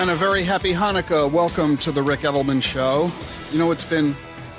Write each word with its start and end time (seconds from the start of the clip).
And 0.00 0.08
a 0.08 0.16
very 0.16 0.44
happy 0.44 0.72
Hanukkah. 0.72 1.30
Welcome 1.30 1.76
to 1.76 1.92
the 1.92 2.02
Ric 2.02 2.20
Edelman 2.20 2.62
Show. 2.62 3.12
You 3.52 3.58
know, 3.58 3.70
it's 3.70 3.84
been 3.84 4.16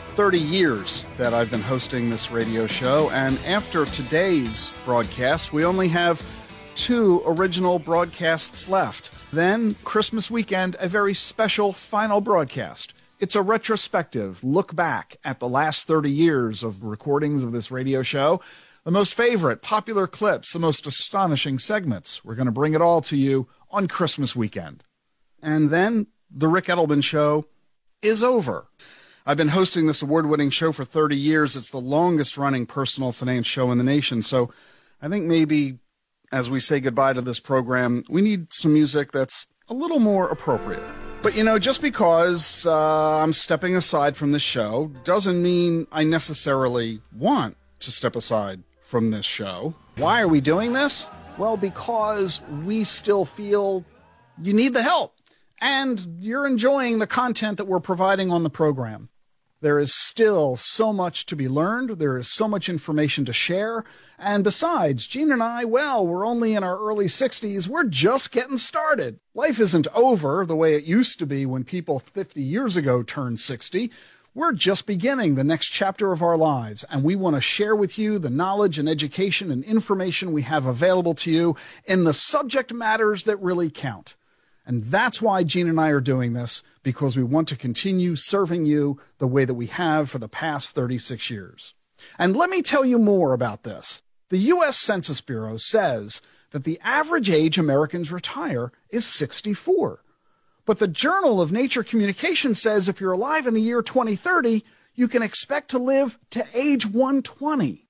30 0.10 0.38
years 0.38 1.04
that 1.18 1.34
I've 1.34 1.50
been 1.50 1.64
hosting 1.64 2.12
this 2.12 2.30
radio 2.30 2.68
show, 2.68 3.10
and 3.10 3.40
after 3.48 3.86
today's 3.86 4.72
broadcast, 4.86 5.52
we 5.52 5.66
only 5.66 5.88
have 5.88 6.22
two 6.76 7.24
original 7.26 7.80
broadcasts 7.80 8.70
left. 8.70 9.10
Then, 9.34 9.76
Christmas 9.84 10.30
weekend, 10.30 10.76
a 10.80 10.88
very 10.88 11.16
special 11.16 11.74
final 11.74 12.22
broadcast. 12.22 12.94
It's 13.20 13.36
a 13.36 13.42
retrospective 13.42 14.44
look 14.44 14.76
back 14.76 15.18
at 15.24 15.40
the 15.40 15.50
last 15.50 15.88
30 15.88 16.12
years 16.12 16.62
of 16.62 16.84
recordings 16.84 17.44
of 17.44 17.52
this 17.52 17.72
radio 17.72 18.04
show, 18.04 18.42
the 18.84 18.92
most 18.92 19.16
favorite, 19.16 19.64
popular 19.64 20.06
clips, 20.06 20.54
the 20.54 20.60
most 20.60 20.86
astonishing 20.86 21.58
segments. 21.58 22.24
We're 22.24 22.36
going 22.36 22.46
to 22.46 22.52
bring 22.52 22.76
it 22.76 22.82
all 22.82 23.02
to 23.02 23.18
you 23.18 23.48
on 23.72 23.88
Christmas 23.88 24.36
weekend. 24.36 24.84
And 25.42 25.70
then 25.70 26.08
the 26.30 26.48
Ric 26.48 26.66
Edelman 26.66 27.04
Show 27.04 27.46
is 28.02 28.24
over. 28.24 28.68
I've 29.26 29.38
been 29.38 29.50
hosting 29.50 29.86
this 29.86 30.02
award 30.02 30.26
winning 30.26 30.50
show 30.50 30.72
for 30.72 30.84
30 30.84 31.16
years. 31.16 31.56
It's 31.56 31.70
the 31.70 31.78
longest 31.78 32.38
running 32.38 32.66
personal 32.66 33.12
finance 33.12 33.48
show 33.48 33.72
in 33.72 33.78
the 33.78 33.84
nation. 33.84 34.22
So 34.22 34.52
I 35.02 35.10
think 35.10 35.26
maybe 35.26 35.78
as 36.32 36.50
we 36.50 36.60
say 36.60 36.80
goodbye 36.80 37.14
to 37.14 37.22
this 37.22 37.40
program, 37.40 38.04
we 38.10 38.22
need 38.22 38.54
some 38.54 38.74
music 38.74 39.12
that's 39.12 39.48
a 39.70 39.74
little 39.74 40.00
more 40.00 40.30
appropriate. 40.30 40.82
But 41.22 41.36
you 41.36 41.44
know, 41.44 41.60
just 41.60 41.82
because 41.82 42.66
uh, 42.66 43.18
I'm 43.20 43.34
stepping 43.34 43.76
aside 43.76 44.18
from 44.18 44.32
this 44.32 44.42
show 44.42 44.92
doesn't 45.04 45.42
mean 45.42 45.86
I 45.92 46.04
necessarily 46.04 47.02
want 47.16 47.58
to 47.82 47.92
step 47.92 48.16
aside 48.16 48.64
from 48.82 49.12
this 49.12 49.26
show. 49.26 49.76
Why 49.98 50.22
are 50.22 50.28
we 50.28 50.42
doing 50.42 50.74
this? 50.74 51.08
Well, 51.38 51.58
because 51.58 52.42
we 52.66 52.84
still 52.86 53.26
feel 53.26 53.86
you 54.42 54.54
need 54.54 54.74
the 54.74 54.82
help 54.82 55.16
and 55.62 56.06
you're 56.20 56.48
enjoying 56.48 57.00
the 57.00 57.08
content 57.08 57.58
that 57.58 57.68
we're 57.68 57.80
providing 57.80 58.32
on 58.32 58.44
the 58.44 58.50
program. 58.50 59.10
There 59.62 59.78
is 59.78 59.94
still 59.94 60.56
so 60.56 60.92
much 60.92 61.28
to 61.28 61.36
be 61.36 61.48
learned. 61.48 62.00
There 62.00 62.18
is 62.18 62.34
so 62.34 62.48
much 62.48 62.68
information 62.68 63.26
to 63.26 63.34
share. 63.34 63.86
And 64.18 64.44
besides, 64.44 65.06
Jean 65.06 65.32
and 65.32 65.44
I, 65.44 65.66
well, 65.66 66.06
we're 66.06 66.26
only 66.26 66.56
in 66.56 66.64
our 66.64 66.80
early 66.80 67.06
60s. 67.06 67.68
We're 67.68 67.84
just 67.84 68.32
getting 68.32 68.58
started. 68.58 69.20
Life 69.36 69.60
isn't 69.60 69.88
over 69.94 70.48
the 70.48 70.56
way 70.56 70.74
it 70.74 70.84
used 70.86 71.20
to 71.20 71.28
be 71.28 71.46
when 71.46 71.64
people 71.64 72.00
50 72.00 72.42
years 72.42 72.76
ago 72.76 73.04
turned 73.04 73.40
60. 73.40 73.92
We're 74.34 74.54
just 74.54 74.88
beginning 74.88 75.36
the 75.36 75.44
next 75.44 75.70
chapter 75.70 76.12
of 76.12 76.24
our 76.24 76.38
lives, 76.38 76.84
and 76.86 77.04
we 77.04 77.16
want 77.16 77.36
to 77.36 77.42
share 77.42 77.76
with 77.76 78.00
you 78.00 78.18
the 78.18 78.30
knowledge 78.30 78.80
and 78.80 78.90
education 78.90 79.52
and 79.52 79.64
information 79.64 80.32
we 80.32 80.42
have 80.44 80.66
available 80.66 81.14
to 81.16 81.30
you 81.30 81.56
in 81.86 82.06
the 82.06 82.14
subject 82.14 82.74
matters 82.74 83.26
that 83.26 83.42
really 83.42 83.70
count. 83.70 84.16
And 84.66 84.84
that's 84.86 85.22
why 85.22 85.44
Jean 85.44 85.68
and 85.68 85.80
I 85.80 85.90
are 85.90 86.02
doing 86.02 86.34
this, 86.34 86.64
because 86.84 87.18
we 87.18 87.24
want 87.24 87.48
to 87.48 87.56
continue 87.56 88.16
serving 88.16 88.66
you 88.66 89.00
the 89.18 89.28
way 89.28 89.46
that 89.46 89.56
we 89.56 89.68
have 89.68 90.10
for 90.10 90.20
the 90.20 90.30
past 90.30 90.76
36 90.76 91.30
years. 91.30 91.74
And 92.18 92.36
let 92.36 92.50
me 92.50 92.62
tell 92.62 92.86
you 92.86 93.00
more 93.00 93.34
about 93.34 93.64
this. 93.64 94.02
The 94.30 94.38
U.S. 94.38 94.78
Census 94.78 95.20
Bureau 95.20 95.58
says 95.58 96.22
that 96.52 96.64
the 96.64 96.80
average 96.84 97.30
age 97.30 97.58
Americans 97.58 98.12
retire 98.12 98.72
is 98.90 99.06
64. 99.06 100.04
But 100.66 100.80
the 100.80 100.88
Journal 100.88 101.42
of 101.42 101.52
Nature 101.52 101.84
Communication 101.84 102.54
says 102.56 102.88
if 102.88 103.02
you're 103.02 103.12
alive 103.12 103.48
in 103.48 103.54
the 103.54 103.62
year 103.62 103.82
2030, 103.82 104.64
you 104.94 105.08
can 105.08 105.24
expect 105.24 105.70
to 105.72 105.80
live 105.80 106.20
to 106.30 106.46
age 106.54 106.86
120. 106.86 107.88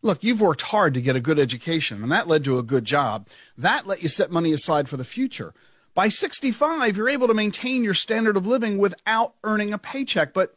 Look, 0.00 0.22
you've 0.22 0.40
worked 0.40 0.62
hard 0.62 0.94
to 0.94 1.00
get 1.00 1.16
a 1.16 1.20
good 1.20 1.38
education, 1.38 2.02
and 2.02 2.12
that 2.12 2.28
led 2.28 2.44
to 2.44 2.58
a 2.58 2.62
good 2.62 2.84
job. 2.84 3.28
That 3.56 3.86
let 3.86 4.02
you 4.02 4.08
set 4.08 4.30
money 4.30 4.52
aside 4.52 4.88
for 4.88 4.96
the 4.96 5.04
future. 5.04 5.54
By 5.94 6.08
65, 6.08 6.96
you're 6.96 7.08
able 7.08 7.26
to 7.26 7.34
maintain 7.34 7.82
your 7.82 7.94
standard 7.94 8.36
of 8.36 8.46
living 8.46 8.78
without 8.78 9.34
earning 9.42 9.72
a 9.72 9.78
paycheck. 9.78 10.32
But 10.32 10.56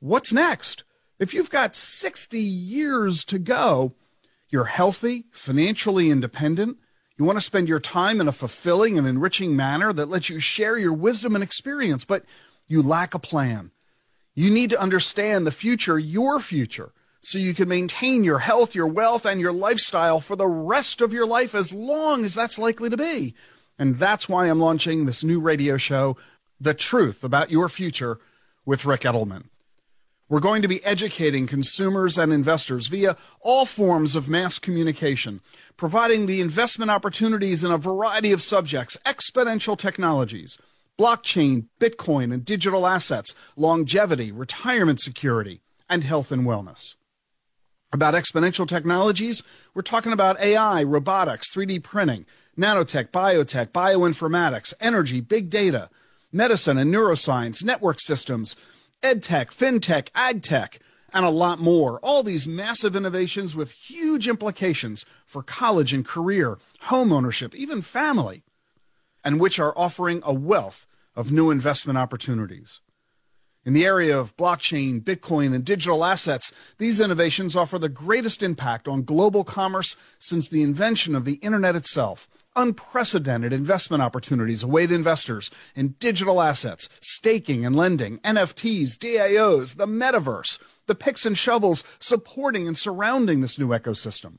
what's 0.00 0.32
next? 0.32 0.84
If 1.18 1.32
you've 1.32 1.50
got 1.50 1.74
60 1.74 2.38
years 2.38 3.24
to 3.26 3.38
go, 3.38 3.94
you're 4.50 4.64
healthy, 4.64 5.24
financially 5.30 6.10
independent, 6.10 6.76
you 7.16 7.24
want 7.24 7.38
to 7.38 7.44
spend 7.44 7.68
your 7.68 7.80
time 7.80 8.20
in 8.20 8.28
a 8.28 8.32
fulfilling 8.32 8.98
and 8.98 9.06
enriching 9.06 9.56
manner 9.56 9.92
that 9.92 10.08
lets 10.08 10.28
you 10.28 10.40
share 10.40 10.76
your 10.76 10.94
wisdom 10.94 11.34
and 11.34 11.44
experience, 11.44 12.04
but 12.04 12.24
you 12.68 12.82
lack 12.82 13.14
a 13.14 13.18
plan. 13.18 13.70
You 14.34 14.50
need 14.50 14.70
to 14.70 14.80
understand 14.80 15.46
the 15.46 15.52
future, 15.52 15.98
your 15.98 16.40
future 16.40 16.92
so 17.22 17.38
you 17.38 17.54
can 17.54 17.68
maintain 17.68 18.24
your 18.24 18.38
health, 18.38 18.74
your 18.74 18.86
wealth, 18.86 19.26
and 19.26 19.40
your 19.40 19.52
lifestyle 19.52 20.20
for 20.20 20.36
the 20.36 20.46
rest 20.46 21.00
of 21.00 21.12
your 21.12 21.26
life 21.26 21.54
as 21.54 21.72
long 21.72 22.24
as 22.24 22.34
that's 22.34 22.58
likely 22.58 22.88
to 22.88 22.96
be. 22.96 23.34
And 23.78 23.96
that's 23.96 24.28
why 24.28 24.46
I'm 24.46 24.60
launching 24.60 25.04
this 25.04 25.22
new 25.22 25.40
radio 25.40 25.76
show, 25.76 26.16
The 26.60 26.74
Truth 26.74 27.22
About 27.22 27.50
Your 27.50 27.68
Future 27.68 28.18
with 28.64 28.84
Ric 28.84 29.02
Edelman. 29.02 29.44
We're 30.28 30.40
going 30.40 30.62
to 30.62 30.68
be 30.68 30.84
educating 30.84 31.46
consumers 31.46 32.16
and 32.16 32.32
investors 32.32 32.86
via 32.86 33.16
all 33.40 33.66
forms 33.66 34.14
of 34.14 34.28
mass 34.28 34.58
communication, 34.58 35.40
providing 35.76 36.26
the 36.26 36.40
investment 36.40 36.90
opportunities 36.90 37.64
in 37.64 37.72
a 37.72 37.78
variety 37.78 38.30
of 38.32 38.40
subjects, 38.40 38.96
exponential 39.04 39.76
technologies, 39.76 40.56
blockchain, 40.96 41.66
Bitcoin 41.80 42.32
and 42.32 42.44
digital 42.44 42.86
assets, 42.86 43.34
longevity, 43.56 44.30
retirement 44.30 45.00
security, 45.00 45.60
and 45.88 46.04
health 46.04 46.30
and 46.30 46.46
wellness 46.46 46.94
about 47.92 48.14
exponential 48.14 48.68
technologies, 48.68 49.42
we're 49.74 49.82
talking 49.82 50.12
about 50.12 50.40
AI, 50.40 50.82
robotics, 50.82 51.54
3D 51.54 51.82
printing, 51.82 52.24
nanotech, 52.56 53.08
biotech, 53.10 53.68
bioinformatics, 53.68 54.72
energy, 54.80 55.20
big 55.20 55.50
data, 55.50 55.90
medicine 56.32 56.78
and 56.78 56.92
neuroscience, 56.92 57.64
network 57.64 58.00
systems, 58.00 58.56
edtech, 59.02 59.46
fintech, 59.46 60.10
agtech, 60.10 60.78
and 61.12 61.24
a 61.24 61.30
lot 61.30 61.58
more. 61.58 61.98
All 62.02 62.22
these 62.22 62.46
massive 62.46 62.94
innovations 62.94 63.56
with 63.56 63.72
huge 63.72 64.28
implications 64.28 65.04
for 65.26 65.42
college 65.42 65.92
and 65.92 66.04
career, 66.04 66.58
home 66.82 67.12
ownership, 67.12 67.54
even 67.54 67.82
family, 67.82 68.44
and 69.24 69.40
which 69.40 69.58
are 69.58 69.76
offering 69.76 70.22
a 70.24 70.32
wealth 70.32 70.86
of 71.16 71.32
new 71.32 71.50
investment 71.50 71.98
opportunities. 71.98 72.80
In 73.70 73.74
the 73.74 73.86
area 73.86 74.18
of 74.18 74.36
blockchain, 74.36 75.00
Bitcoin, 75.00 75.54
and 75.54 75.64
digital 75.64 76.04
assets, 76.04 76.52
these 76.78 77.00
innovations 77.00 77.54
offer 77.54 77.78
the 77.78 77.88
greatest 77.88 78.42
impact 78.42 78.88
on 78.88 79.04
global 79.04 79.44
commerce 79.44 79.94
since 80.18 80.48
the 80.48 80.62
invention 80.62 81.14
of 81.14 81.24
the 81.24 81.34
Internet 81.34 81.76
itself. 81.76 82.28
Unprecedented 82.56 83.52
investment 83.52 84.02
opportunities 84.02 84.64
await 84.64 84.90
investors 84.90 85.52
in 85.76 85.94
digital 86.00 86.42
assets, 86.42 86.88
staking 87.00 87.64
and 87.64 87.76
lending, 87.76 88.18
NFTs, 88.24 88.98
DAOs, 88.98 89.76
the 89.76 89.86
metaverse, 89.86 90.58
the 90.88 90.96
picks 90.96 91.24
and 91.24 91.38
shovels 91.38 91.84
supporting 92.00 92.66
and 92.66 92.76
surrounding 92.76 93.40
this 93.40 93.56
new 93.56 93.68
ecosystem. 93.68 94.38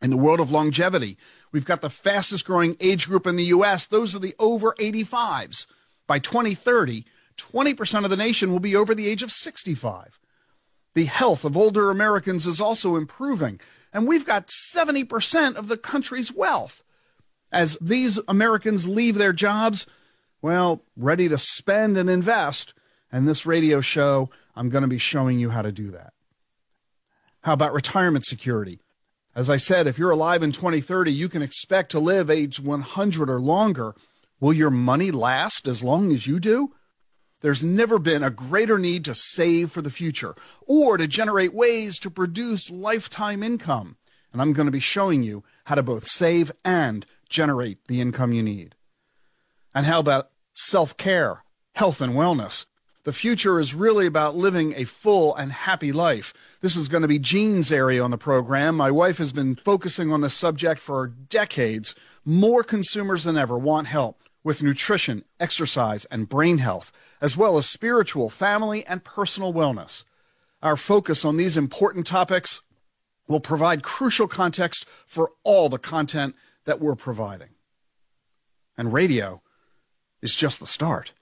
In 0.00 0.10
the 0.10 0.16
world 0.16 0.38
of 0.38 0.52
longevity, 0.52 1.18
we've 1.50 1.64
got 1.64 1.80
the 1.80 1.90
fastest 1.90 2.44
growing 2.44 2.76
age 2.78 3.08
group 3.08 3.26
in 3.26 3.34
the 3.34 3.46
US. 3.46 3.86
Those 3.86 4.14
are 4.14 4.20
the 4.20 4.36
over 4.38 4.76
85s. 4.78 5.66
By 6.06 6.20
2030, 6.20 7.04
20% 7.38 8.04
of 8.04 8.10
the 8.10 8.16
nation 8.16 8.52
will 8.52 8.60
be 8.60 8.76
over 8.76 8.94
the 8.94 9.08
age 9.08 9.22
of 9.22 9.32
65. 9.32 10.18
The 10.94 11.04
health 11.04 11.44
of 11.44 11.56
older 11.56 11.90
Americans 11.90 12.46
is 12.46 12.60
also 12.60 12.96
improving, 12.96 13.60
and 13.92 14.06
we've 14.06 14.26
got 14.26 14.48
70% 14.48 15.56
of 15.56 15.68
the 15.68 15.76
country's 15.76 16.32
wealth. 16.32 16.82
As 17.52 17.78
these 17.80 18.20
Americans 18.28 18.88
leave 18.88 19.16
their 19.16 19.32
jobs, 19.32 19.86
well, 20.42 20.82
ready 20.96 21.28
to 21.28 21.38
spend 21.38 21.96
and 21.96 22.10
invest, 22.10 22.74
and 23.10 23.26
this 23.26 23.46
radio 23.46 23.80
show, 23.80 24.28
I'm 24.54 24.68
going 24.68 24.82
to 24.82 24.88
be 24.88 24.98
showing 24.98 25.38
you 25.38 25.50
how 25.50 25.62
to 25.62 25.72
do 25.72 25.90
that. 25.92 26.12
How 27.42 27.54
about 27.54 27.72
retirement 27.72 28.26
security? 28.26 28.80
As 29.34 29.48
I 29.48 29.56
said, 29.56 29.86
if 29.86 29.98
you're 29.98 30.10
alive 30.10 30.42
in 30.42 30.52
2030, 30.52 31.12
you 31.12 31.28
can 31.28 31.42
expect 31.42 31.92
to 31.92 32.00
live 32.00 32.28
age 32.28 32.60
100 32.60 33.30
or 33.30 33.40
longer. 33.40 33.94
Will 34.40 34.52
your 34.52 34.70
money 34.70 35.10
last 35.10 35.66
as 35.68 35.82
long 35.82 36.12
as 36.12 36.26
you 36.26 36.40
do? 36.40 36.74
There's 37.40 37.62
never 37.62 37.98
been 37.98 38.24
a 38.24 38.30
greater 38.30 38.78
need 38.78 39.04
to 39.04 39.14
save 39.14 39.70
for 39.70 39.80
the 39.80 39.90
future 39.90 40.34
or 40.66 40.96
to 40.96 41.06
generate 41.06 41.54
ways 41.54 41.98
to 42.00 42.10
produce 42.10 42.70
lifetime 42.70 43.42
income. 43.42 43.96
And 44.32 44.42
I'm 44.42 44.52
going 44.52 44.66
to 44.66 44.72
be 44.72 44.80
showing 44.80 45.22
you 45.22 45.44
how 45.64 45.76
to 45.76 45.82
both 45.82 46.08
save 46.08 46.50
and 46.64 47.06
generate 47.28 47.86
the 47.86 48.00
income 48.00 48.32
you 48.32 48.42
need. 48.42 48.74
And 49.74 49.86
how 49.86 50.00
about 50.00 50.30
self 50.54 50.96
care, 50.96 51.44
health, 51.74 52.00
and 52.00 52.14
wellness? 52.14 52.66
The 53.04 53.12
future 53.12 53.58
is 53.58 53.74
really 53.74 54.06
about 54.06 54.36
living 54.36 54.74
a 54.76 54.84
full 54.84 55.34
and 55.34 55.50
happy 55.50 55.92
life. 55.92 56.34
This 56.60 56.76
is 56.76 56.88
going 56.88 57.02
to 57.02 57.08
be 57.08 57.18
Jean's 57.18 57.72
area 57.72 58.02
on 58.02 58.10
the 58.10 58.18
program. 58.18 58.76
My 58.76 58.90
wife 58.90 59.16
has 59.18 59.32
been 59.32 59.56
focusing 59.56 60.12
on 60.12 60.20
this 60.20 60.34
subject 60.34 60.80
for 60.80 61.06
decades. 61.06 61.94
More 62.24 62.62
consumers 62.62 63.24
than 63.24 63.38
ever 63.38 63.56
want 63.56 63.86
help 63.86 64.24
with 64.48 64.62
nutrition, 64.62 65.22
exercise, 65.38 66.06
and 66.06 66.26
brain 66.26 66.56
health 66.56 66.90
as 67.20 67.36
well 67.36 67.58
as 67.58 67.68
spiritual, 67.68 68.30
family, 68.30 68.82
and 68.86 69.04
personal 69.04 69.52
wellness. 69.52 70.04
Our 70.62 70.78
focus 70.78 71.22
on 71.22 71.36
these 71.36 71.58
important 71.58 72.06
topics 72.06 72.62
will 73.26 73.40
provide 73.40 73.82
crucial 73.82 74.26
context 74.26 74.86
for 75.04 75.32
all 75.44 75.68
the 75.68 75.76
content 75.78 76.34
that 76.64 76.80
we're 76.80 76.94
providing. 76.94 77.50
And 78.78 78.90
radio, 78.90 79.42
is 80.22 80.34
just 80.34 80.60
the 80.60 80.66
start. 80.66 81.12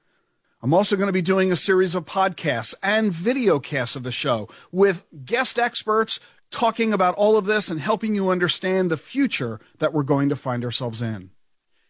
I'm 0.62 0.72
also 0.72 0.94
going 0.94 1.08
to 1.08 1.12
be 1.12 1.20
doing 1.20 1.50
a 1.50 1.56
series 1.56 1.96
of 1.96 2.04
podcasts 2.04 2.76
and 2.80 3.12
videocasts 3.12 3.96
of 3.96 4.04
the 4.04 4.12
show 4.12 4.48
with 4.70 5.04
guest 5.24 5.58
experts 5.58 6.20
talking 6.52 6.92
about 6.92 7.16
all 7.16 7.36
of 7.36 7.44
this 7.44 7.72
and 7.72 7.80
helping 7.80 8.14
you 8.14 8.30
understand 8.30 8.88
the 8.88 8.96
future 8.96 9.58
that 9.80 9.92
we're 9.92 10.04
going 10.04 10.28
to 10.28 10.36
find 10.36 10.64
ourselves 10.64 11.02
in. 11.02 11.30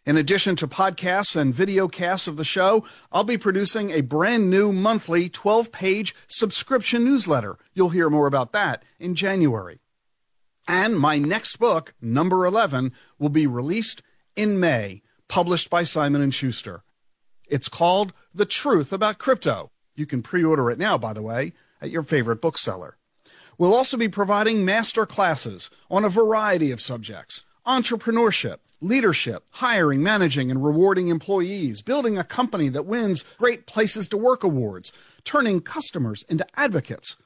In 0.06 0.16
addition 0.16 0.54
to 0.56 0.68
podcasts 0.68 1.34
and 1.34 1.52
videocasts 1.52 2.28
of 2.28 2.36
the 2.36 2.44
show, 2.44 2.84
I'll 3.10 3.24
be 3.24 3.36
producing 3.36 3.90
a 3.90 4.02
brand 4.02 4.48
new 4.48 4.72
monthly 4.72 5.28
12 5.28 5.72
page 5.72 6.14
subscription 6.28 7.04
newsletter. 7.04 7.58
You'll 7.74 7.88
hear 7.88 8.08
more 8.08 8.28
about 8.28 8.52
that 8.52 8.84
in 9.00 9.16
January. 9.16 9.80
And 10.68 10.96
my 10.96 11.18
next 11.18 11.56
book, 11.56 11.92
number 12.00 12.46
11, 12.46 12.92
will 13.18 13.30
be 13.30 13.48
released 13.48 14.00
in 14.36 14.60
May, 14.60 15.02
published 15.26 15.70
by 15.70 15.82
Simon 15.82 16.30
& 16.30 16.32
Schuster. 16.32 16.84
It's 17.48 17.68
called 17.68 18.12
The 18.32 18.46
Truth 18.46 18.92
About 18.92 19.18
Crypto. 19.18 19.72
You 19.96 20.06
can 20.06 20.22
pre-order 20.22 20.70
it 20.70 20.78
now, 20.78 20.96
by 20.96 21.14
the 21.14 21.22
way, 21.22 21.52
at 21.80 21.90
your 21.90 22.04
favorite 22.04 22.40
bookseller. 22.40 22.96
We'll 23.58 23.74
also 23.74 23.96
be 23.96 24.08
providing 24.08 24.64
master 24.64 25.04
classes 25.04 25.68
on 25.90 26.04
a 26.04 26.08
variety 26.08 26.70
of 26.70 26.80
subjects. 26.80 27.42
Entrepreneurship, 27.66 28.58
leadership, 28.80 29.44
hiring, 29.52 30.02
managing, 30.02 30.50
and 30.50 30.64
rewarding 30.64 31.08
employees, 31.08 31.82
building 31.82 32.18
a 32.18 32.24
company 32.24 32.68
that 32.68 32.86
wins 32.86 33.22
Great 33.38 33.66
Places 33.66 34.08
to 34.08 34.16
Work 34.16 34.44
awards, 34.44 34.92
turning 35.24 35.60
customers 35.60 36.24
into 36.28 36.46
advocates, 36.58 37.16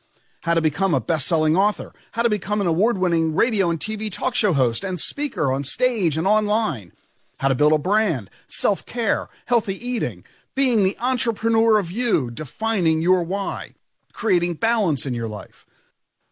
how 0.43 0.55
to 0.55 0.61
become 0.61 0.95
a 0.95 1.01
best 1.01 1.27
selling 1.27 1.57
author, 1.57 1.93
how 2.13 2.23
to 2.23 2.31
become 2.31 2.61
an 2.61 2.67
award 2.67 2.99
winning 2.99 3.35
radio 3.35 3.71
and 3.71 3.81
TV 3.81 4.11
talk 4.11 4.35
show 4.35 4.53
host 4.53 4.85
and 4.85 5.01
speaker 5.01 5.53
on 5.53 5.65
stage 5.65 6.17
and 6.17 6.27
online, 6.27 6.93
how 7.39 7.49
to 7.49 7.55
build 7.55 7.73
a 7.73 7.79
brand, 7.79 8.31
self 8.49 8.87
care, 8.87 9.29
healthy 9.47 9.87
eating, 9.87 10.25
being 10.55 10.83
the 10.83 10.97
entrepreneur 11.01 11.79
of 11.79 11.91
you, 11.91 12.31
defining 12.31 13.03
your 13.03 13.23
why, 13.23 13.75
creating 14.13 14.55
balance 14.55 15.07
in 15.07 15.15
your 15.15 15.29
life. 15.29 15.67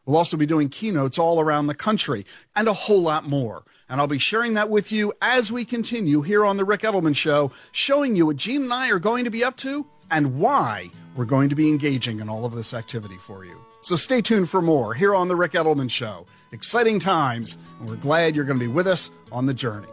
We'll 0.05 0.17
also 0.17 0.38
be 0.38 0.47
doing 0.47 0.71
keynotes 0.71 1.19
all 1.19 1.38
around 1.38 1.67
the 1.67 1.75
country 1.75 2.25
and 2.56 2.67
a 2.67 2.73
whole 2.73 3.03
lot 3.03 3.29
more. 3.29 3.64
And 3.88 4.00
I'll 4.00 4.06
be 4.06 4.19
sharing 4.19 4.55
that 4.55 4.69
with 4.69 4.93
you 4.93 5.12
as 5.23 5.50
we 5.50 5.64
continue 5.64 6.20
here 6.20 6.44
on 6.44 6.56
The 6.58 6.64
Ric 6.64 6.82
Edelman 6.82 7.17
Show, 7.17 7.52
showing 7.73 8.17
you 8.17 8.26
what 8.26 8.37
Jean 8.37 8.64
and 8.64 8.73
I 8.73 8.90
are 8.90 8.99
going 8.99 9.25
to 9.25 9.31
be 9.31 9.43
up 9.43 9.56
to 9.58 9.87
and 10.11 10.38
why 10.38 10.90
we're 11.17 11.25
going 11.25 11.49
to 11.49 11.55
be 11.55 11.69
engaging 11.69 12.20
in 12.20 12.29
all 12.29 12.44
of 12.44 12.55
this 12.55 12.75
activity 12.75 13.17
for 13.17 13.44
you. 13.44 13.56
So 13.81 13.96
stay 13.96 14.20
tuned 14.20 14.50
for 14.50 14.61
more 14.61 14.93
here 14.93 15.14
on 15.14 15.29
The 15.29 15.37
Ric 15.37 15.52
Edelman 15.52 15.90
Show. 15.90 16.26
Exciting 16.52 16.99
times, 16.99 17.56
and 17.81 17.88
we're 17.88 17.96
glad 17.96 18.37
you're 18.37 18.44
going 18.44 18.58
to 18.58 18.64
be 18.64 18.73
with 18.73 18.87
us 18.87 19.11
on 19.32 19.46
the 19.46 19.55
journey. 19.55 19.88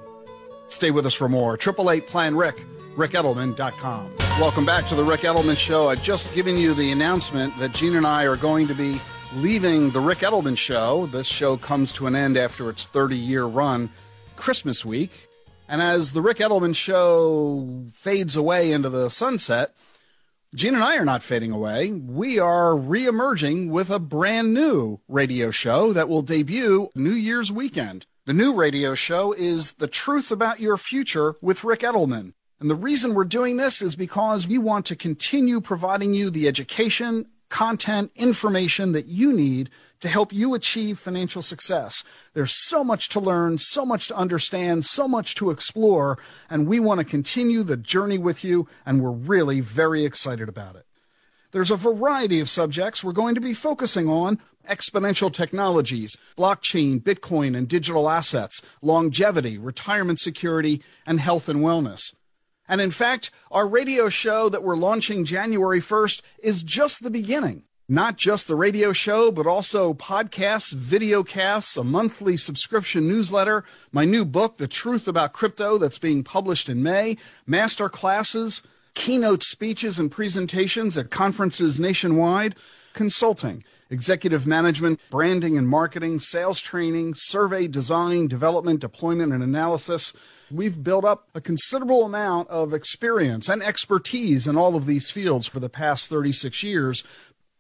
Stay 0.68 0.92
with 0.92 1.06
us 1.06 1.14
for 1.14 1.30
more. 1.30 1.54
888 1.54 2.08
Plan 2.08 2.36
Ric, 2.36 2.56
ricedelman.com. 2.96 4.12
Welcome 4.40 4.66
back 4.66 4.88
to 4.88 4.96
The 4.96 5.04
Ric 5.04 5.22
Edelman 5.22 5.56
Show. 5.56 5.88
I've 5.90 6.04
just 6.04 6.34
given 6.34 6.58
you 6.58 6.74
the 6.74 6.92
announcement 6.92 7.58
that 7.60 7.74
Jean 7.74 7.96
and 7.96 8.06
I 8.06 8.26
are 8.26 8.36
going 8.36 8.68
to 8.68 8.74
be 8.74 9.00
leaving 9.36 9.92
The 9.92 10.00
Ric 10.00 10.20
Edelman 10.20 10.58
Show. 10.58 11.08
This 11.08 11.28
show 11.28 11.58
comes 11.58 11.92
to 11.94 12.08
an 12.08 12.16
end 12.16 12.38
after 12.38 12.70
its 12.70 12.86
30 12.86 13.18
year 13.18 13.44
run 13.44 13.90
Christmas 14.36 14.86
week. 14.86 15.28
And 15.68 15.82
as 15.82 16.14
The 16.14 16.22
Ric 16.22 16.38
Edelman 16.38 16.76
Show 16.76 17.86
fades 17.94 18.36
away 18.36 18.72
into 18.72 18.90
the 18.90 19.10
sunset, 19.10 19.76
Jean 20.56 20.76
and 20.76 20.84
I 20.84 20.96
are 20.96 21.06
not 21.06 21.22
fading 21.22 21.52
away. 21.52 21.92
We 21.92 22.40
are 22.40 22.72
reemerging 22.72 23.70
with 23.70 23.90
a 23.90 24.00
brand 24.00 24.54
new 24.54 25.02
radio 25.10 25.52
show 25.52 25.92
that 25.92 26.08
will 26.08 26.22
debut 26.22 26.90
New 26.96 27.12
Year's 27.12 27.52
weekend. 27.52 28.06
The 28.26 28.34
new 28.34 28.54
radio 28.54 28.96
show 28.96 29.34
is 29.34 29.74
The 29.74 29.88
Truth 29.88 30.32
About 30.32 30.62
Your 30.62 30.78
Future 30.78 31.36
with 31.42 31.66
Ric 31.66 31.82
Edelman. 31.82 32.34
And 32.60 32.70
the 32.70 32.76
reason 32.76 33.14
we're 33.14 33.26
doing 33.26 33.58
this 33.58 33.82
is 33.82 33.98
because 33.98 34.48
we 34.48 34.58
want 34.58 34.86
to 34.86 34.96
continue 34.96 35.60
providing 35.60 36.14
you 36.14 36.30
the 36.30 36.48
education, 36.48 37.26
content, 37.50 38.12
information 38.16 38.92
that 38.94 39.06
you 39.06 39.34
need 39.34 39.70
to 40.02 40.08
help 40.08 40.34
you 40.34 40.54
achieve 40.54 41.00
financial 41.00 41.42
success. 41.42 42.04
There's 42.34 42.54
so 42.68 42.84
much 42.84 43.10
to 43.10 43.20
learn, 43.20 43.58
so 43.58 43.86
much 43.86 44.08
to 44.10 44.16
understand, 44.16 44.86
so 44.86 45.08
much 45.08 45.36
to 45.36 45.52
explore, 45.52 46.18
and 46.50 46.68
we 46.68 46.80
want 46.80 47.00
to 47.00 47.06
continue 47.06 47.64
the 47.64 47.78
journey 47.78 48.18
with 48.18 48.44
you, 48.44 48.68
and 48.86 49.02
we're 49.02 49.12
really 49.12 49.62
very 49.62 50.06
excited 50.06 50.50
about 50.50 50.76
it. 50.76 50.86
There's 51.52 51.72
a 51.72 51.78
variety 51.78 52.42
of 52.42 52.50
subjects 52.50 53.02
we're 53.02 53.14
going 53.14 53.36
to 53.36 53.42
be 53.42 53.54
focusing 53.54 54.10
on 54.10 54.42
exponential 54.70 55.32
technologies, 55.32 56.18
blockchain, 56.38 57.02
Bitcoin 57.02 57.58
and 57.58 57.68
digital 57.68 58.10
assets, 58.10 58.62
longevity, 58.82 59.58
retirement 59.58 60.20
security, 60.20 60.82
and 61.06 61.20
health 61.20 61.48
and 61.48 61.62
wellness. 61.62 62.14
And 62.68 62.82
in 62.82 62.92
fact, 62.92 63.32
our 63.52 63.68
radio 63.68 64.10
show 64.10 64.50
that 64.50 64.64
we're 64.64 64.76
launching 64.76 65.26
January 65.26 65.80
1st 65.80 66.22
is 66.40 66.64
just 66.64 67.04
the 67.04 67.12
beginning. 67.12 67.64
Not 67.88 68.18
just 68.18 68.48
the 68.48 68.56
radio 68.56 68.94
show, 68.94 69.32
but 69.32 69.46
also 69.46 69.94
podcasts, 69.94 70.74
videocasts, 70.74 71.78
a 71.78 71.84
monthly 71.84 72.36
subscription 72.36 73.08
newsletter, 73.08 73.64
my 73.92 74.06
new 74.06 74.26
book, 74.26 74.58
The 74.58 74.68
Truth 74.68 75.08
About 75.08 75.34
Crypto, 75.34 75.78
that's 75.78 76.00
being 76.00 76.24
published 76.24 76.68
in 76.68 76.82
May, 76.82 77.18
master 77.46 77.88
classes, 77.88 78.64
keynote 78.96 79.44
speeches 79.44 80.00
and 80.00 80.12
presentations 80.12 80.98
at 80.98 81.12
conferences 81.12 81.80
nationwide, 81.80 82.56
consulting, 82.94 83.64
executive 83.92 84.48
management, 84.48 85.00
branding 85.12 85.56
and 85.56 85.68
marketing, 85.68 86.18
sales 86.18 86.60
training, 86.60 87.14
survey 87.14 87.68
design, 87.68 88.28
development, 88.28 88.80
deployment, 88.80 89.32
and 89.32 89.44
analysis. 89.44 90.12
We've 90.52 90.84
built 90.84 91.06
up 91.06 91.30
a 91.34 91.42
considerable 91.42 92.06
amount 92.06 92.50
of 92.50 92.74
experience 92.74 93.50
and 93.50 93.64
expertise 93.64 94.46
in 94.46 94.58
all 94.58 94.76
of 94.76 94.86
these 94.86 95.10
fields 95.10 95.48
for 95.48 95.60
the 95.60 95.70
past 95.70 96.08
36 96.10 96.62
years, 96.62 97.04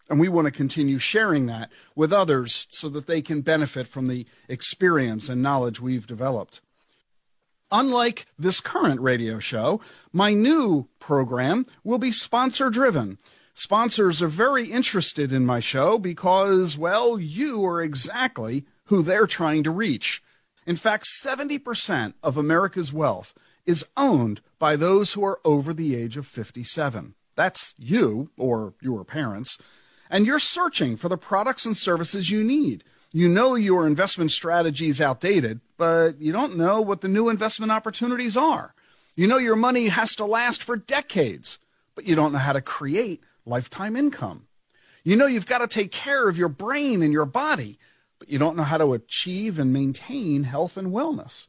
and 0.09 0.19
we 0.19 0.29
want 0.29 0.45
to 0.45 0.51
continue 0.51 0.99
sharing 0.99 1.47
that 1.47 1.71
with 1.95 2.13
others 2.13 2.67
so 2.69 2.89
that 2.89 3.07
they 3.07 3.21
can 3.21 3.41
benefit 3.41 3.87
from 3.87 4.07
the 4.07 4.27
experience 4.47 5.29
and 5.29 5.41
knowledge 5.41 5.81
we've 5.81 6.05
developed. 6.05 6.61
Unlike 7.71 8.27
this 8.37 8.61
current 8.61 9.01
radio 9.01 9.39
show, 9.39 9.81
my 10.13 10.35
new 10.35 10.87
program 10.99 11.65
will 11.83 11.97
be 11.97 12.11
sponsor 12.11 12.69
driven. 12.69 13.17
Sponsors 13.55 14.21
are 14.21 14.27
very 14.27 14.65
interested 14.65 15.31
in 15.31 15.45
my 15.45 15.59
show 15.59 15.97
because, 15.97 16.77
well, 16.77 17.19
you 17.19 17.65
are 17.65 17.81
exactly 17.81 18.65
who 18.85 19.01
they're 19.01 19.25
trying 19.25 19.63
to 19.63 19.71
reach. 19.71 20.21
In 20.65 20.75
fact, 20.75 21.05
70% 21.05 22.13
of 22.23 22.37
America's 22.37 22.91
wealth 22.91 23.33
is 23.65 23.85
owned 23.95 24.41
by 24.59 24.75
those 24.75 25.13
who 25.13 25.23
are 25.23 25.39
over 25.45 25.73
the 25.73 25.95
age 25.95 26.17
of 26.17 26.25
57. 26.25 27.15
That's 27.35 27.75
you 27.77 28.29
or 28.37 28.73
your 28.81 29.03
parents 29.03 29.59
and 30.09 30.25
you're 30.25 30.39
searching 30.39 30.95
for 30.95 31.09
the 31.09 31.17
products 31.17 31.65
and 31.65 31.75
services 31.75 32.29
you 32.29 32.43
need. 32.43 32.83
You 33.11 33.29
know 33.29 33.55
your 33.55 33.87
investment 33.87 34.31
strategy 34.31 34.87
is 34.87 35.01
outdated, 35.01 35.61
but 35.77 36.19
you 36.19 36.31
don't 36.31 36.57
know 36.57 36.81
what 36.81 37.01
the 37.01 37.07
new 37.07 37.29
investment 37.29 37.71
opportunities 37.71 38.35
are. 38.35 38.73
You 39.15 39.27
know 39.27 39.37
your 39.37 39.55
money 39.55 39.87
has 39.87 40.15
to 40.15 40.25
last 40.25 40.63
for 40.63 40.75
decades, 40.75 41.57
but 41.95 42.05
you 42.05 42.15
don't 42.15 42.33
know 42.33 42.39
how 42.39 42.53
to 42.53 42.61
create 42.61 43.23
lifetime 43.45 43.95
income. 43.95 44.47
You 45.03 45.15
know 45.15 45.27
you've 45.27 45.45
got 45.45 45.59
to 45.59 45.67
take 45.67 45.91
care 45.91 46.27
of 46.27 46.37
your 46.37 46.49
brain 46.49 47.01
and 47.01 47.13
your 47.13 47.25
body, 47.25 47.79
but 48.19 48.29
you 48.29 48.39
don't 48.39 48.55
know 48.55 48.63
how 48.63 48.77
to 48.77 48.93
achieve 48.93 49.59
and 49.59 49.73
maintain 49.73 50.43
health 50.43 50.77
and 50.77 50.91
wellness. 50.91 51.47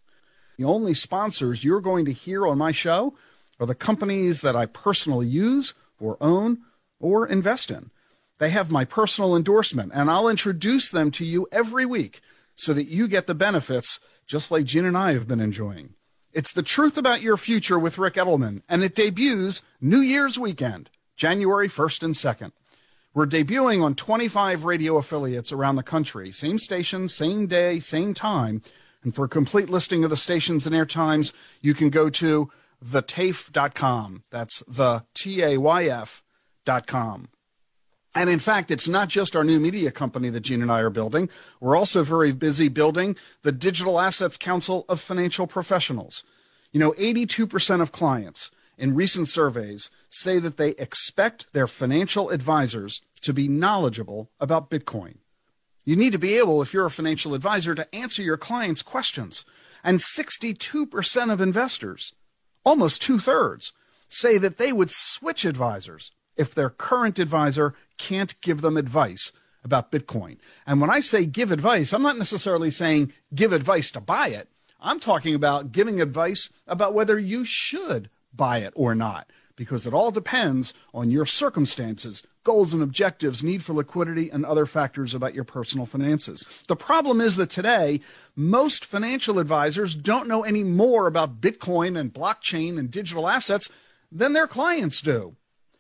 The 0.58 0.64
only 0.64 0.94
sponsors 0.94 1.64
you're 1.64 1.80
going 1.80 2.04
to 2.06 2.12
hear 2.12 2.46
on 2.46 2.58
my 2.58 2.72
show 2.72 3.14
are 3.60 3.66
the 3.66 3.74
companies 3.74 4.40
that 4.40 4.56
I 4.56 4.66
personally 4.66 5.26
use 5.26 5.74
or 6.00 6.16
own 6.20 6.58
or 6.98 7.26
invest 7.26 7.70
in. 7.70 7.90
They 8.38 8.50
have 8.50 8.70
my 8.70 8.84
personal 8.84 9.34
endorsement, 9.34 9.92
and 9.94 10.10
I'll 10.10 10.28
introduce 10.28 10.90
them 10.90 11.10
to 11.12 11.24
you 11.24 11.46
every 11.50 11.86
week 11.86 12.20
so 12.54 12.74
that 12.74 12.84
you 12.84 13.08
get 13.08 13.26
the 13.26 13.34
benefits 13.34 14.00
just 14.26 14.50
like 14.50 14.66
Jean 14.66 14.84
and 14.84 14.96
I 14.96 15.12
have 15.12 15.28
been 15.28 15.40
enjoying. 15.40 15.94
It's 16.32 16.52
The 16.52 16.62
Truth 16.62 16.98
About 16.98 17.22
Your 17.22 17.38
Future 17.38 17.78
with 17.78 17.96
Ric 17.96 18.14
Edelman, 18.14 18.62
and 18.68 18.82
it 18.82 18.94
debuts 18.94 19.62
New 19.80 20.00
Year's 20.00 20.38
weekend, 20.38 20.90
January 21.16 21.68
1st 21.68 22.02
and 22.02 22.14
2nd. 22.14 22.52
We're 23.16 23.24
debuting 23.24 23.82
on 23.82 23.94
25 23.94 24.64
radio 24.64 24.98
affiliates 24.98 25.50
around 25.50 25.76
the 25.76 25.82
country, 25.82 26.30
same 26.32 26.58
station, 26.58 27.08
same 27.08 27.46
day, 27.46 27.80
same 27.80 28.12
time. 28.12 28.60
And 29.02 29.14
for 29.14 29.24
a 29.24 29.28
complete 29.28 29.70
listing 29.70 30.04
of 30.04 30.10
the 30.10 30.18
stations 30.18 30.66
and 30.66 30.76
airtimes, 30.76 31.32
you 31.62 31.72
can 31.72 31.88
go 31.88 32.10
to 32.10 32.50
thetayf.com. 32.84 34.24
That's 34.30 34.62
the 34.68 35.02
T 35.14 35.42
A 35.42 35.56
Y 35.56 35.84
F.com. 35.86 37.28
And 38.14 38.28
in 38.28 38.38
fact, 38.38 38.70
it's 38.70 38.86
not 38.86 39.08
just 39.08 39.34
our 39.34 39.44
new 39.44 39.60
media 39.60 39.90
company 39.90 40.28
that 40.28 40.40
Jean 40.40 40.60
and 40.60 40.70
I 40.70 40.80
are 40.80 40.90
building. 40.90 41.30
We're 41.58 41.74
also 41.74 42.04
very 42.04 42.32
busy 42.32 42.68
building 42.68 43.16
the 43.40 43.52
Digital 43.52 43.98
Assets 43.98 44.36
Council 44.36 44.84
of 44.90 45.00
Financial 45.00 45.46
Professionals. 45.46 46.22
You 46.70 46.80
know, 46.80 46.92
82% 46.92 47.80
of 47.80 47.92
clients 47.92 48.50
in 48.78 48.94
recent 48.94 49.28
surveys 49.28 49.90
say 50.10 50.38
that 50.38 50.58
they 50.58 50.70
expect 50.72 51.52
their 51.54 51.66
financial 51.66 52.28
advisors 52.28 53.00
to 53.22 53.32
be 53.32 53.48
knowledgeable 53.48 54.30
about 54.40 54.70
Bitcoin. 54.70 55.16
You 55.84 55.96
need 55.96 56.12
to 56.12 56.18
be 56.18 56.34
able, 56.34 56.62
if 56.62 56.74
you're 56.74 56.86
a 56.86 56.90
financial 56.90 57.34
advisor, 57.34 57.74
to 57.74 57.94
answer 57.94 58.22
your 58.22 58.36
clients' 58.36 58.82
questions. 58.82 59.44
And 59.84 60.00
62% 60.00 61.32
of 61.32 61.40
investors, 61.40 62.12
almost 62.64 63.00
two 63.00 63.20
thirds, 63.20 63.72
say 64.08 64.36
that 64.38 64.58
they 64.58 64.72
would 64.72 64.90
switch 64.90 65.44
advisors 65.44 66.10
if 66.36 66.54
their 66.54 66.70
current 66.70 67.18
advisor 67.18 67.74
can't 67.98 68.40
give 68.40 68.60
them 68.60 68.76
advice 68.76 69.32
about 69.62 69.92
Bitcoin. 69.92 70.38
And 70.66 70.80
when 70.80 70.90
I 70.90 71.00
say 71.00 71.26
give 71.26 71.52
advice, 71.52 71.92
I'm 71.92 72.02
not 72.02 72.18
necessarily 72.18 72.70
saying 72.70 73.12
give 73.34 73.52
advice 73.52 73.90
to 73.92 74.00
buy 74.00 74.28
it. 74.28 74.48
I'm 74.80 75.00
talking 75.00 75.34
about 75.34 75.72
giving 75.72 76.00
advice 76.00 76.50
about 76.66 76.94
whether 76.94 77.18
you 77.18 77.44
should 77.44 78.10
buy 78.32 78.58
it 78.58 78.72
or 78.76 78.94
not, 78.94 79.30
because 79.56 79.86
it 79.86 79.94
all 79.94 80.10
depends 80.10 80.74
on 80.94 81.10
your 81.10 81.26
circumstances, 81.26 82.22
goals 82.44 82.72
and 82.72 82.82
objectives, 82.82 83.42
need 83.42 83.64
for 83.64 83.72
liquidity, 83.72 84.30
and 84.30 84.44
other 84.44 84.66
factors 84.66 85.14
about 85.14 85.34
your 85.34 85.44
personal 85.44 85.86
finances. 85.86 86.44
The 86.68 86.76
problem 86.76 87.20
is 87.20 87.36
that 87.36 87.50
today, 87.50 88.00
most 88.36 88.84
financial 88.84 89.38
advisors 89.38 89.94
don't 89.94 90.28
know 90.28 90.44
any 90.44 90.62
more 90.62 91.06
about 91.06 91.40
Bitcoin 91.40 91.98
and 91.98 92.12
blockchain 92.12 92.78
and 92.78 92.90
digital 92.90 93.28
assets 93.28 93.68
than 94.12 94.34
their 94.34 94.46
clients 94.46 95.00
do. 95.00 95.36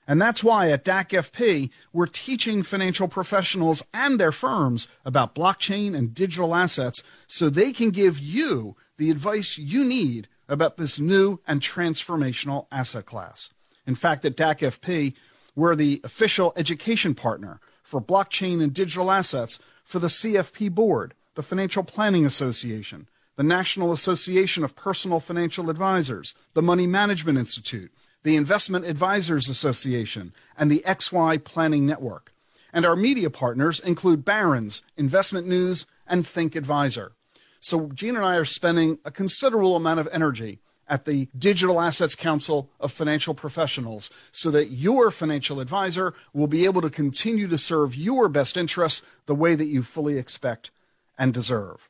And 0.08 0.22
that's 0.22 0.44
why 0.44 0.70
at 0.70 0.84
DAC 0.84 1.10
FP, 1.10 1.70
we're 1.92 2.06
teaching 2.06 2.62
financial 2.62 3.08
professionals 3.08 3.82
and 3.92 4.20
their 4.20 4.32
firms 4.32 4.86
about 5.04 5.34
blockchain 5.34 5.96
and 5.96 6.14
digital 6.14 6.54
assets 6.54 7.02
so 7.26 7.50
they 7.50 7.72
can 7.72 7.90
give 7.90 8.20
you 8.20 8.76
the 8.98 9.10
advice 9.10 9.58
you 9.58 9.84
need 9.84 10.28
about 10.48 10.76
this 10.76 11.00
new 11.00 11.40
and 11.46 11.60
transformational 11.60 12.66
asset 12.70 13.04
class. 13.04 13.50
In 13.86 13.94
fact, 13.94 14.24
at 14.24 14.36
DACFP, 14.36 15.14
we're 15.54 15.76
the 15.76 16.00
official 16.04 16.52
education 16.56 17.14
partner 17.14 17.60
for 17.82 18.00
blockchain 18.00 18.62
and 18.62 18.74
digital 18.74 19.10
assets 19.10 19.58
for 19.84 19.98
the 19.98 20.08
CFP 20.08 20.72
board, 20.72 21.14
the 21.34 21.42
Financial 21.42 21.82
Planning 21.82 22.26
Association, 22.26 23.08
the 23.36 23.42
National 23.42 23.92
Association 23.92 24.64
of 24.64 24.74
Personal 24.74 25.20
Financial 25.20 25.70
Advisors, 25.70 26.34
the 26.54 26.62
Money 26.62 26.86
Management 26.86 27.38
Institute, 27.38 27.92
the 28.22 28.36
Investment 28.36 28.84
Advisors 28.84 29.48
Association, 29.48 30.32
and 30.58 30.70
the 30.70 30.82
XY 30.86 31.44
Planning 31.44 31.86
Network. 31.86 32.32
And 32.72 32.84
our 32.84 32.96
media 32.96 33.30
partners 33.30 33.78
include 33.78 34.24
Barron's, 34.24 34.82
Investment 34.96 35.46
News, 35.46 35.86
and 36.06 36.26
Think 36.26 36.56
Advisor. 36.56 37.12
So 37.60 37.90
Jean 37.94 38.16
and 38.16 38.24
I 38.24 38.36
are 38.36 38.44
spending 38.44 38.98
a 39.04 39.10
considerable 39.10 39.76
amount 39.76 40.00
of 40.00 40.08
energy 40.12 40.60
at 40.88 41.04
the 41.04 41.28
Digital 41.36 41.80
Assets 41.80 42.14
Council 42.14 42.70
of 42.80 42.92
Financial 42.92 43.34
Professionals 43.34 44.10
so 44.32 44.50
that 44.50 44.70
your 44.70 45.10
financial 45.10 45.60
advisor 45.60 46.14
will 46.32 46.46
be 46.46 46.64
able 46.64 46.82
to 46.82 46.90
continue 46.90 47.48
to 47.48 47.58
serve 47.58 47.94
your 47.94 48.28
best 48.28 48.56
interests 48.56 49.02
the 49.26 49.34
way 49.34 49.54
that 49.54 49.66
you 49.66 49.82
fully 49.82 50.18
expect 50.18 50.70
and 51.18 51.32
deserve. 51.32 51.88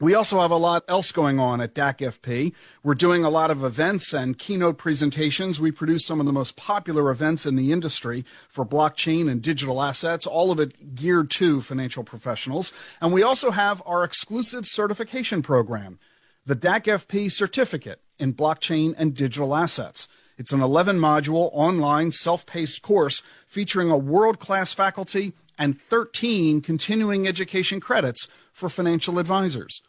We 0.00 0.14
also 0.14 0.40
have 0.40 0.50
a 0.50 0.56
lot 0.56 0.84
else 0.88 1.12
going 1.12 1.38
on 1.38 1.60
at 1.60 1.74
DAC 1.74 1.98
FP. 1.98 2.54
We're 2.82 2.94
doing 2.94 3.22
a 3.22 3.28
lot 3.28 3.50
of 3.50 3.62
events 3.62 4.14
and 4.14 4.38
keynote 4.38 4.78
presentations. 4.78 5.60
We 5.60 5.72
produce 5.72 6.06
some 6.06 6.20
of 6.20 6.24
the 6.24 6.32
most 6.32 6.56
popular 6.56 7.10
events 7.10 7.44
in 7.44 7.54
the 7.54 7.70
industry 7.70 8.24
for 8.48 8.64
blockchain 8.64 9.30
and 9.30 9.42
digital 9.42 9.82
assets, 9.82 10.26
all 10.26 10.50
of 10.50 10.58
it 10.58 10.94
geared 10.94 11.30
to 11.32 11.60
financial 11.60 12.02
professionals. 12.02 12.72
And 13.02 13.12
we 13.12 13.22
also 13.22 13.50
have 13.50 13.82
our 13.84 14.02
exclusive 14.02 14.64
certification 14.64 15.42
program, 15.42 15.98
the 16.46 16.56
DAC 16.56 16.84
FP 16.84 17.30
Certificate 17.30 18.00
in 18.18 18.34
Blockchain 18.34 18.94
and 18.96 19.14
Digital 19.14 19.54
Assets. 19.54 20.08
It's 20.38 20.52
an 20.52 20.62
11 20.62 20.98
module 20.98 21.50
online 21.52 22.12
self 22.12 22.46
paced 22.46 22.82
course 22.82 23.22
featuring 23.46 23.90
a 23.90 23.98
world 23.98 24.38
class 24.38 24.72
faculty 24.72 25.34
and 25.58 25.78
13 25.78 26.62
continuing 26.62 27.28
education 27.28 27.78
credits 27.78 28.26
for 28.52 28.70
financial 28.70 29.18
advisors. 29.18 29.82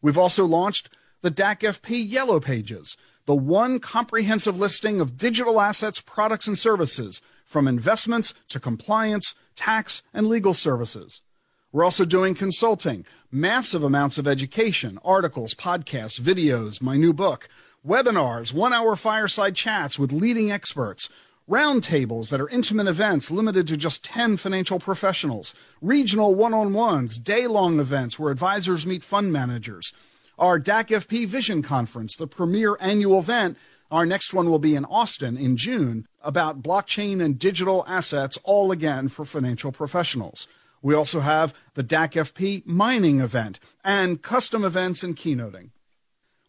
We've 0.00 0.18
also 0.18 0.44
launched 0.44 0.90
the 1.20 1.30
DAC 1.30 1.60
FP 1.60 2.10
Yellow 2.10 2.40
Pages, 2.40 2.96
the 3.26 3.36
one 3.36 3.78
comprehensive 3.78 4.58
listing 4.58 5.00
of 5.00 5.16
digital 5.16 5.60
assets, 5.60 6.00
products, 6.00 6.48
and 6.48 6.58
services, 6.58 7.22
from 7.44 7.68
investments 7.68 8.34
to 8.48 8.58
compliance, 8.58 9.34
tax, 9.54 10.02
and 10.12 10.26
legal 10.26 10.54
services. 10.54 11.20
We're 11.72 11.84
also 11.84 12.04
doing 12.04 12.34
consulting, 12.34 13.06
massive 13.30 13.82
amounts 13.82 14.18
of 14.18 14.28
education, 14.28 14.98
articles, 15.02 15.54
podcasts, 15.54 16.20
videos, 16.20 16.82
my 16.82 16.98
new 16.98 17.14
book, 17.14 17.48
webinars, 17.86 18.52
one 18.52 18.74
hour 18.74 18.94
fireside 18.94 19.56
chats 19.56 19.98
with 19.98 20.12
leading 20.12 20.52
experts, 20.52 21.08
roundtables 21.48 22.28
that 22.28 22.42
are 22.42 22.48
intimate 22.50 22.88
events 22.88 23.30
limited 23.30 23.66
to 23.68 23.78
just 23.78 24.04
10 24.04 24.36
financial 24.36 24.78
professionals, 24.78 25.54
regional 25.80 26.34
one 26.34 26.52
on 26.52 26.74
ones, 26.74 27.18
day 27.18 27.46
long 27.46 27.80
events 27.80 28.18
where 28.18 28.30
advisors 28.30 28.86
meet 28.86 29.02
fund 29.02 29.32
managers, 29.32 29.94
our 30.38 30.60
DAC 30.60 30.88
FP 30.88 31.26
Vision 31.26 31.62
Conference, 31.62 32.16
the 32.16 32.26
premier 32.26 32.76
annual 32.80 33.18
event. 33.18 33.56
Our 33.90 34.04
next 34.04 34.34
one 34.34 34.50
will 34.50 34.58
be 34.58 34.74
in 34.74 34.84
Austin 34.84 35.38
in 35.38 35.56
June 35.56 36.06
about 36.20 36.62
blockchain 36.62 37.22
and 37.22 37.38
digital 37.38 37.82
assets, 37.88 38.38
all 38.44 38.72
again 38.72 39.08
for 39.08 39.24
financial 39.24 39.72
professionals. 39.72 40.48
We 40.82 40.94
also 40.94 41.20
have 41.20 41.54
the 41.74 41.84
DAC 41.84 42.12
FP 42.12 42.66
mining 42.66 43.20
event 43.20 43.60
and 43.84 44.20
custom 44.20 44.64
events 44.64 45.02
and 45.02 45.16
keynoting. 45.16 45.70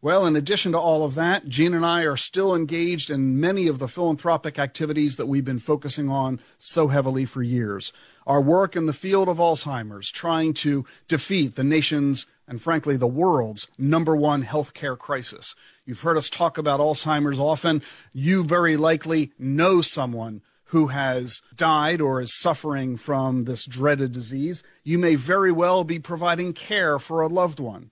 Well, 0.01 0.25
in 0.25 0.35
addition 0.35 0.73
to 0.73 0.79
all 0.79 1.05
of 1.05 1.15
that, 1.15 1.47
Jean 1.47 1.73
and 1.73 1.85
I 1.85 2.01
are 2.01 2.17
still 2.17 2.53
engaged 2.53 3.09
in 3.09 3.39
many 3.39 3.69
of 3.69 3.79
the 3.79 3.87
philanthropic 3.87 4.59
activities 4.59 5.15
that 5.15 5.27
we've 5.27 5.45
been 5.45 5.59
focusing 5.59 6.09
on 6.09 6.41
so 6.57 6.89
heavily 6.89 7.23
for 7.23 7.41
years. 7.41 7.93
Our 8.27 8.41
work 8.41 8.75
in 8.75 8.85
the 8.85 8.91
field 8.91 9.29
of 9.29 9.37
Alzheimer's, 9.37 10.11
trying 10.11 10.55
to 10.55 10.85
defeat 11.07 11.55
the 11.55 11.63
nation's 11.63 12.25
and 12.49 12.61
frankly 12.61 12.97
the 12.97 13.07
world's 13.07 13.69
number 13.77 14.13
one 14.13 14.43
healthcare 14.43 14.97
crisis. 14.97 15.55
You've 15.85 16.01
heard 16.01 16.17
us 16.17 16.29
talk 16.29 16.57
about 16.57 16.81
Alzheimer's 16.81 17.39
often. 17.39 17.81
You 18.11 18.43
very 18.43 18.75
likely 18.75 19.31
know 19.39 19.81
someone 19.81 20.41
who 20.73 20.87
has 20.87 21.39
died 21.55 22.01
or 22.01 22.19
is 22.19 22.35
suffering 22.35 22.97
from 22.97 23.43
this 23.43 23.63
dreaded 23.67 24.11
disease. 24.11 24.63
You 24.83 24.97
may 24.97 25.13
very 25.13 25.51
well 25.51 25.83
be 25.83 25.99
providing 25.99 26.51
care 26.51 26.97
for 26.97 27.21
a 27.21 27.27
loved 27.27 27.59
one. 27.59 27.91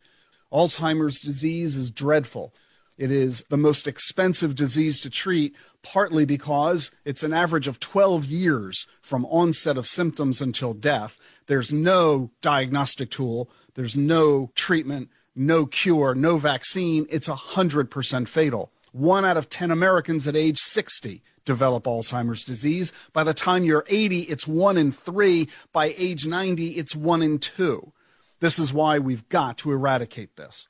Alzheimer's 0.51 1.21
disease 1.21 1.75
is 1.75 1.91
dreadful. 1.91 2.55
It 2.97 3.11
is 3.11 3.43
the 3.51 3.57
most 3.57 3.87
expensive 3.87 4.55
disease 4.55 4.99
to 5.01 5.11
treat, 5.11 5.55
partly 5.83 6.25
because 6.25 6.89
it's 7.05 7.21
an 7.21 7.33
average 7.33 7.67
of 7.67 7.79
12 7.79 8.25
years 8.25 8.87
from 8.99 9.25
onset 9.25 9.77
of 9.77 9.85
symptoms 9.85 10.41
until 10.41 10.73
death. 10.73 11.19
There's 11.45 11.71
no 11.71 12.31
diagnostic 12.41 13.11
tool, 13.11 13.47
there's 13.75 13.95
no 13.95 14.49
treatment, 14.55 15.11
no 15.35 15.67
cure, 15.67 16.15
no 16.15 16.39
vaccine. 16.39 17.05
It's 17.11 17.29
100% 17.29 18.27
fatal. 18.27 18.71
One 18.91 19.23
out 19.23 19.37
of 19.37 19.49
10 19.49 19.69
Americans 19.69 20.27
at 20.27 20.35
age 20.35 20.57
60 20.57 21.21
develop 21.45 21.83
Alzheimer's 21.83 22.43
disease. 22.43 22.91
By 23.13 23.23
the 23.23 23.33
time 23.33 23.63
you're 23.63 23.85
80, 23.87 24.21
it's 24.21 24.47
one 24.47 24.77
in 24.77 24.91
three. 24.91 25.49
By 25.73 25.93
age 25.97 26.25
90, 26.25 26.71
it's 26.71 26.95
one 26.95 27.21
in 27.21 27.39
two. 27.39 27.91
This 28.39 28.59
is 28.59 28.73
why 28.73 28.99
we've 28.99 29.27
got 29.29 29.57
to 29.59 29.71
eradicate 29.71 30.35
this. 30.35 30.67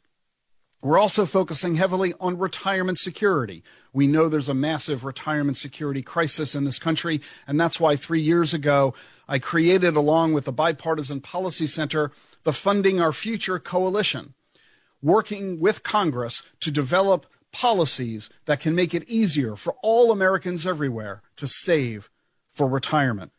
We're 0.84 0.98
also 0.98 1.28
focusing 1.28 1.76
heavily 1.76 2.16
on 2.20 2.40
retirement 2.40 2.98
security. 2.98 3.64
We 3.94 4.08
know 4.08 4.28
there's 4.28 4.50
a 4.50 4.56
massive 4.56 5.04
retirement 5.04 5.58
security 5.58 6.02
crisis 6.02 6.56
in 6.56 6.64
this 6.64 6.80
country, 6.80 7.22
and 7.48 7.60
that's 7.60 7.80
why 7.80 7.96
three 7.96 8.22
years 8.22 8.54
ago 8.54 8.96
I 9.28 9.38
created, 9.38 9.96
along 9.96 10.34
with 10.34 10.46
the 10.46 10.52
Bipartisan 10.52 11.22
Policy 11.22 11.68
Center, 11.68 12.12
the 12.44 12.52
Funding 12.52 13.00
Our 13.00 13.14
Future 13.14 13.60
Coalition, 13.60 14.34
working 15.04 15.60
with 15.60 15.84
Congress 15.84 16.42
to 16.62 16.72
develop 16.72 17.28
policies 17.52 18.30
that 18.46 18.60
can 18.60 18.76
make 18.76 18.94
it 18.94 19.08
easier 19.10 19.56
for 19.56 19.76
all 19.82 20.12
Americans 20.12 20.66
everywhere 20.66 21.22
to 21.36 21.48
save 21.48 22.10
for 22.50 22.68
retirement. 22.68 23.32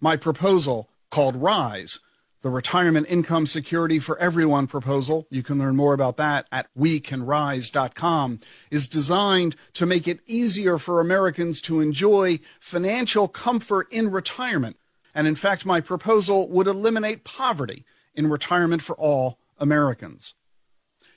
My 0.00 0.16
proposal, 0.16 0.88
called 1.10 1.36
RISE, 1.36 2.00
the 2.42 2.50
Retirement 2.50 3.06
Income 3.10 3.46
Security 3.46 3.98
for 3.98 4.18
Everyone 4.18 4.66
proposal, 4.66 5.26
you 5.28 5.42
can 5.42 5.58
learn 5.58 5.76
more 5.76 5.92
about 5.92 6.16
that 6.16 6.46
at 6.50 6.68
wecanrise.com, 6.78 8.40
is 8.70 8.88
designed 8.88 9.56
to 9.74 9.84
make 9.84 10.08
it 10.08 10.20
easier 10.26 10.78
for 10.78 11.00
Americans 11.00 11.60
to 11.62 11.80
enjoy 11.80 12.38
financial 12.58 13.28
comfort 13.28 13.92
in 13.92 14.10
retirement. 14.10 14.76
And 15.14 15.26
in 15.26 15.34
fact, 15.34 15.66
my 15.66 15.82
proposal 15.82 16.48
would 16.48 16.66
eliminate 16.66 17.24
poverty 17.24 17.84
in 18.14 18.30
retirement 18.30 18.80
for 18.80 18.96
all 18.96 19.38
Americans. 19.58 20.34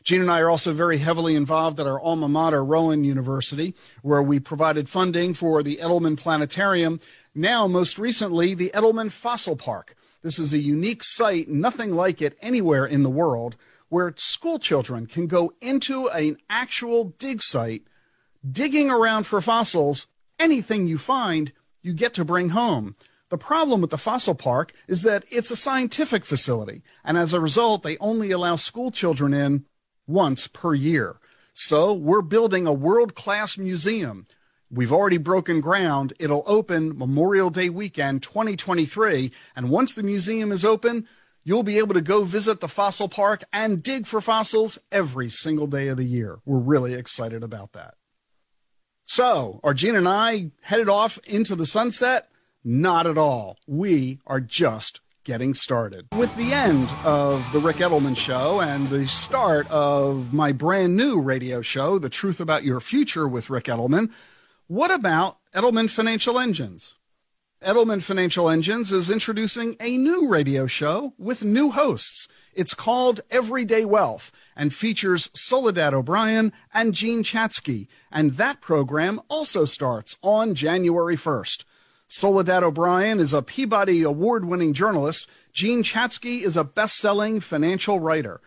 Jean 0.03 0.21
and 0.21 0.31
I 0.31 0.39
are 0.41 0.49
also 0.49 0.73
very 0.73 0.97
heavily 0.97 1.35
involved 1.35 1.79
at 1.79 1.87
our 1.87 1.99
alma 1.99 2.27
mater, 2.27 2.63
Rowan 2.63 3.03
University, 3.03 3.73
where 4.01 4.21
we 4.21 4.39
provided 4.39 4.89
funding 4.89 5.33
for 5.33 5.63
the 5.63 5.77
Edelman 5.77 6.17
Planetarium, 6.17 6.99
now 7.33 7.67
most 7.67 7.97
recently 7.97 8.53
the 8.53 8.71
Edelman 8.73 9.11
Fossil 9.11 9.55
Park 9.55 9.95
this 10.23 10.39
is 10.39 10.53
a 10.53 10.57
unique 10.57 11.03
site, 11.03 11.49
nothing 11.49 11.91
like 11.91 12.21
it 12.21 12.37
anywhere 12.41 12.85
in 12.85 13.03
the 13.03 13.09
world, 13.09 13.57
where 13.89 14.13
school 14.17 14.57
children 14.57 15.05
can 15.05 15.27
go 15.27 15.53
into 15.61 16.07
an 16.07 16.37
actual 16.49 17.13
dig 17.19 17.43
site, 17.43 17.83
digging 18.49 18.89
around 18.89 19.25
for 19.25 19.41
fossils. 19.41 20.07
Anything 20.39 20.87
you 20.87 20.97
find, 20.97 21.51
you 21.81 21.93
get 21.93 22.13
to 22.15 22.25
bring 22.25 22.49
home. 22.49 22.95
The 23.29 23.37
problem 23.37 23.81
with 23.81 23.89
the 23.89 23.97
fossil 23.97 24.33
park 24.33 24.71
is 24.87 25.01
that 25.01 25.25
it's 25.29 25.51
a 25.51 25.55
scientific 25.55 26.23
facility, 26.23 26.83
and 27.03 27.17
as 27.17 27.33
a 27.33 27.41
result, 27.41 27.83
they 27.83 27.97
only 27.97 28.31
allow 28.31 28.55
school 28.55 28.91
children 28.91 29.33
in 29.33 29.65
once 30.07 30.47
per 30.47 30.73
year. 30.73 31.17
So 31.53 31.93
we're 31.93 32.21
building 32.21 32.65
a 32.65 32.73
world 32.73 33.15
class 33.15 33.57
museum 33.57 34.25
We've 34.73 34.91
already 34.91 35.17
broken 35.17 35.61
ground. 35.61 36.13
It'll 36.19 36.43
open 36.47 36.97
Memorial 36.97 37.51
Day 37.51 37.69
weekend 37.69 38.23
2023. 38.23 39.31
And 39.55 39.69
once 39.69 39.93
the 39.93 40.01
museum 40.01 40.51
is 40.51 40.65
open, 40.65 41.07
you'll 41.43 41.61
be 41.61 41.77
able 41.77 41.93
to 41.93 42.01
go 42.01 42.23
visit 42.23 42.59
the 42.59 42.67
fossil 42.67 43.07
park 43.07 43.43
and 43.53 43.83
dig 43.83 44.07
for 44.07 44.19
fossils 44.19 44.79
every 44.91 45.29
single 45.29 45.67
day 45.67 45.89
of 45.89 45.97
the 45.97 46.03
year. 46.03 46.39
We're 46.43 46.57
really 46.57 46.95
excited 46.95 47.43
about 47.43 47.73
that. 47.73 47.93
So, 49.03 49.59
are 49.63 49.75
Jean 49.75 49.95
and 49.95 50.07
I 50.07 50.49
headed 50.61 50.89
off 50.89 51.19
into 51.19 51.55
the 51.55 51.67
sunset? 51.67 52.29
Not 52.63 53.05
at 53.05 53.17
all. 53.17 53.59
We 53.67 54.21
are 54.25 54.39
just 54.39 55.01
getting 55.23 55.53
started. 55.53 56.07
With 56.15 56.35
the 56.35 56.53
end 56.53 56.89
of 57.03 57.45
The 57.51 57.59
Ric 57.59 57.77
Edelman 57.77 58.17
Show 58.17 58.61
and 58.61 58.89
the 58.89 59.07
start 59.07 59.69
of 59.69 60.33
my 60.33 60.51
brand 60.51 60.95
new 60.95 61.21
radio 61.21 61.61
show, 61.61 61.97
The 61.97 62.09
Truth 62.09 62.39
About 62.39 62.63
Your 62.63 62.79
Future 62.79 63.27
with 63.27 63.49
Ric 63.49 63.65
Edelman, 63.65 64.11
what 64.67 64.91
about 64.91 65.37
Edelman 65.53 65.89
Financial 65.89 66.39
Engines? 66.39 66.95
Edelman 67.63 68.03
Financial 68.03 68.49
Engines 68.49 68.91
is 68.91 69.09
introducing 69.09 69.77
a 69.79 69.95
new 69.95 70.27
radio 70.27 70.67
show 70.67 71.13
with 71.17 71.45
new 71.45 71.71
hosts. 71.71 72.27
It's 72.53 72.73
called 72.73 73.21
Everyday 73.31 73.85
Wealth 73.85 74.33
and 74.53 74.73
features 74.73 75.29
Soledad 75.33 75.93
O'Brien 75.93 76.51
and 76.73 76.93
Jean 76.93 77.23
Chatzky. 77.23 77.87
And 78.11 78.31
that 78.31 78.59
program 78.59 79.21
also 79.29 79.63
starts 79.63 80.17
on 80.21 80.55
January 80.55 81.15
1st. 81.15 81.63
Soledad 82.07 82.63
O'Brien 82.63 83.19
is 83.19 83.33
a 83.33 83.41
Peabody 83.41 84.03
Award 84.03 84.45
winning 84.45 84.73
journalist. 84.73 85.27
Jean 85.51 85.83
Chatzky 85.83 86.43
is 86.43 86.55
a 86.55 86.63
best 86.63 86.97
selling 86.97 87.39
financial 87.39 87.99
writer. 87.99 88.39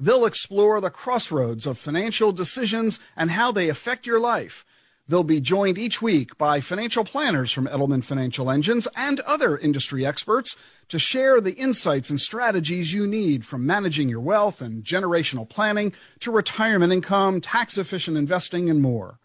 They'll 0.00 0.26
explore 0.26 0.80
the 0.80 0.90
crossroads 0.90 1.64
of 1.66 1.78
financial 1.78 2.32
decisions 2.32 2.98
and 3.16 3.30
how 3.30 3.52
they 3.52 3.68
affect 3.68 4.06
your 4.06 4.18
life. 4.18 4.64
They'll 5.08 5.24
be 5.24 5.40
joined 5.40 5.78
each 5.78 6.00
week 6.00 6.38
by 6.38 6.60
financial 6.60 7.04
planners 7.04 7.52
from 7.52 7.66
Edelman 7.66 8.02
Financial 8.02 8.50
Engines 8.50 8.88
and 8.96 9.20
other 9.20 9.58
industry 9.58 10.06
experts 10.06 10.56
to 10.88 10.98
share 10.98 11.40
the 11.40 11.52
insights 11.52 12.08
and 12.08 12.20
strategies 12.20 12.92
you 12.92 13.06
need 13.06 13.44
from 13.44 13.66
managing 13.66 14.08
your 14.08 14.20
wealth 14.20 14.60
and 14.60 14.84
generational 14.84 15.48
planning 15.48 15.92
to 16.20 16.30
retirement 16.30 16.92
income, 16.92 17.40
tax 17.40 17.78
efficient 17.78 18.16
investing, 18.16 18.70
and 18.70 18.80
more. 18.80 19.18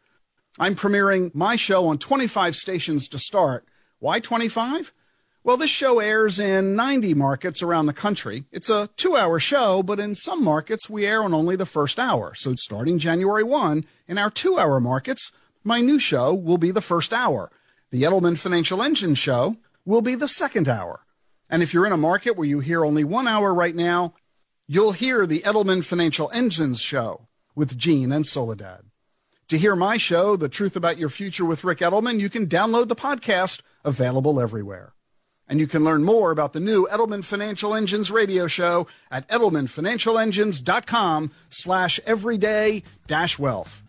I'm 0.59 0.75
premiering 0.75 1.33
my 1.33 1.55
show 1.55 1.87
on 1.87 1.99
25 1.99 2.55
stations 2.55 3.07
to 3.09 3.19
start 3.19 3.65
why 3.99 4.19
25? 4.19 4.93
Well, 5.43 5.57
this 5.57 5.69
show 5.69 5.99
airs 5.99 6.39
in 6.39 6.75
90 6.75 7.13
markets 7.13 7.61
around 7.61 7.85
the 7.85 7.93
country. 7.93 8.45
It's 8.51 8.69
a 8.69 8.89
two 8.97 9.15
hour 9.15 9.39
show, 9.39 9.81
but 9.81 9.99
in 9.99 10.13
some 10.13 10.43
markets 10.43 10.89
we 10.89 11.05
air 11.05 11.23
on 11.23 11.33
only 11.33 11.55
the 11.55 11.65
first 11.65 11.99
hour. 11.99 12.33
So 12.35 12.53
starting 12.55 12.99
January 12.99 13.43
1, 13.43 13.85
in 14.07 14.17
our 14.17 14.29
two 14.29 14.59
hour 14.59 14.79
markets, 14.79 15.31
my 15.63 15.79
new 15.79 15.99
show 15.99 16.33
will 16.33 16.57
be 16.57 16.71
the 16.71 16.81
first 16.81 17.13
hour. 17.13 17.49
The 17.91 18.03
Edelman 18.03 18.37
Financial 18.37 18.81
Engine 18.81 19.15
show 19.15 19.55
will 19.85 20.01
be 20.01 20.15
the 20.15 20.27
second 20.27 20.67
hour. 20.67 21.05
And 21.49 21.63
if 21.63 21.73
you're 21.73 21.85
in 21.85 21.93
a 21.93 21.97
market 21.97 22.35
where 22.35 22.47
you 22.47 22.59
hear 22.59 22.83
only 22.83 23.05
one 23.05 23.27
hour 23.27 23.53
right 23.53 23.75
now, 23.75 24.13
you'll 24.67 24.91
hear 24.91 25.25
the 25.25 25.41
Edelman 25.41 25.83
Financial 25.83 26.29
Engines 26.33 26.81
show 26.81 27.27
with 27.55 27.77
Jean 27.77 28.11
and 28.11 28.27
Soledad. 28.27 28.81
To 29.47 29.57
hear 29.57 29.77
my 29.77 29.95
show, 29.95 30.35
The 30.35 30.49
Truth 30.49 30.75
About 30.75 30.97
Your 30.97 31.07
Future 31.07 31.45
with 31.45 31.63
Ric 31.63 31.77
Edelman, 31.77 32.19
you 32.19 32.29
can 32.29 32.47
download 32.47 32.89
the 32.89 32.97
podcast 32.97 33.61
available 33.87 34.39
everywhere. 34.39 34.93
And 35.47 35.59
you 35.61 35.65
can 35.65 35.83
learn 35.83 36.03
more 36.03 36.31
about 36.31 36.51
the 36.51 36.59
new 36.59 36.87
Edelman 36.91 37.23
Financial 37.23 37.73
Engines 37.73 38.11
radio 38.11 38.47
show 38.47 38.87
at 39.09 39.27
edelmanfinancialengines.com 39.29 41.31
slash 41.49 41.99
everyday 42.05 42.83
dash 43.07 43.39
wealth. 43.39 43.81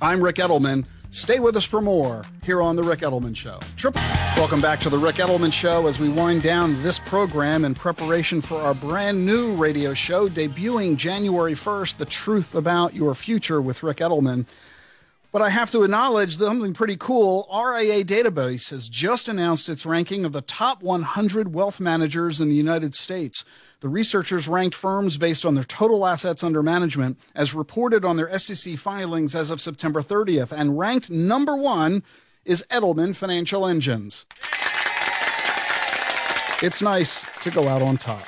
I'm 0.00 0.22
Ric 0.22 0.36
Edelman. 0.36 0.86
Stay 1.10 1.38
with 1.38 1.56
us 1.56 1.64
for 1.64 1.80
more 1.80 2.24
here 2.42 2.60
on 2.60 2.74
The 2.74 2.82
Ric 2.82 3.00
Edelman 3.00 3.36
Show. 3.36 3.60
Triple. 3.76 4.02
Welcome 4.36 4.60
back 4.60 4.80
to 4.80 4.90
The 4.90 4.98
Ric 4.98 5.16
Edelman 5.16 5.52
Show 5.52 5.86
as 5.86 6.00
we 6.00 6.08
wind 6.08 6.42
down 6.42 6.82
this 6.82 6.98
program 6.98 7.64
in 7.64 7.74
preparation 7.74 8.40
for 8.40 8.56
our 8.56 8.74
brand 8.74 9.24
new 9.24 9.54
radio 9.54 9.94
show 9.94 10.28
debuting 10.28 10.96
January 10.96 11.54
1st, 11.54 11.98
The 11.98 12.06
Truth 12.06 12.56
About 12.56 12.94
Your 12.94 13.14
Future 13.14 13.62
with 13.62 13.84
Ric 13.84 13.98
Edelman. 13.98 14.46
But 15.34 15.42
I 15.42 15.48
have 15.48 15.72
to 15.72 15.82
acknowledge 15.82 16.36
something 16.36 16.74
pretty 16.74 16.94
cool. 16.96 17.48
RIA 17.52 18.04
Database 18.04 18.70
has 18.70 18.88
just 18.88 19.28
announced 19.28 19.68
its 19.68 19.84
ranking 19.84 20.24
of 20.24 20.30
the 20.30 20.42
top 20.42 20.80
100 20.80 21.52
wealth 21.52 21.80
managers 21.80 22.40
in 22.40 22.48
the 22.48 22.54
United 22.54 22.94
States. 22.94 23.44
The 23.80 23.88
researchers 23.88 24.46
ranked 24.46 24.76
firms 24.76 25.16
based 25.16 25.44
on 25.44 25.56
their 25.56 25.64
total 25.64 26.06
assets 26.06 26.44
under 26.44 26.62
management 26.62 27.18
as 27.34 27.52
reported 27.52 28.04
on 28.04 28.16
their 28.16 28.38
SEC 28.38 28.78
filings 28.78 29.34
as 29.34 29.50
of 29.50 29.60
September 29.60 30.02
30th. 30.02 30.52
And 30.52 30.78
ranked 30.78 31.10
number 31.10 31.56
one 31.56 32.04
is 32.44 32.64
Edelman 32.70 33.16
Financial 33.16 33.66
Engines. 33.66 34.26
It's 36.62 36.80
nice 36.80 37.28
to 37.42 37.50
go 37.50 37.66
out 37.66 37.82
on 37.82 37.98
top. 37.98 38.22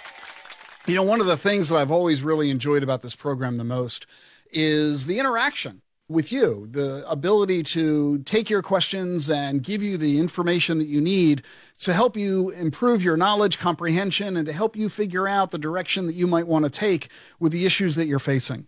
You 0.88 0.96
know, 0.96 1.04
one 1.04 1.20
of 1.20 1.26
the 1.26 1.36
things 1.36 1.68
that 1.68 1.76
I've 1.76 1.92
always 1.92 2.24
really 2.24 2.50
enjoyed 2.50 2.82
about 2.82 3.02
this 3.02 3.14
program 3.14 3.58
the 3.58 3.64
most 3.64 4.06
is 4.50 5.06
the 5.06 5.20
interaction 5.20 5.82
with 6.08 6.30
you, 6.30 6.68
the 6.70 7.08
ability 7.10 7.62
to 7.64 8.18
take 8.18 8.48
your 8.48 8.62
questions 8.62 9.28
and 9.28 9.62
give 9.62 9.82
you 9.82 9.96
the 9.96 10.20
information 10.20 10.78
that 10.78 10.86
you 10.86 11.00
need 11.00 11.42
to 11.78 11.92
help 11.92 12.16
you 12.16 12.50
improve 12.50 13.02
your 13.02 13.16
knowledge 13.16 13.58
comprehension 13.58 14.36
and 14.36 14.46
to 14.46 14.52
help 14.52 14.76
you 14.76 14.88
figure 14.88 15.26
out 15.26 15.50
the 15.50 15.58
direction 15.58 16.06
that 16.06 16.14
you 16.14 16.26
might 16.26 16.46
want 16.46 16.64
to 16.64 16.70
take 16.70 17.08
with 17.40 17.50
the 17.50 17.66
issues 17.66 17.96
that 17.96 18.06
you're 18.06 18.20
facing. 18.20 18.66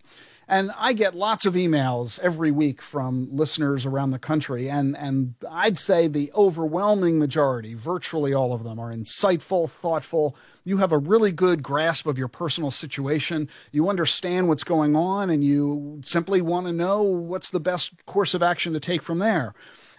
And 0.51 0.71
I 0.79 0.93
get 0.93 1.15
lots 1.15 1.45
of 1.45 1.53
emails 1.53 2.19
every 2.21 2.49
week 2.49 2.81
from 2.81 3.29
listeners 3.31 3.85
around 3.85 4.09
the 4.09 4.17
country. 4.17 4.67
And, 4.67 4.97
and 4.97 5.35
I'd 5.47 5.77
say 5.77 6.07
the 6.07 6.31
overwhelming 6.33 7.19
majority, 7.19 7.75
virtually 7.75 8.33
all 8.33 8.51
of 8.51 8.63
them, 8.63 8.79
are 8.79 8.91
insightful, 8.91 9.69
thoughtful. 9.69 10.35
You 10.63 10.77
have 10.77 10.91
a 10.91 10.97
really 10.97 11.31
good 11.31 11.61
grasp 11.61 12.07
of 12.07 12.17
your 12.17 12.27
personal 12.27 12.71
situation. 12.71 13.47
You 13.71 13.89
understand 13.89 14.47
what's 14.47 14.63
going 14.63 14.95
on, 14.95 15.29
and 15.29 15.43
you 15.43 16.01
simply 16.03 16.41
want 16.41 16.65
to 16.65 16.73
know 16.73 17.03
what's 17.03 17.51
the 17.51 17.59
best 17.59 18.03
course 18.07 18.33
of 18.33 18.41
action 18.41 18.73
to 18.73 18.79
take 18.79 19.03
from 19.03 19.19
there. 19.19 19.53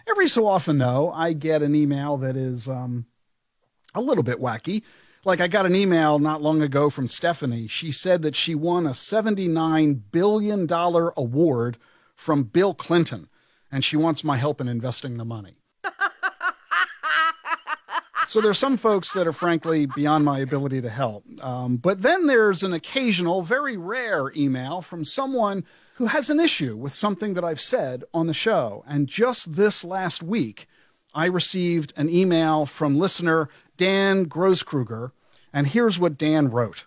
Every 0.09 0.27
so 0.27 0.47
often, 0.47 0.79
though, 0.79 1.13
I 1.13 1.31
get 1.31 1.61
an 1.61 1.75
email 1.75 2.17
that 2.17 2.35
is 2.35 2.67
um, 2.67 3.05
a 3.95 4.01
little 4.01 4.23
bit 4.23 4.41
wacky 4.41 4.83
like 5.23 5.39
I 5.39 5.47
got 5.47 5.65
an 5.65 5.75
email 5.75 6.19
not 6.19 6.41
long 6.41 6.61
ago 6.61 6.89
from 6.89 7.07
Stephanie. 7.07 7.67
She 7.67 7.91
said 7.91 8.21
that 8.23 8.35
she 8.35 8.55
won 8.55 8.85
a 8.85 8.91
$79 8.91 10.01
billion 10.11 10.67
award 10.71 11.77
from 12.15 12.43
Bill 12.43 12.73
Clinton, 12.73 13.29
and 13.71 13.85
she 13.85 13.97
wants 13.97 14.23
my 14.23 14.37
help 14.37 14.59
in 14.59 14.67
investing 14.67 15.15
the 15.15 15.25
money. 15.25 15.57
so 18.27 18.41
there's 18.41 18.57
some 18.57 18.77
folks 18.77 19.13
that 19.13 19.27
are 19.27 19.33
frankly 19.33 19.85
beyond 19.85 20.25
my 20.25 20.39
ability 20.39 20.81
to 20.81 20.89
help. 20.89 21.23
Um, 21.41 21.77
but 21.77 22.01
then 22.01 22.27
there's 22.27 22.63
an 22.63 22.73
occasional, 22.73 23.43
very 23.43 23.77
rare 23.77 24.31
email 24.35 24.81
from 24.81 25.05
someone 25.05 25.63
who 25.95 26.07
has 26.07 26.29
an 26.31 26.39
issue 26.39 26.75
with 26.75 26.93
something 26.93 27.35
that 27.35 27.43
I've 27.43 27.61
said 27.61 28.03
on 28.13 28.25
the 28.25 28.33
show. 28.33 28.83
And 28.87 29.07
just 29.07 29.55
this 29.55 29.83
last 29.83 30.23
week, 30.23 30.67
I 31.13 31.25
received 31.25 31.93
an 31.97 32.09
email 32.09 32.65
from 32.65 32.95
listener 32.95 33.49
Dan 33.77 34.25
Grosskruger, 34.27 35.11
and 35.53 35.67
here's 35.67 35.99
what 35.99 36.17
Dan 36.17 36.49
wrote 36.49 36.85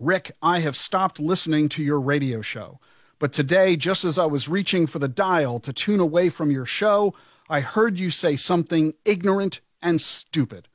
Ric, 0.00 0.32
I 0.42 0.60
have 0.60 0.74
stopped 0.74 1.20
listening 1.20 1.68
to 1.70 1.82
your 1.82 2.00
radio 2.00 2.40
show. 2.40 2.80
But 3.18 3.32
today, 3.32 3.76
just 3.76 4.04
as 4.04 4.18
I 4.18 4.26
was 4.26 4.48
reaching 4.48 4.88
for 4.88 4.98
the 4.98 5.06
dial 5.06 5.60
to 5.60 5.72
tune 5.72 6.00
away 6.00 6.28
from 6.28 6.50
your 6.50 6.66
show, 6.66 7.14
I 7.48 7.60
heard 7.60 7.98
you 7.98 8.10
say 8.10 8.34
something 8.34 8.94
ignorant 9.04 9.60
and 9.80 10.00
stupid. 10.00 10.68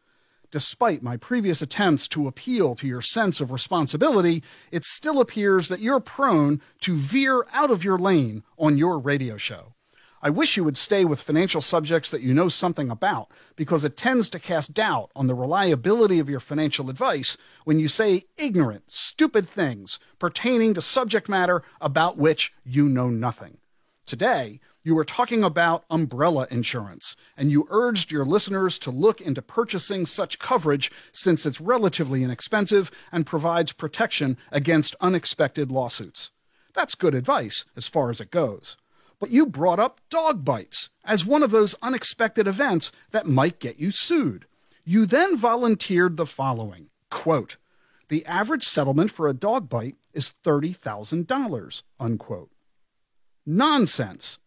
Despite 0.50 1.04
my 1.04 1.18
previous 1.18 1.62
attempts 1.62 2.08
to 2.10 2.28
appeal 2.28 2.74
to 2.76 2.88
your 2.88 3.02
sense 3.02 3.42
of 3.42 3.52
responsibility, 3.52 4.44
it 4.72 4.86
still 4.86 5.20
appears 5.20 5.68
that 5.68 5.82
you're 5.82 6.00
prone 6.00 6.62
to 6.82 6.96
veer 6.96 7.46
out 7.52 7.70
of 7.70 7.84
your 7.84 8.00
lane 8.00 8.44
on 8.58 8.78
your 8.78 8.98
radio 8.98 9.36
show. 9.36 9.74
I 10.20 10.32
wish 10.32 10.58
you 10.58 10.64
would 10.64 10.78
stay 10.78 11.06
with 11.06 11.22
financial 11.22 11.62
subjects 11.62 12.10
that 12.10 12.22
you 12.22 12.34
know 12.34 12.50
something 12.50 12.90
about, 12.90 13.30
because 13.56 13.86
it 13.86 13.96
tends 13.96 14.32
to 14.32 14.40
cast 14.40 14.74
doubt 14.74 15.12
on 15.16 15.28
the 15.28 15.36
reliability 15.36 16.18
of 16.18 16.30
your 16.30 16.40
financial 16.40 16.90
advice 16.90 17.38
when 17.66 17.78
you 17.80 17.88
say 17.88 18.24
ignorant, 18.36 18.92
stupid 18.92 19.48
things 19.48 20.00
pertaining 20.18 20.74
to 20.74 20.82
subject 20.82 21.30
matter 21.30 21.62
about 21.80 22.18
which 22.18 22.52
you 22.66 22.90
know 22.90 23.10
nothing. 23.10 23.60
Today, 24.08 24.60
you 24.84 24.96
were 24.96 25.06
talking 25.06 25.44
about 25.44 25.86
umbrella 25.92 26.48
insurance, 26.50 27.16
and 27.36 27.52
you 27.52 27.68
urged 27.70 28.12
your 28.12 28.26
listeners 28.26 28.80
to 28.80 28.90
look 28.90 29.22
into 29.22 29.44
purchasing 29.44 30.08
such 30.08 30.40
coverage 30.40 30.92
since 31.12 31.46
it's 31.46 31.62
relatively 31.62 32.24
inexpensive 32.24 32.90
and 33.12 33.28
provides 33.28 33.72
protection 33.72 34.36
against 34.52 34.96
unexpected 35.00 35.72
lawsuits. 35.72 36.32
That's 36.74 36.96
good 36.96 37.14
advice 37.14 37.66
as 37.76 37.86
far 37.86 38.10
as 38.10 38.20
it 38.20 38.32
goes 38.32 38.78
but 39.20 39.32
you 39.32 39.46
brought 39.46 39.80
up 39.80 40.00
dog 40.10 40.46
bites 40.46 40.90
as 41.04 41.26
one 41.26 41.44
of 41.44 41.52
those 41.52 41.76
unexpected 41.82 42.48
events 42.48 42.92
that 43.12 43.28
might 43.28 43.60
get 43.60 43.80
you 43.80 43.92
sued. 43.92 44.46
You 44.86 45.06
then 45.06 45.36
volunteered 45.36 46.18
the 46.18 46.26
following 46.26 46.90
quote, 47.10 47.58
The 48.10 48.26
average 48.26 48.64
settlement 48.64 49.12
for 49.12 49.28
a 49.28 49.34
dog 49.34 49.70
bite 49.70 49.96
is 50.14 50.34
$30,000, 50.44 51.84
unquote. 52.00 52.52
Nonsense. 53.46 54.40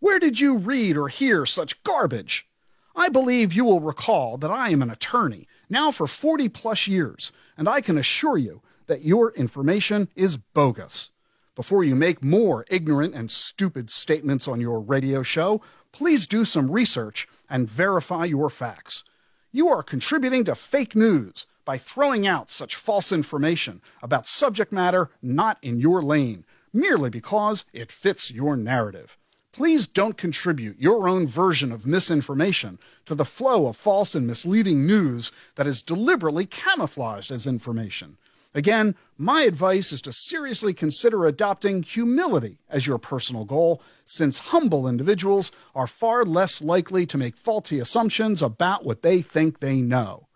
Where 0.00 0.20
did 0.20 0.38
you 0.38 0.56
read 0.56 0.96
or 0.96 1.08
hear 1.08 1.44
such 1.46 1.82
garbage? 1.82 2.46
I 2.94 3.08
believe 3.08 3.52
you 3.52 3.64
will 3.64 3.80
recall 3.80 4.36
that 4.38 4.50
I 4.50 4.70
am 4.70 4.82
an 4.82 4.90
attorney, 4.90 5.46
now 5.68 5.90
for 5.90 6.06
40 6.06 6.48
plus 6.48 6.86
years, 6.86 7.32
and 7.56 7.68
I 7.68 7.80
can 7.80 7.98
assure 7.98 8.36
you 8.36 8.62
that 8.86 9.04
your 9.04 9.32
information 9.32 10.08
is 10.16 10.36
bogus. 10.36 11.10
Before 11.58 11.82
you 11.82 11.96
make 11.96 12.22
more 12.22 12.64
ignorant 12.70 13.16
and 13.16 13.28
stupid 13.28 13.90
statements 13.90 14.46
on 14.46 14.60
your 14.60 14.78
radio 14.78 15.24
show, 15.24 15.60
please 15.90 16.28
do 16.28 16.44
some 16.44 16.70
research 16.70 17.26
and 17.50 17.68
verify 17.68 18.26
your 18.26 18.48
facts. 18.48 19.02
You 19.50 19.66
are 19.66 19.82
contributing 19.82 20.44
to 20.44 20.54
fake 20.54 20.94
news 20.94 21.46
by 21.64 21.76
throwing 21.76 22.28
out 22.28 22.48
such 22.48 22.76
false 22.76 23.10
information 23.10 23.82
about 24.04 24.28
subject 24.28 24.70
matter 24.70 25.10
not 25.20 25.58
in 25.60 25.80
your 25.80 26.00
lane, 26.00 26.44
merely 26.72 27.10
because 27.10 27.64
it 27.72 27.90
fits 27.90 28.30
your 28.30 28.56
narrative. 28.56 29.18
Please 29.50 29.88
don't 29.88 30.16
contribute 30.16 30.78
your 30.78 31.08
own 31.08 31.26
version 31.26 31.72
of 31.72 31.88
misinformation 31.88 32.78
to 33.04 33.16
the 33.16 33.24
flow 33.24 33.66
of 33.66 33.76
false 33.76 34.14
and 34.14 34.28
misleading 34.28 34.86
news 34.86 35.32
that 35.56 35.66
is 35.66 35.82
deliberately 35.82 36.46
camouflaged 36.46 37.32
as 37.32 37.48
information. 37.48 38.16
Again, 38.54 38.94
my 39.18 39.42
advice 39.42 39.92
is 39.92 40.00
to 40.02 40.12
seriously 40.12 40.72
consider 40.72 41.26
adopting 41.26 41.82
humility 41.82 42.58
as 42.68 42.86
your 42.86 42.98
personal 42.98 43.44
goal, 43.44 43.82
since 44.04 44.38
humble 44.38 44.88
individuals 44.88 45.52
are 45.74 45.86
far 45.86 46.24
less 46.24 46.62
likely 46.62 47.04
to 47.06 47.18
make 47.18 47.36
faulty 47.36 47.78
assumptions 47.78 48.40
about 48.40 48.84
what 48.84 49.02
they 49.02 49.20
think 49.20 49.60
they 49.60 49.80
know. 49.82 50.28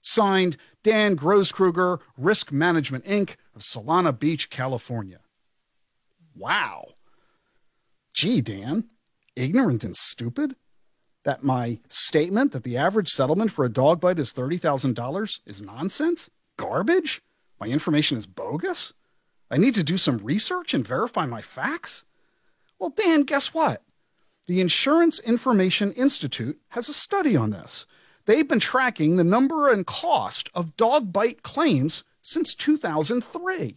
Signed, 0.00 0.56
Dan 0.84 1.16
Grosskruger, 1.16 1.98
Risk 2.16 2.52
Management 2.52 3.04
Inc. 3.04 3.34
of 3.56 3.62
Solana 3.62 4.16
Beach, 4.16 4.48
California. 4.50 5.18
Wow. 6.36 6.92
Gee, 8.14 8.40
Dan, 8.40 8.84
ignorant 9.34 9.82
and 9.82 9.96
stupid? 9.96 10.54
That 11.24 11.42
my 11.42 11.80
statement 11.88 12.52
that 12.52 12.62
the 12.62 12.76
average 12.76 13.08
settlement 13.08 13.50
for 13.50 13.64
a 13.64 13.68
dog 13.68 14.00
bite 14.00 14.20
is 14.20 14.32
$30,000 14.32 15.40
is 15.44 15.60
nonsense? 15.60 16.30
Garbage? 16.56 17.20
My 17.60 17.66
information 17.66 18.18
is 18.18 18.26
bogus? 18.26 18.92
I 19.50 19.56
need 19.56 19.74
to 19.76 19.84
do 19.84 19.96
some 19.96 20.18
research 20.18 20.74
and 20.74 20.86
verify 20.86 21.26
my 21.26 21.40
facts? 21.40 22.04
Well, 22.78 22.90
Dan, 22.90 23.22
guess 23.22 23.54
what? 23.54 23.82
The 24.46 24.60
Insurance 24.60 25.18
Information 25.20 25.92
Institute 25.92 26.60
has 26.68 26.88
a 26.88 26.94
study 26.94 27.36
on 27.36 27.50
this. 27.50 27.86
They've 28.26 28.46
been 28.46 28.60
tracking 28.60 29.16
the 29.16 29.24
number 29.24 29.72
and 29.72 29.86
cost 29.86 30.50
of 30.54 30.76
dog 30.76 31.12
bite 31.12 31.42
claims 31.42 32.04
since 32.22 32.54
2003. 32.54 33.76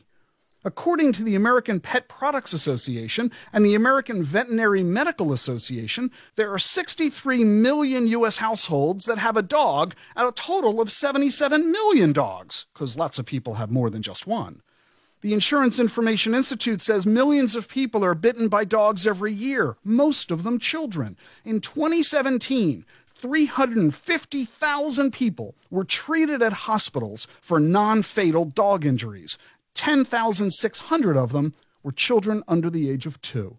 According 0.66 1.14
to 1.14 1.24
the 1.24 1.36
American 1.36 1.80
Pet 1.80 2.10
Products 2.10 2.52
Association 2.52 3.32
and 3.54 3.66
the 3.66 3.76
American 3.76 4.22
Veterinary 4.22 4.84
Medical 4.84 5.32
Association, 5.32 6.12
there 6.36 6.54
are 6.54 6.60
63 6.60 7.46
million 7.46 8.08
U.S. 8.08 8.38
households 8.38 9.06
that 9.06 9.20
have 9.20 9.38
a 9.38 9.42
dog 9.42 9.96
out 10.18 10.26
of 10.26 10.34
a 10.34 10.36
total 10.36 10.82
of 10.82 10.92
77 10.92 11.72
million 11.72 12.12
dogs, 12.12 12.66
because 12.74 12.98
lots 12.98 13.18
of 13.18 13.26
people 13.26 13.54
have 13.54 13.72
more 13.72 13.90
than 13.90 14.02
just 14.02 14.28
one. 14.28 14.62
The 15.22 15.34
Insurance 15.34 15.80
Information 15.80 16.36
Institute 16.36 16.82
says 16.82 17.06
millions 17.06 17.56
of 17.56 17.70
people 17.70 18.04
are 18.04 18.16
bitten 18.16 18.50
by 18.50 18.66
dogs 18.66 19.08
every 19.08 19.32
year, 19.32 19.78
most 19.86 20.30
of 20.30 20.44
them 20.44 20.60
children. 20.60 21.16
In 21.46 21.62
2017, 21.62 22.84
350,000 23.08 25.12
people 25.12 25.56
were 25.70 25.84
treated 25.84 26.42
at 26.42 26.54
hospitals 26.54 27.28
for 27.42 27.60
non 27.60 28.02
fatal 28.02 28.46
dog 28.46 28.86
injuries. 28.86 29.38
10,600 29.76 31.18
of 31.18 31.32
them 31.32 31.54
were 31.84 31.92
children 31.92 32.44
under 32.48 32.70
the 32.70 32.90
age 32.90 33.06
of 33.06 33.22
two. 33.22 33.58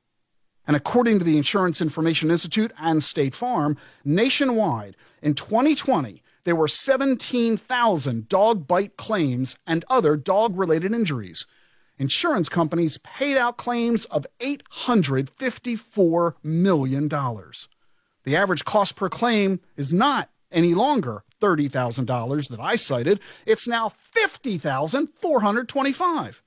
And 0.66 0.77
according 0.77 1.18
to 1.18 1.25
the 1.25 1.37
Insurance 1.37 1.81
Information 1.81 2.31
Institute 2.31 2.73
and 2.79 3.03
State 3.03 3.35
Farm, 3.35 3.77
nationwide 4.05 4.96
in 5.23 5.35
2020, 5.35 6.23
there 6.44 6.55
were 6.57 6.68
17,000 6.68 8.29
dog 8.29 8.66
bite 8.66 8.96
claims 8.96 9.59
and 9.66 9.85
other 9.90 10.16
dog 10.16 10.57
related 10.57 10.92
injuries. 10.92 11.46
Insurance 11.99 12.49
companies 12.49 12.99
paid 12.99 13.37
out 13.37 13.57
claims 13.57 14.05
of 14.07 14.27
$854 14.40 16.35
million. 16.42 17.09
The 17.09 18.37
average 18.37 18.64
cost 18.64 18.96
per 18.96 19.09
claim 19.09 19.61
is 19.77 19.92
not 19.92 20.31
any 20.51 20.75
longer 20.75 21.25
$30,000 21.40 22.48
that 22.48 22.61
I 22.61 22.76
cited. 22.76 23.20
It's 23.46 23.66
now 23.66 23.88
50,425. 23.88 26.42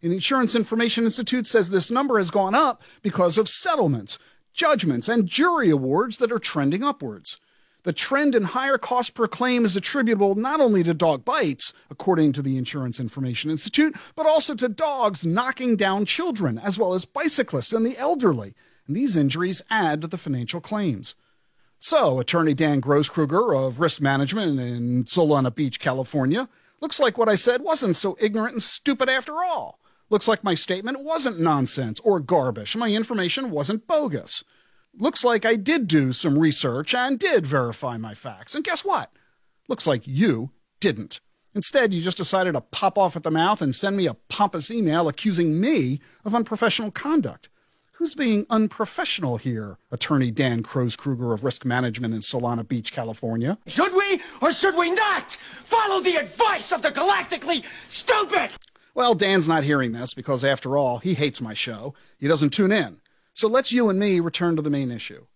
The 0.00 0.12
Insurance 0.12 0.54
Information 0.54 1.04
Institute 1.04 1.46
says 1.46 1.70
this 1.70 1.90
number 1.90 2.18
has 2.18 2.30
gone 2.30 2.54
up 2.54 2.82
because 3.02 3.38
of 3.38 3.48
settlements, 3.48 4.18
judgments, 4.52 5.08
and 5.08 5.26
jury 5.26 5.70
awards 5.70 6.18
that 6.18 6.30
are 6.30 6.38
trending 6.38 6.82
upwards. 6.82 7.40
The 7.84 7.92
trend 7.92 8.34
in 8.34 8.44
higher 8.44 8.78
cost 8.78 9.14
per 9.14 9.26
claim 9.26 9.64
is 9.64 9.76
attributable 9.76 10.34
not 10.34 10.60
only 10.60 10.82
to 10.82 10.94
dog 10.94 11.24
bites, 11.24 11.72
according 11.90 12.32
to 12.34 12.42
the 12.42 12.58
Insurance 12.58 13.00
Information 13.00 13.50
Institute, 13.50 13.96
but 14.14 14.26
also 14.26 14.54
to 14.54 14.68
dogs 14.68 15.24
knocking 15.24 15.76
down 15.76 16.04
children, 16.04 16.58
as 16.58 16.78
well 16.78 16.94
as 16.94 17.04
bicyclists 17.04 17.72
and 17.72 17.86
the 17.86 17.98
elderly 17.98 18.54
and 18.86 18.96
these 18.96 19.16
injuries 19.16 19.62
add 19.70 20.02
to 20.02 20.06
the 20.06 20.18
financial 20.18 20.60
claims. 20.60 21.14
So, 21.84 22.18
attorney 22.18 22.54
Dan 22.54 22.80
Grosskruger 22.80 23.54
of 23.54 23.78
Risk 23.78 24.00
Management 24.00 24.58
in 24.58 25.04
Solana 25.04 25.54
Beach, 25.54 25.78
California, 25.78 26.48
looks 26.80 26.98
like 26.98 27.18
what 27.18 27.28
I 27.28 27.34
said 27.34 27.60
wasn't 27.60 27.94
so 27.94 28.16
ignorant 28.18 28.54
and 28.54 28.62
stupid 28.62 29.10
after 29.10 29.44
all. 29.44 29.78
Looks 30.08 30.26
like 30.26 30.42
my 30.42 30.54
statement 30.54 31.04
wasn't 31.04 31.40
nonsense 31.40 32.00
or 32.00 32.20
garbage. 32.20 32.74
My 32.74 32.88
information 32.88 33.50
wasn't 33.50 33.86
bogus. 33.86 34.42
Looks 34.96 35.24
like 35.24 35.44
I 35.44 35.56
did 35.56 35.86
do 35.86 36.12
some 36.14 36.38
research 36.38 36.94
and 36.94 37.18
did 37.18 37.44
verify 37.44 37.98
my 37.98 38.14
facts. 38.14 38.54
And 38.54 38.64
guess 38.64 38.82
what? 38.82 39.12
Looks 39.68 39.86
like 39.86 40.06
you 40.06 40.52
didn't. 40.80 41.20
Instead, 41.54 41.92
you 41.92 42.00
just 42.00 42.16
decided 42.16 42.54
to 42.54 42.62
pop 42.62 42.96
off 42.96 43.14
at 43.14 43.24
the 43.24 43.30
mouth 43.30 43.60
and 43.60 43.74
send 43.74 43.98
me 43.98 44.06
a 44.06 44.16
pompous 44.30 44.70
email 44.70 45.06
accusing 45.06 45.60
me 45.60 46.00
of 46.24 46.34
unprofessional 46.34 46.92
conduct. 46.92 47.50
Who's 47.98 48.16
being 48.16 48.44
unprofessional 48.50 49.36
here? 49.36 49.78
Attorney 49.92 50.32
Dan 50.32 50.64
Grosskruger 50.64 51.32
of 51.32 51.44
Risk 51.44 51.64
Management 51.64 52.12
in 52.12 52.20
Solana 52.20 52.66
Beach, 52.66 52.92
California. 52.92 53.56
Should 53.68 53.94
we 53.94 54.20
or 54.42 54.52
should 54.52 54.76
we 54.76 54.90
not 54.90 55.32
follow 55.32 56.00
the 56.00 56.16
advice 56.16 56.72
of 56.72 56.82
the 56.82 56.90
galactically 56.90 57.62
stupid? 57.88 58.50
Well, 58.96 59.14
Dan's 59.14 59.48
not 59.48 59.62
hearing 59.62 59.92
this 59.92 60.12
because, 60.12 60.44
after 60.44 60.76
all, 60.76 60.98
he 60.98 61.14
hates 61.14 61.40
my 61.40 61.54
show. 61.54 61.94
He 62.18 62.26
doesn't 62.26 62.50
tune 62.50 62.72
in. 62.72 63.00
So 63.32 63.46
let's 63.46 63.70
you 63.70 63.88
and 63.88 63.98
me 63.98 64.18
return 64.18 64.56
to 64.56 64.62
the 64.62 64.70
main 64.70 64.90
issue. 64.90 65.26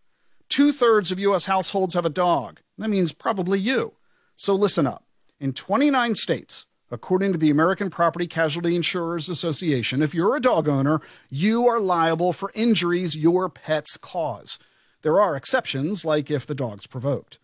Two 0.49 0.73
thirds 0.73 1.12
of 1.12 1.21
U.S. 1.21 1.47
households 1.47 1.94
have 1.94 2.07
a 2.07 2.11
dog. 2.11 2.61
That 2.77 2.90
means 2.90 3.12
probably 3.12 3.61
you. 3.61 3.94
So 4.35 4.55
listen 4.55 4.87
up. 4.87 5.05
In 5.38 5.53
29 5.53 6.16
states, 6.16 6.66
According 6.90 7.33
to 7.33 7.38
the 7.38 7.51
American 7.51 7.90
Property 7.90 8.27
Casualty 8.27 8.74
Insurers 8.74 9.29
Association, 9.29 10.03
if 10.03 10.14
you're 10.14 10.37
a 10.37 10.40
dog 10.40 10.68
owner, 10.68 11.03
you 11.29 11.66
are 11.66 11.81
liable 11.81 12.33
for 12.33 12.51
injuries 12.55 13.14
your 13.14 13.51
pets 13.51 13.98
cause. 13.98 14.59
There 15.03 15.20
are 15.20 15.37
exceptions, 15.37 16.07
like 16.07 16.31
if 16.31 16.46
the 16.46 16.55
dog's 16.55 16.87
provoked. 16.87 17.38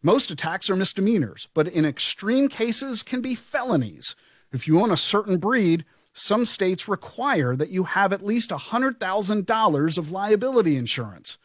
Most 0.00 0.30
attacks 0.30 0.70
are 0.70 0.76
misdemeanors, 0.76 1.48
but 1.54 1.66
in 1.66 1.84
extreme 1.84 2.48
cases 2.48 3.02
can 3.02 3.20
be 3.20 3.34
felonies. 3.34 4.14
If 4.52 4.68
you 4.68 4.80
own 4.80 4.92
a 4.92 4.96
certain 4.96 5.38
breed, 5.38 5.84
some 6.12 6.44
states 6.44 6.86
require 6.86 7.56
that 7.56 7.70
you 7.70 7.84
have 7.84 8.12
at 8.12 8.24
least 8.24 8.50
$100,000 8.50 9.98
of 9.98 10.12
liability 10.12 10.76
insurance. 10.76 11.38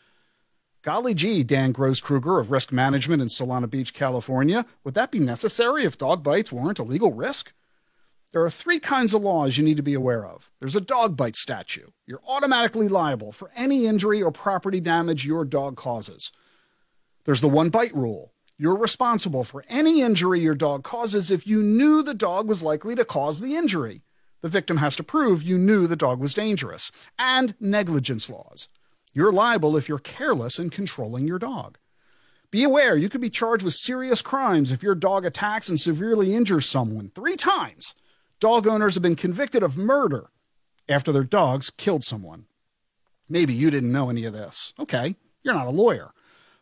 Golly 0.90 1.14
gee, 1.14 1.44
Dan 1.44 1.72
Gross 1.72 2.02
Grosskruger 2.02 2.40
of 2.40 2.50
Risk 2.50 2.72
Management 2.72 3.22
in 3.22 3.28
Solana 3.28 3.70
Beach, 3.70 3.94
California. 3.94 4.66
Would 4.84 4.96
that 4.96 5.12
be 5.12 5.20
necessary 5.20 5.84
if 5.84 6.00
dog 6.00 6.24
bites 6.24 6.52
weren't 6.52 6.80
a 6.80 6.84
legal 6.84 7.14
risk? 7.14 7.54
There 8.32 8.44
are 8.44 8.50
three 8.50 8.80
kinds 8.80 9.14
of 9.14 9.22
laws 9.22 9.56
you 9.56 9.64
need 9.64 9.78
to 9.78 9.84
be 9.84 9.94
aware 9.94 10.26
of. 10.26 10.50
There's 10.60 10.76
a 10.76 10.82
dog 10.82 11.16
bite 11.16 11.36
statute. 11.36 11.94
You're 12.08 12.24
automatically 12.28 12.88
liable 12.88 13.32
for 13.32 13.52
any 13.56 13.86
injury 13.86 14.24
or 14.24 14.32
property 14.32 14.80
damage 14.80 15.28
your 15.28 15.46
dog 15.46 15.78
causes. 15.78 16.32
There's 17.24 17.42
the 17.42 17.48
one 17.48 17.70
bite 17.70 17.94
rule. 17.94 18.34
You're 18.58 18.76
responsible 18.76 19.44
for 19.44 19.64
any 19.70 20.02
injury 20.02 20.40
your 20.40 20.56
dog 20.56 20.84
causes 20.84 21.30
if 21.30 21.46
you 21.46 21.62
knew 21.62 22.02
the 22.02 22.16
dog 22.16 22.48
was 22.48 22.64
likely 22.64 22.96
to 22.96 23.06
cause 23.06 23.42
the 23.42 23.56
injury. 23.56 24.02
The 24.42 24.50
victim 24.50 24.78
has 24.78 24.96
to 24.96 25.04
prove 25.04 25.44
you 25.44 25.60
knew 25.60 25.86
the 25.86 25.96
dog 25.96 26.20
was 26.20 26.34
dangerous. 26.34 26.92
And 27.20 27.54
negligence 27.60 28.28
laws. 28.28 28.70
You're 29.14 29.32
liable 29.32 29.76
if 29.76 29.90
you're 29.90 29.98
careless 29.98 30.60
in 30.60 30.70
controlling 30.70 31.28
your 31.28 31.40
dog. 31.40 31.78
Be 32.52 32.64
aware 32.64 32.96
you 32.96 33.10
could 33.10 33.22
be 33.22 33.30
charged 33.30 33.64
with 33.64 33.74
serious 33.74 34.22
crimes 34.22 34.72
if 34.72 34.82
your 34.82 34.96
dog 34.96 35.26
attacks 35.26 35.70
and 35.70 35.80
severely 35.80 36.34
injures 36.34 36.68
someone. 36.68 37.12
Three 37.14 37.36
times, 37.36 37.94
dog 38.40 38.68
owners 38.68 38.96
have 38.96 39.04
been 39.04 39.16
convicted 39.16 39.62
of 39.62 39.78
murder 39.78 40.30
after 40.88 41.12
their 41.12 41.24
dogs 41.24 41.70
killed 41.70 42.04
someone. 42.04 42.46
Maybe 43.28 43.54
you 43.54 43.70
didn't 43.70 43.92
know 43.92 44.10
any 44.10 44.26
of 44.26 44.34
this. 44.34 44.74
Okay, 44.80 45.16
you're 45.44 45.54
not 45.54 45.68
a 45.68 45.72
lawyer. 45.72 46.12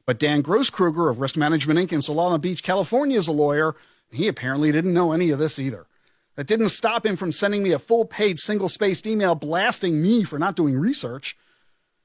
But 0.06 0.20
Dan 0.20 0.44
Grosskruger 0.44 1.10
of 1.10 1.20
Risk 1.20 1.38
Management 1.38 1.80
Inc. 1.80 1.94
in 1.94 2.00
Solana 2.00 2.40
Beach, 2.40 2.64
California 2.64 3.18
is 3.18 3.28
a 3.28 3.34
lawyer. 3.34 3.76
He 4.12 4.28
apparently 4.28 4.72
didn't 4.72 4.94
know 4.94 5.12
any 5.12 5.32
of 5.32 5.40
this 5.40 5.60
either. 5.60 5.86
That 6.36 6.48
didn't 6.48 6.70
stop 6.70 7.06
him 7.06 7.16
from 7.16 7.32
sending 7.32 7.64
me 7.64 7.72
a 7.72 7.80
full 7.80 8.06
page 8.06 8.40
single 8.40 8.70
spaced 8.70 9.08
email 9.08 9.36
blasting 9.36 10.02
me 10.02 10.24
for 10.24 10.38
not 10.38 10.56
doing 10.56 10.78
research. 10.78 11.36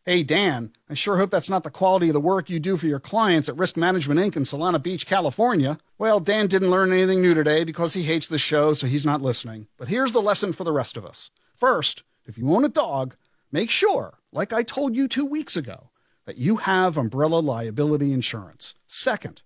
Hey, 0.05 0.25
Dan, 0.25 0.73
I 0.91 0.95
sure 0.95 1.17
hope 1.17 1.31
that's 1.31 1.49
not 1.49 1.63
the 1.63 1.71
quality 1.71 2.09
of 2.09 2.15
the 2.15 2.21
work 2.21 2.51
you 2.51 2.59
do 2.59 2.77
for 2.77 2.89
your 2.89 2.99
clients 2.99 3.49
at 3.49 3.57
Risk 3.57 3.77
Management 3.77 4.19
Inc. 4.19 4.37
in 4.37 4.43
Solana 4.43 4.83
Beach, 4.83 5.07
California. 5.07 5.79
Well, 5.97 6.19
Dan 6.19 6.49
didn't 6.49 6.73
learn 6.73 6.93
anything 6.93 7.23
new 7.23 7.35
today 7.35 7.63
because 7.63 7.95
he 7.95 8.03
hates 8.03 8.27
the 8.27 8.37
show, 8.37 8.73
so 8.73 8.89
he's 8.89 9.07
not 9.07 9.23
listening. 9.23 9.69
But 9.77 9.87
here's 9.87 10.11
the 10.11 10.21
lesson 10.21 10.53
for 10.53 10.65
the 10.65 10.73
rest 10.73 10.97
of 10.97 11.07
us. 11.07 11.31
First, 11.55 12.03
if 12.27 12.37
you 12.37 12.53
own 12.53 12.65
a 12.65 12.69
dog, 12.69 13.15
make 13.53 13.71
sure, 13.71 14.19
like 14.33 14.53
I 14.53 14.65
told 14.65 14.97
you 14.97 15.07
two 15.07 15.25
weeks 15.25 15.57
ago, 15.57 15.91
that 16.25 16.37
you 16.37 16.57
have 16.57 16.97
umbrella 16.97 17.39
liability 17.39 18.13
insurance. 18.13 18.75
Second, 18.89 19.43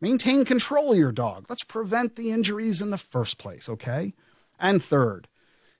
maintain 0.00 0.46
control 0.46 0.92
of 0.92 0.98
your 0.98 1.12
dog. 1.12 1.44
Let's 1.50 1.64
prevent 1.64 2.16
the 2.16 2.30
injuries 2.30 2.80
in 2.80 2.88
the 2.88 2.96
first 2.96 3.36
place, 3.36 3.68
okay? 3.68 4.14
And 4.58 4.82
third, 4.82 5.28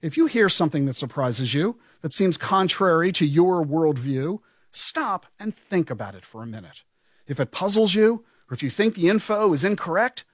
if 0.02 0.16
you 0.16 0.26
hear 0.26 0.48
something 0.48 0.84
that 0.86 0.96
surprises 0.96 1.54
you, 1.54 1.78
that 2.02 2.12
seems 2.12 2.36
contrary 2.36 3.12
to 3.12 3.24
your 3.24 3.64
worldview, 3.64 4.40
stop 4.72 5.26
and 5.38 5.56
think 5.56 5.90
about 5.90 6.16
it 6.16 6.24
for 6.24 6.42
a 6.42 6.46
minute. 6.46 6.82
If 7.28 7.38
it 7.38 7.52
puzzles 7.52 7.94
you, 7.94 8.24
or 8.50 8.54
if 8.54 8.64
you 8.64 8.68
think 8.68 8.94
the 8.94 9.08
info 9.08 9.52
is 9.52 9.62
incorrect, 9.62 10.24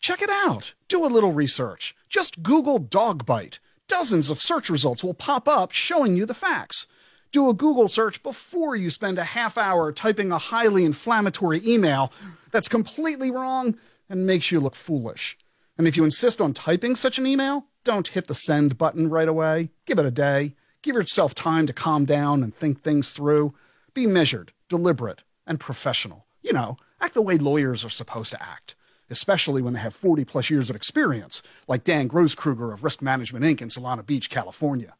check 0.00 0.22
it 0.22 0.30
out. 0.30 0.72
Do 0.88 1.04
a 1.04 1.06
little 1.06 1.34
research. 1.34 1.94
Just 2.08 2.42
Google 2.42 2.78
dog 2.78 3.26
bite. 3.26 3.60
Dozens 3.86 4.30
of 4.30 4.40
search 4.40 4.70
results 4.70 5.04
will 5.04 5.14
pop 5.14 5.46
up 5.46 5.72
showing 5.72 6.16
you 6.16 6.24
the 6.24 6.34
facts. 6.34 6.86
Do 7.30 7.50
a 7.50 7.54
Google 7.54 7.88
search 7.88 8.22
before 8.22 8.76
you 8.76 8.88
spend 8.88 9.18
a 9.18 9.24
half 9.24 9.58
hour 9.58 9.92
typing 9.92 10.32
a 10.32 10.38
highly 10.38 10.86
inflammatory 10.86 11.60
email 11.66 12.12
that's 12.50 12.68
completely 12.68 13.30
wrong 13.30 13.76
and 14.08 14.26
makes 14.26 14.50
you 14.50 14.60
look 14.60 14.74
foolish. 14.74 15.36
And 15.78 15.86
if 15.86 15.96
you 15.96 16.04
insist 16.04 16.40
on 16.40 16.52
typing 16.52 16.96
such 16.96 17.18
an 17.18 17.26
email, 17.26 17.66
don't 17.84 18.08
hit 18.08 18.26
the 18.26 18.34
send 18.34 18.76
button 18.76 19.08
right 19.08 19.28
away. 19.28 19.70
Give 19.86 20.00
it 20.00 20.04
a 20.04 20.10
day. 20.10 20.56
Give 20.82 20.96
yourself 20.96 21.34
time 21.34 21.66
to 21.68 21.72
calm 21.72 22.04
down 22.04 22.42
and 22.42 22.54
think 22.54 22.82
things 22.82 23.10
through. 23.10 23.54
Be 23.94 24.06
measured, 24.06 24.52
deliberate, 24.68 25.22
and 25.46 25.60
professional. 25.60 26.26
You 26.42 26.52
know, 26.52 26.76
act 27.00 27.14
the 27.14 27.22
way 27.22 27.36
lawyers 27.38 27.84
are 27.84 27.90
supposed 27.90 28.32
to 28.32 28.42
act, 28.42 28.74
especially 29.08 29.62
when 29.62 29.74
they 29.74 29.80
have 29.80 29.94
40 29.94 30.24
plus 30.24 30.50
years 30.50 30.68
of 30.68 30.76
experience, 30.76 31.42
like 31.68 31.84
Dan 31.84 32.08
Grosskruger 32.08 32.72
of 32.72 32.82
Risk 32.82 33.00
Management 33.00 33.44
Inc. 33.44 33.62
in 33.62 33.68
Solana 33.68 34.04
Beach, 34.04 34.30
California. 34.30 34.94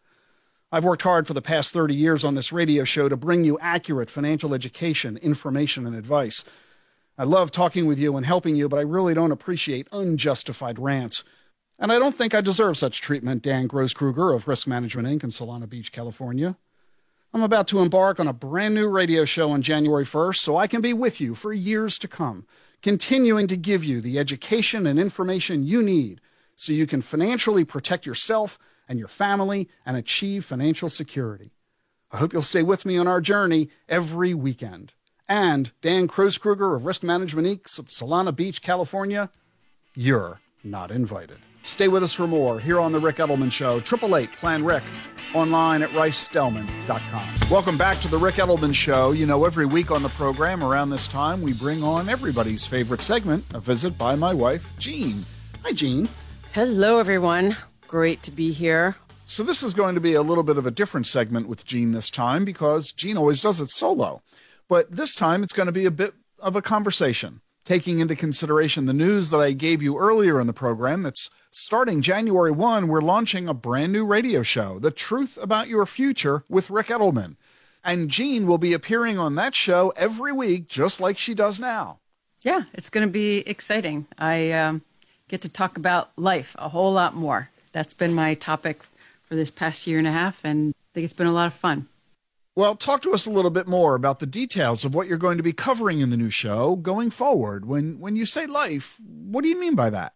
I've 0.70 0.84
worked 0.84 1.02
hard 1.02 1.26
for 1.26 1.34
the 1.34 1.42
past 1.42 1.72
30 1.72 1.94
years 1.94 2.24
on 2.24 2.34
this 2.34 2.52
radio 2.52 2.84
show 2.84 3.08
to 3.08 3.16
bring 3.16 3.42
you 3.42 3.58
accurate 3.60 4.10
financial 4.10 4.54
education, 4.54 5.16
information, 5.16 5.86
and 5.86 5.96
advice. 5.96 6.44
I 7.20 7.24
love 7.24 7.50
talking 7.50 7.86
with 7.86 7.98
you 7.98 8.16
and 8.16 8.24
helping 8.24 8.54
you, 8.54 8.68
but 8.68 8.78
I 8.78 8.82
really 8.82 9.12
don't 9.12 9.32
appreciate 9.32 9.88
unjustified 9.90 10.78
rants. 10.78 11.24
And 11.76 11.90
I 11.90 11.98
don't 11.98 12.14
think 12.14 12.32
I 12.32 12.40
deserve 12.40 12.78
such 12.78 13.00
treatment, 13.00 13.42
Dan 13.42 13.66
Grosskruger 13.66 14.32
of 14.32 14.46
Risk 14.46 14.68
Management 14.68 15.08
Inc. 15.08 15.24
in 15.24 15.30
Solana 15.30 15.68
Beach, 15.68 15.90
California. 15.90 16.56
I'm 17.34 17.42
about 17.42 17.66
to 17.68 17.80
embark 17.80 18.20
on 18.20 18.28
a 18.28 18.32
brand 18.32 18.76
new 18.76 18.88
radio 18.88 19.24
show 19.24 19.50
on 19.50 19.62
January 19.62 20.04
1st 20.04 20.36
so 20.36 20.56
I 20.56 20.68
can 20.68 20.80
be 20.80 20.92
with 20.92 21.20
you 21.20 21.34
for 21.34 21.52
years 21.52 21.98
to 21.98 22.08
come, 22.08 22.46
continuing 22.82 23.48
to 23.48 23.56
give 23.56 23.84
you 23.84 24.00
the 24.00 24.18
education 24.18 24.86
and 24.86 25.00
information 25.00 25.66
you 25.66 25.82
need 25.82 26.20
so 26.54 26.72
you 26.72 26.86
can 26.86 27.02
financially 27.02 27.64
protect 27.64 28.06
yourself 28.06 28.60
and 28.88 28.96
your 28.96 29.08
family 29.08 29.68
and 29.84 29.96
achieve 29.96 30.44
financial 30.44 30.88
security. 30.88 31.50
I 32.12 32.18
hope 32.18 32.32
you'll 32.32 32.42
stay 32.42 32.62
with 32.62 32.86
me 32.86 32.96
on 32.96 33.08
our 33.08 33.20
journey 33.20 33.70
every 33.88 34.34
weekend. 34.34 34.94
And 35.28 35.72
Dan 35.82 36.08
Grosskruger 36.08 36.74
of 36.74 36.86
Risk 36.86 37.02
Management 37.02 37.46
Inc. 37.46 37.78
of 37.78 37.86
Solana 37.86 38.34
Beach, 38.34 38.62
California, 38.62 39.28
you're 39.94 40.40
not 40.64 40.90
invited. 40.90 41.36
Stay 41.64 41.86
with 41.86 42.02
us 42.02 42.14
for 42.14 42.26
more 42.26 42.58
here 42.58 42.80
on 42.80 42.92
The 42.92 43.00
Ric 43.00 43.16
Edelman 43.16 43.52
Show. 43.52 43.76
888 43.76 44.32
Plan 44.32 44.64
Ric, 44.64 44.82
online 45.34 45.82
at 45.82 45.90
ricedelman.com. 45.90 47.50
Welcome 47.50 47.76
back 47.76 48.00
to 48.00 48.08
The 48.08 48.16
Ric 48.16 48.36
Edelman 48.36 48.74
Show. 48.74 49.10
You 49.10 49.26
know, 49.26 49.44
every 49.44 49.66
week 49.66 49.90
on 49.90 50.02
the 50.02 50.08
program 50.10 50.64
around 50.64 50.88
this 50.88 51.06
time, 51.06 51.42
we 51.42 51.52
bring 51.52 51.82
on 51.82 52.08
everybody's 52.08 52.66
favorite 52.66 53.02
segment, 53.02 53.44
a 53.52 53.60
visit 53.60 53.98
by 53.98 54.14
my 54.14 54.32
wife, 54.32 54.72
Jean. 54.78 55.26
Hi, 55.62 55.72
Jean. 55.72 56.08
Hello, 56.52 56.98
everyone. 57.00 57.54
Great 57.86 58.22
to 58.22 58.30
be 58.30 58.52
here. 58.52 58.96
So, 59.26 59.42
this 59.42 59.62
is 59.62 59.74
going 59.74 59.94
to 59.94 60.00
be 60.00 60.14
a 60.14 60.22
little 60.22 60.44
bit 60.44 60.56
of 60.56 60.64
a 60.64 60.70
different 60.70 61.06
segment 61.06 61.48
with 61.48 61.66
Jean 61.66 61.92
this 61.92 62.08
time 62.08 62.46
because 62.46 62.92
Jean 62.92 63.18
always 63.18 63.42
does 63.42 63.60
it 63.60 63.68
solo. 63.68 64.22
But 64.68 64.92
this 64.92 65.14
time, 65.14 65.42
it's 65.42 65.54
going 65.54 65.66
to 65.66 65.72
be 65.72 65.86
a 65.86 65.90
bit 65.90 66.14
of 66.38 66.54
a 66.54 66.62
conversation 66.62 67.40
taking 67.68 67.98
into 67.98 68.16
consideration 68.16 68.86
the 68.86 68.94
news 68.94 69.28
that 69.28 69.40
I 69.40 69.52
gave 69.52 69.82
you 69.82 69.98
earlier 69.98 70.40
in 70.40 70.46
the 70.46 70.54
program 70.54 71.02
that's 71.02 71.28
starting 71.50 72.00
January 72.00 72.50
1, 72.50 72.88
we're 72.88 73.02
launching 73.02 73.46
a 73.46 73.52
brand 73.52 73.92
new 73.92 74.06
radio 74.06 74.42
show, 74.42 74.78
The 74.78 74.90
Truth 74.90 75.38
About 75.40 75.68
Your 75.68 75.84
Future 75.84 76.44
with 76.48 76.70
Ric 76.70 76.86
Edelman. 76.86 77.36
And 77.84 78.10
Jean 78.10 78.46
will 78.46 78.56
be 78.56 78.72
appearing 78.72 79.18
on 79.18 79.34
that 79.34 79.54
show 79.54 79.92
every 79.96 80.32
week, 80.32 80.68
just 80.68 80.98
like 80.98 81.18
she 81.18 81.34
does 81.34 81.60
now. 81.60 81.98
Yeah, 82.42 82.62
it's 82.72 82.88
going 82.88 83.06
to 83.06 83.12
be 83.12 83.40
exciting. 83.40 84.06
I 84.18 84.50
um, 84.52 84.80
get 85.28 85.42
to 85.42 85.50
talk 85.50 85.76
about 85.76 86.10
life 86.16 86.56
a 86.58 86.70
whole 86.70 86.94
lot 86.94 87.14
more. 87.14 87.50
That's 87.72 87.92
been 87.92 88.14
my 88.14 88.32
topic 88.32 88.82
for 89.26 89.34
this 89.34 89.50
past 89.50 89.86
year 89.86 89.98
and 89.98 90.08
a 90.08 90.12
half, 90.12 90.42
and 90.42 90.70
I 90.70 90.88
think 90.94 91.04
it's 91.04 91.12
been 91.12 91.26
a 91.26 91.32
lot 91.32 91.48
of 91.48 91.52
fun. 91.52 91.86
Well, 92.58 92.74
talk 92.74 93.02
to 93.02 93.12
us 93.12 93.24
a 93.24 93.30
little 93.30 93.52
bit 93.52 93.68
more 93.68 93.94
about 93.94 94.18
the 94.18 94.26
details 94.26 94.84
of 94.84 94.92
what 94.92 95.06
you're 95.06 95.16
going 95.16 95.36
to 95.36 95.44
be 95.44 95.52
covering 95.52 96.00
in 96.00 96.10
the 96.10 96.16
new 96.16 96.28
show 96.28 96.74
going 96.74 97.10
forward. 97.10 97.66
When 97.66 98.00
when 98.00 98.16
you 98.16 98.26
say 98.26 98.46
life, 98.46 98.98
what 99.06 99.42
do 99.42 99.48
you 99.48 99.60
mean 99.60 99.76
by 99.76 99.90
that? 99.90 100.14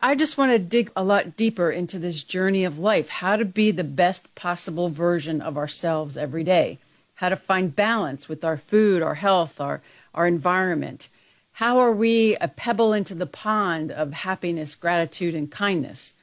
I 0.00 0.14
just 0.14 0.38
want 0.38 0.52
to 0.52 0.60
dig 0.60 0.92
a 0.94 1.02
lot 1.02 1.36
deeper 1.36 1.68
into 1.68 1.98
this 1.98 2.22
journey 2.22 2.62
of 2.62 2.78
life, 2.78 3.08
how 3.08 3.34
to 3.34 3.44
be 3.44 3.72
the 3.72 3.82
best 3.82 4.32
possible 4.36 4.88
version 4.88 5.40
of 5.40 5.56
ourselves 5.56 6.16
every 6.16 6.44
day, 6.44 6.78
how 7.16 7.28
to 7.28 7.34
find 7.34 7.74
balance 7.74 8.28
with 8.28 8.44
our 8.44 8.56
food, 8.56 9.02
our 9.02 9.16
health, 9.16 9.60
our 9.60 9.82
our 10.14 10.28
environment. 10.28 11.08
How 11.54 11.80
are 11.80 11.90
we 11.90 12.36
a 12.36 12.46
pebble 12.46 12.92
into 12.92 13.16
the 13.16 13.26
pond 13.26 13.90
of 13.90 14.12
happiness, 14.12 14.76
gratitude, 14.76 15.34
and 15.34 15.50
kindness? 15.50 16.14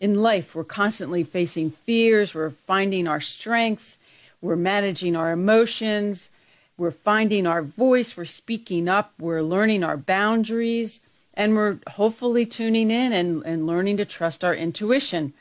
In 0.00 0.20
life, 0.20 0.56
we're 0.56 0.64
constantly 0.64 1.22
facing 1.22 1.70
fears, 1.70 2.34
we're 2.34 2.50
finding 2.50 3.06
our 3.06 3.20
strengths, 3.20 3.98
we're 4.44 4.56
managing 4.56 5.16
our 5.16 5.32
emotions. 5.32 6.28
We're 6.76 6.90
finding 6.90 7.46
our 7.46 7.62
voice. 7.62 8.14
We're 8.14 8.26
speaking 8.26 8.90
up. 8.90 9.14
We're 9.18 9.40
learning 9.40 9.82
our 9.82 9.96
boundaries. 9.96 11.00
And 11.34 11.56
we're 11.56 11.78
hopefully 11.88 12.44
tuning 12.44 12.90
in 12.90 13.14
and, 13.14 13.42
and 13.46 13.66
learning 13.66 13.96
to 13.96 14.04
trust 14.04 14.44
our 14.44 14.54
intuition. 14.54 15.32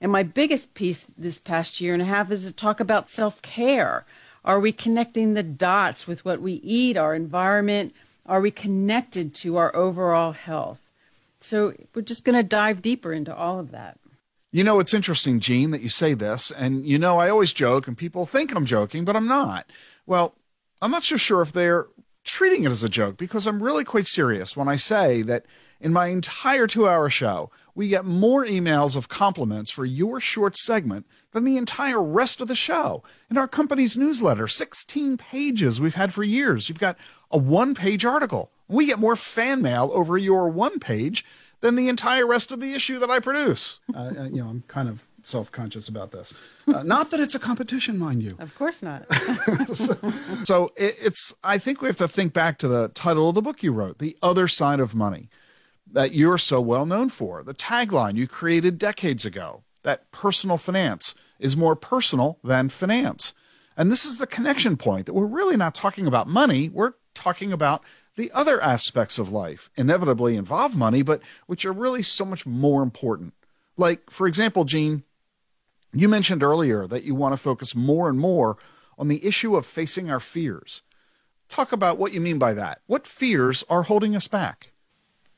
And 0.00 0.10
my 0.10 0.22
biggest 0.22 0.72
piece 0.72 1.04
this 1.18 1.38
past 1.38 1.82
year 1.82 1.92
and 1.92 2.00
a 2.00 2.06
half 2.06 2.30
is 2.30 2.46
to 2.46 2.52
talk 2.52 2.80
about 2.80 3.10
self 3.10 3.42
care. 3.42 4.06
Are 4.42 4.58
we 4.58 4.72
connecting 4.72 5.34
the 5.34 5.42
dots 5.42 6.06
with 6.06 6.24
what 6.24 6.40
we 6.40 6.54
eat, 6.54 6.96
our 6.96 7.14
environment? 7.14 7.94
Are 8.24 8.40
we 8.40 8.50
connected 8.50 9.34
to 9.36 9.58
our 9.58 9.74
overall 9.76 10.32
health? 10.32 10.80
So 11.40 11.74
we're 11.94 12.00
just 12.00 12.24
going 12.24 12.38
to 12.38 12.42
dive 12.42 12.80
deeper 12.80 13.12
into 13.12 13.36
all 13.36 13.60
of 13.60 13.70
that. 13.72 13.98
You 14.56 14.64
know, 14.64 14.80
it's 14.80 14.94
interesting, 14.94 15.38
Jean, 15.38 15.70
that 15.72 15.82
you 15.82 15.90
say 15.90 16.14
this. 16.14 16.50
And 16.50 16.86
you 16.86 16.98
know, 16.98 17.18
I 17.18 17.28
always 17.28 17.52
joke, 17.52 17.86
and 17.86 17.94
people 17.94 18.24
think 18.24 18.54
I'm 18.54 18.64
joking, 18.64 19.04
but 19.04 19.14
I'm 19.14 19.26
not. 19.26 19.70
Well, 20.06 20.34
I'm 20.80 20.90
not 20.90 21.04
so 21.04 21.18
sure 21.18 21.42
if 21.42 21.52
they're 21.52 21.88
treating 22.24 22.64
it 22.64 22.70
as 22.70 22.82
a 22.82 22.88
joke 22.88 23.18
because 23.18 23.46
I'm 23.46 23.62
really 23.62 23.84
quite 23.84 24.06
serious 24.06 24.56
when 24.56 24.66
I 24.66 24.76
say 24.76 25.20
that 25.20 25.44
in 25.78 25.92
my 25.92 26.06
entire 26.06 26.66
two 26.66 26.88
hour 26.88 27.10
show, 27.10 27.50
we 27.74 27.88
get 27.88 28.06
more 28.06 28.46
emails 28.46 28.96
of 28.96 29.10
compliments 29.10 29.70
for 29.70 29.84
your 29.84 30.22
short 30.22 30.56
segment 30.56 31.04
than 31.32 31.44
the 31.44 31.58
entire 31.58 32.02
rest 32.02 32.40
of 32.40 32.48
the 32.48 32.54
show. 32.54 33.02
In 33.30 33.36
our 33.36 33.46
company's 33.46 33.98
newsletter, 33.98 34.48
16 34.48 35.18
pages 35.18 35.82
we've 35.82 35.96
had 35.96 36.14
for 36.14 36.24
years. 36.24 36.70
You've 36.70 36.78
got 36.78 36.96
a 37.30 37.36
one 37.36 37.74
page 37.74 38.06
article. 38.06 38.50
We 38.68 38.86
get 38.86 38.98
more 38.98 39.16
fan 39.16 39.60
mail 39.60 39.90
over 39.92 40.16
your 40.16 40.48
one 40.48 40.80
page 40.80 41.26
than 41.60 41.76
the 41.76 41.88
entire 41.88 42.26
rest 42.26 42.52
of 42.52 42.60
the 42.60 42.74
issue 42.74 42.98
that 42.98 43.10
I 43.10 43.18
produce. 43.20 43.80
Uh, 43.94 43.98
uh 43.98 44.24
you 44.24 44.42
know, 44.42 44.48
I'm 44.48 44.62
kind 44.68 44.88
of 44.88 45.06
self-conscious 45.22 45.88
about 45.88 46.12
this. 46.12 46.32
Uh, 46.68 46.82
not 46.84 47.10
that 47.10 47.18
it's 47.18 47.34
a 47.34 47.38
competition, 47.38 47.98
mind 47.98 48.22
you. 48.22 48.36
Of 48.38 48.54
course 48.54 48.82
not. 48.82 49.12
so, 49.74 49.94
so 50.44 50.72
it, 50.76 50.96
it's. 51.00 51.34
I 51.42 51.58
think 51.58 51.82
we 51.82 51.88
have 51.88 51.98
to 51.98 52.08
think 52.08 52.32
back 52.32 52.58
to 52.58 52.68
the 52.68 52.88
title 52.88 53.28
of 53.28 53.34
the 53.34 53.42
book 53.42 53.62
you 53.62 53.72
wrote, 53.72 53.98
"The 53.98 54.16
Other 54.22 54.48
Side 54.48 54.80
of 54.80 54.94
Money," 54.94 55.28
that 55.92 56.12
you're 56.12 56.38
so 56.38 56.60
well 56.60 56.86
known 56.86 57.08
for. 57.08 57.42
The 57.42 57.54
tagline 57.54 58.16
you 58.16 58.26
created 58.26 58.78
decades 58.78 59.24
ago 59.24 59.62
that 59.82 60.10
personal 60.10 60.58
finance 60.58 61.14
is 61.38 61.56
more 61.56 61.76
personal 61.76 62.38
than 62.42 62.68
finance. 62.68 63.34
And 63.76 63.92
this 63.92 64.04
is 64.04 64.18
the 64.18 64.26
connection 64.26 64.76
point 64.76 65.06
that 65.06 65.14
we're 65.14 65.26
really 65.26 65.56
not 65.56 65.74
talking 65.74 66.06
about 66.06 66.26
money. 66.26 66.70
We're 66.70 66.94
talking 67.14 67.52
about 67.52 67.84
the 68.16 68.32
other 68.32 68.60
aspects 68.60 69.18
of 69.18 69.30
life 69.30 69.70
inevitably 69.76 70.36
involve 70.36 70.74
money, 70.74 71.02
but 71.02 71.20
which 71.46 71.64
are 71.64 71.72
really 71.72 72.02
so 72.02 72.24
much 72.24 72.46
more 72.46 72.82
important. 72.82 73.34
Like, 73.76 74.10
for 74.10 74.26
example, 74.26 74.64
Jean, 74.64 75.04
you 75.92 76.08
mentioned 76.08 76.42
earlier 76.42 76.86
that 76.86 77.04
you 77.04 77.14
want 77.14 77.34
to 77.34 77.36
focus 77.36 77.74
more 77.74 78.08
and 78.08 78.18
more 78.18 78.56
on 78.98 79.08
the 79.08 79.24
issue 79.24 79.54
of 79.56 79.66
facing 79.66 80.10
our 80.10 80.20
fears. 80.20 80.82
Talk 81.48 81.72
about 81.72 81.98
what 81.98 82.12
you 82.12 82.20
mean 82.20 82.38
by 82.38 82.54
that. 82.54 82.80
What 82.86 83.06
fears 83.06 83.64
are 83.68 83.84
holding 83.84 84.16
us 84.16 84.28
back? 84.28 84.72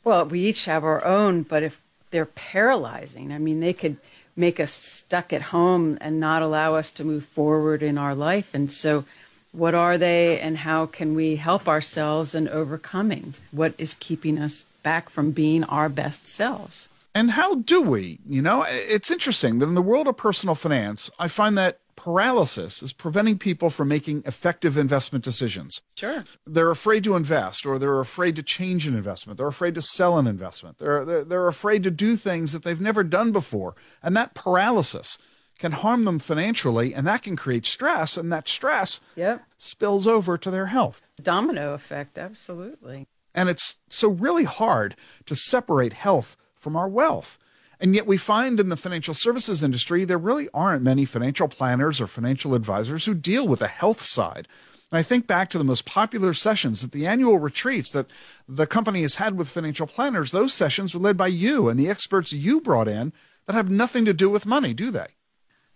Well, 0.04 0.24
we 0.24 0.40
each 0.40 0.64
have 0.64 0.84
our 0.84 1.04
own, 1.04 1.42
but 1.42 1.62
if 1.62 1.80
they're 2.10 2.26
paralyzing, 2.26 3.32
I 3.32 3.38
mean, 3.38 3.60
they 3.60 3.72
could 3.72 3.98
make 4.36 4.60
us 4.60 4.72
stuck 4.72 5.32
at 5.32 5.42
home 5.42 5.98
and 6.00 6.20
not 6.20 6.42
allow 6.42 6.76
us 6.76 6.92
to 6.92 7.04
move 7.04 7.24
forward 7.24 7.82
in 7.82 7.98
our 7.98 8.14
life. 8.14 8.54
And 8.54 8.72
so 8.72 9.04
What 9.52 9.74
are 9.74 9.96
they, 9.98 10.38
and 10.40 10.58
how 10.58 10.86
can 10.86 11.14
we 11.14 11.36
help 11.36 11.68
ourselves 11.68 12.34
in 12.34 12.48
overcoming 12.48 13.34
what 13.50 13.74
is 13.78 13.94
keeping 13.94 14.38
us 14.38 14.64
back 14.82 15.08
from 15.08 15.30
being 15.30 15.64
our 15.64 15.88
best 15.88 16.26
selves? 16.26 16.88
And 17.14 17.32
how 17.32 17.56
do 17.56 17.80
we? 17.82 18.18
You 18.28 18.42
know, 18.42 18.64
it's 18.68 19.10
interesting 19.10 19.58
that 19.58 19.66
in 19.66 19.74
the 19.74 19.82
world 19.82 20.06
of 20.06 20.16
personal 20.16 20.54
finance, 20.54 21.10
I 21.18 21.28
find 21.28 21.56
that 21.58 21.78
paralysis 21.96 22.80
is 22.80 22.92
preventing 22.92 23.36
people 23.38 23.70
from 23.70 23.88
making 23.88 24.22
effective 24.24 24.78
investment 24.78 25.24
decisions. 25.24 25.80
Sure. 25.96 26.24
They're 26.46 26.70
afraid 26.70 27.02
to 27.04 27.16
invest 27.16 27.66
or 27.66 27.76
they're 27.76 27.98
afraid 27.98 28.36
to 28.36 28.42
change 28.44 28.86
an 28.86 28.94
investment. 28.94 29.36
They're 29.36 29.48
afraid 29.48 29.74
to 29.74 29.82
sell 29.82 30.16
an 30.16 30.28
investment. 30.28 30.78
They're, 30.78 31.04
they're, 31.04 31.24
they're 31.24 31.48
afraid 31.48 31.82
to 31.82 31.90
do 31.90 32.16
things 32.16 32.52
that 32.52 32.62
they've 32.62 32.80
never 32.80 33.02
done 33.02 33.32
before. 33.32 33.74
And 34.00 34.16
that 34.16 34.34
paralysis 34.34 35.18
can 35.58 35.72
harm 35.72 36.04
them 36.04 36.18
financially 36.18 36.94
and 36.94 37.06
that 37.06 37.22
can 37.22 37.36
create 37.36 37.66
stress 37.66 38.16
and 38.16 38.32
that 38.32 38.48
stress 38.48 39.00
yep. 39.16 39.42
spills 39.58 40.06
over 40.06 40.38
to 40.38 40.50
their 40.50 40.66
health. 40.66 41.02
Domino 41.22 41.74
effect, 41.74 42.18
absolutely. 42.18 43.06
And 43.34 43.48
it's 43.48 43.78
so 43.88 44.08
really 44.08 44.44
hard 44.44 44.96
to 45.26 45.36
separate 45.36 45.92
health 45.92 46.36
from 46.54 46.76
our 46.76 46.88
wealth. 46.88 47.38
And 47.80 47.94
yet 47.94 48.06
we 48.06 48.16
find 48.16 48.58
in 48.58 48.68
the 48.68 48.76
financial 48.76 49.14
services 49.14 49.62
industry 49.62 50.04
there 50.04 50.18
really 50.18 50.48
aren't 50.52 50.82
many 50.82 51.04
financial 51.04 51.48
planners 51.48 52.00
or 52.00 52.06
financial 52.06 52.54
advisors 52.54 53.04
who 53.04 53.14
deal 53.14 53.46
with 53.46 53.60
the 53.60 53.68
health 53.68 54.00
side. 54.00 54.48
And 54.90 54.98
I 54.98 55.02
think 55.02 55.26
back 55.26 55.50
to 55.50 55.58
the 55.58 55.64
most 55.64 55.84
popular 55.84 56.34
sessions 56.34 56.82
at 56.82 56.92
the 56.92 57.06
annual 57.06 57.38
retreats 57.38 57.90
that 57.92 58.06
the 58.48 58.66
company 58.66 59.02
has 59.02 59.16
had 59.16 59.36
with 59.36 59.48
financial 59.48 59.86
planners. 59.86 60.30
Those 60.30 60.54
sessions 60.54 60.94
were 60.94 61.00
led 61.00 61.16
by 61.16 61.26
you 61.28 61.68
and 61.68 61.78
the 61.78 61.90
experts 61.90 62.32
you 62.32 62.60
brought 62.60 62.88
in 62.88 63.12
that 63.46 63.54
have 63.54 63.70
nothing 63.70 64.04
to 64.06 64.14
do 64.14 64.30
with 64.30 64.46
money, 64.46 64.74
do 64.74 64.90
they? 64.90 65.06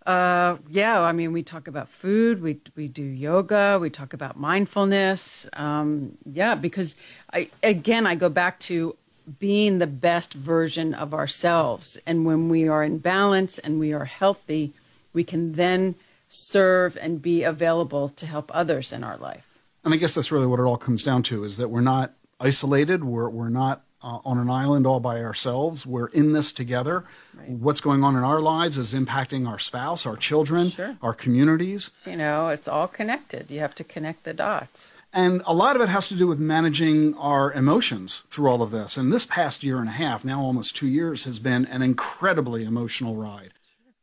Uh, 0.07 0.57
yeah, 0.69 1.01
I 1.01 1.13
mean, 1.13 1.33
we 1.33 1.43
talk 1.43 1.69
about 1.69 1.89
food, 1.89 2.43
we 2.43 2.59
we 2.75 2.89
do 2.89 3.03
yoga, 3.03 3.79
we 3.81 3.89
talk 3.89 4.15
about 4.15 4.37
mindfulness. 4.37 5.49
Um, 5.53 6.19
yeah, 6.25 6.57
because 6.57 6.97
I 7.33 7.51
again, 7.63 8.07
I 8.07 8.17
go 8.17 8.29
back 8.29 8.59
to 8.61 8.97
being 9.39 9.79
the 9.79 9.87
best 9.87 10.35
version 10.35 10.95
of 10.95 11.15
ourselves, 11.15 11.99
and 12.05 12.27
when 12.27 12.49
we 12.49 12.67
are 12.67 12.83
in 12.83 12.99
balance 12.99 13.61
and 13.61 13.79
we 13.79 13.93
are 13.93 14.05
healthy, 14.05 14.73
we 15.13 15.23
can 15.23 15.53
then 15.53 15.95
serve 16.29 16.97
and 17.01 17.23
be 17.23 17.45
available 17.45 18.09
to 18.09 18.27
help 18.27 18.51
others 18.53 18.93
in 18.93 19.05
our 19.05 19.17
life. 19.19 19.61
And 19.85 19.95
I 19.95 19.99
guess 19.99 20.15
that's 20.15 20.33
really 20.33 20.47
what 20.47 20.59
it 20.59 20.65
all 20.65 20.79
comes 20.79 21.05
down 21.05 21.23
to: 21.25 21.45
is 21.45 21.59
that 21.59 21.69
we're 21.69 21.81
not 21.81 22.13
isolated, 22.41 23.05
we're 23.05 23.29
we're 23.29 23.51
not 23.51 23.83
uh, 24.03 24.19
on 24.25 24.39
an 24.39 24.51
island 24.51 24.87
all 24.87 25.01
by 25.01 25.23
ourselves. 25.23 25.87
We're 25.87 26.09
in 26.09 26.33
this 26.33 26.53
together. 26.53 27.05
Right. 27.35 27.49
What's 27.49 27.81
going 27.81 28.05
on 28.05 28.17
in 28.17 28.25
our 28.25 28.41
lives 28.41 28.79
is 28.79 28.95
impacting 28.95 29.49
our 29.49 29.59
spouse, 29.59 30.07
our 30.07 30.17
children, 30.17 30.71
sure. 30.71 30.97
our 31.03 31.15
communities. 31.15 31.91
You 32.07 32.17
know, 32.17 32.49
it's 32.49 32.69
all 32.69 32.89
connected. 32.89 33.51
You 33.51 33.61
have 33.61 33.75
to 33.77 33.85
connect 33.85 34.25
the 34.25 34.35
dots. 34.35 34.93
And 35.13 35.43
a 35.45 35.55
lot 35.55 35.77
of 35.77 35.83
it 35.83 35.91
has 35.91 36.09
to 36.09 36.15
do 36.15 36.27
with 36.27 36.39
managing 36.39 37.15
our 37.17 37.53
emotions 37.53 38.25
through 38.31 38.49
all 38.49 38.63
of 38.63 38.71
this. 38.71 38.97
And 38.97 39.13
this 39.13 39.27
past 39.27 39.63
year 39.63 39.79
and 39.79 39.89
a 39.89 39.93
half, 39.93 40.25
now 40.25 40.41
almost 40.41 40.75
two 40.75 40.87
years, 40.87 41.25
has 41.25 41.39
been 41.39 41.67
an 41.67 41.83
incredibly 41.83 42.65
emotional 42.65 43.15
ride. 43.15 43.53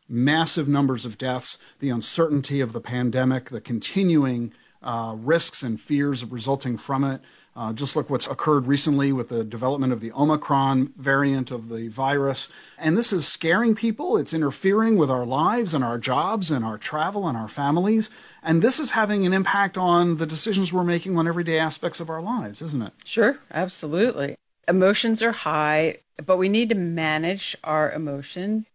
Massive 0.07 0.67
numbers 0.67 1.05
of 1.05 1.17
deaths, 1.17 1.57
the 1.79 1.89
uncertainty 1.89 2.62
of 2.62 2.73
the 2.73 2.81
pandemic, 2.81 3.49
the 3.49 3.62
continuing 3.62 4.53
uh, 4.83 5.15
risks 5.17 5.63
and 5.63 5.79
fears 5.79 6.23
resulting 6.23 6.77
from 6.77 7.03
it, 7.03 7.21
uh, 7.60 7.74
just 7.74 7.98
look 7.98 8.10
what's 8.10 8.26
occurred 8.26 8.67
recently 8.67 9.12
with 9.12 9.28
the 9.28 9.43
development 9.43 9.91
of 9.91 10.00
the 10.00 10.13
Omicron 10.13 10.93
variant 10.95 11.52
of 11.52 11.67
the 11.67 11.89
virus. 11.89 12.48
And 12.78 12.98
this 12.98 13.12
is 13.12 13.28
scaring 13.28 13.76
people. 13.76 14.15
It's 14.15 14.34
interfering 14.34 14.95
with 14.95 15.12
our 15.12 15.26
lives 15.26 15.74
and 15.74 15.84
our 15.84 15.98
jobs 15.98 16.52
and 16.52 16.63
our 16.63 16.78
travel 16.78 17.28
and 17.28 17.38
our 17.38 17.50
families. 17.50 18.10
And 18.41 18.62
this 18.62 18.80
is 18.80 18.91
having 18.91 19.26
an 19.26 19.34
impact 19.34 19.78
on 19.78 20.15
the 20.15 20.26
decisions 20.26 20.72
we're 20.72 20.86
making 20.86 21.17
on 21.17 21.28
everyday 21.28 21.60
aspects 21.60 22.00
of 22.00 22.10
our 22.10 22.22
lives, 22.22 22.62
isn't 22.62 22.82
it? 22.82 22.93
Sure, 23.04 23.38
absolutely. 23.52 24.38
Emotions 24.69 25.22
are 25.22 25.34
high, 25.34 25.98
but 26.26 26.38
we 26.38 26.48
need 26.48 26.69
to 26.69 26.76
manage 26.76 27.58
our 27.65 27.91
emotion. 27.91 28.67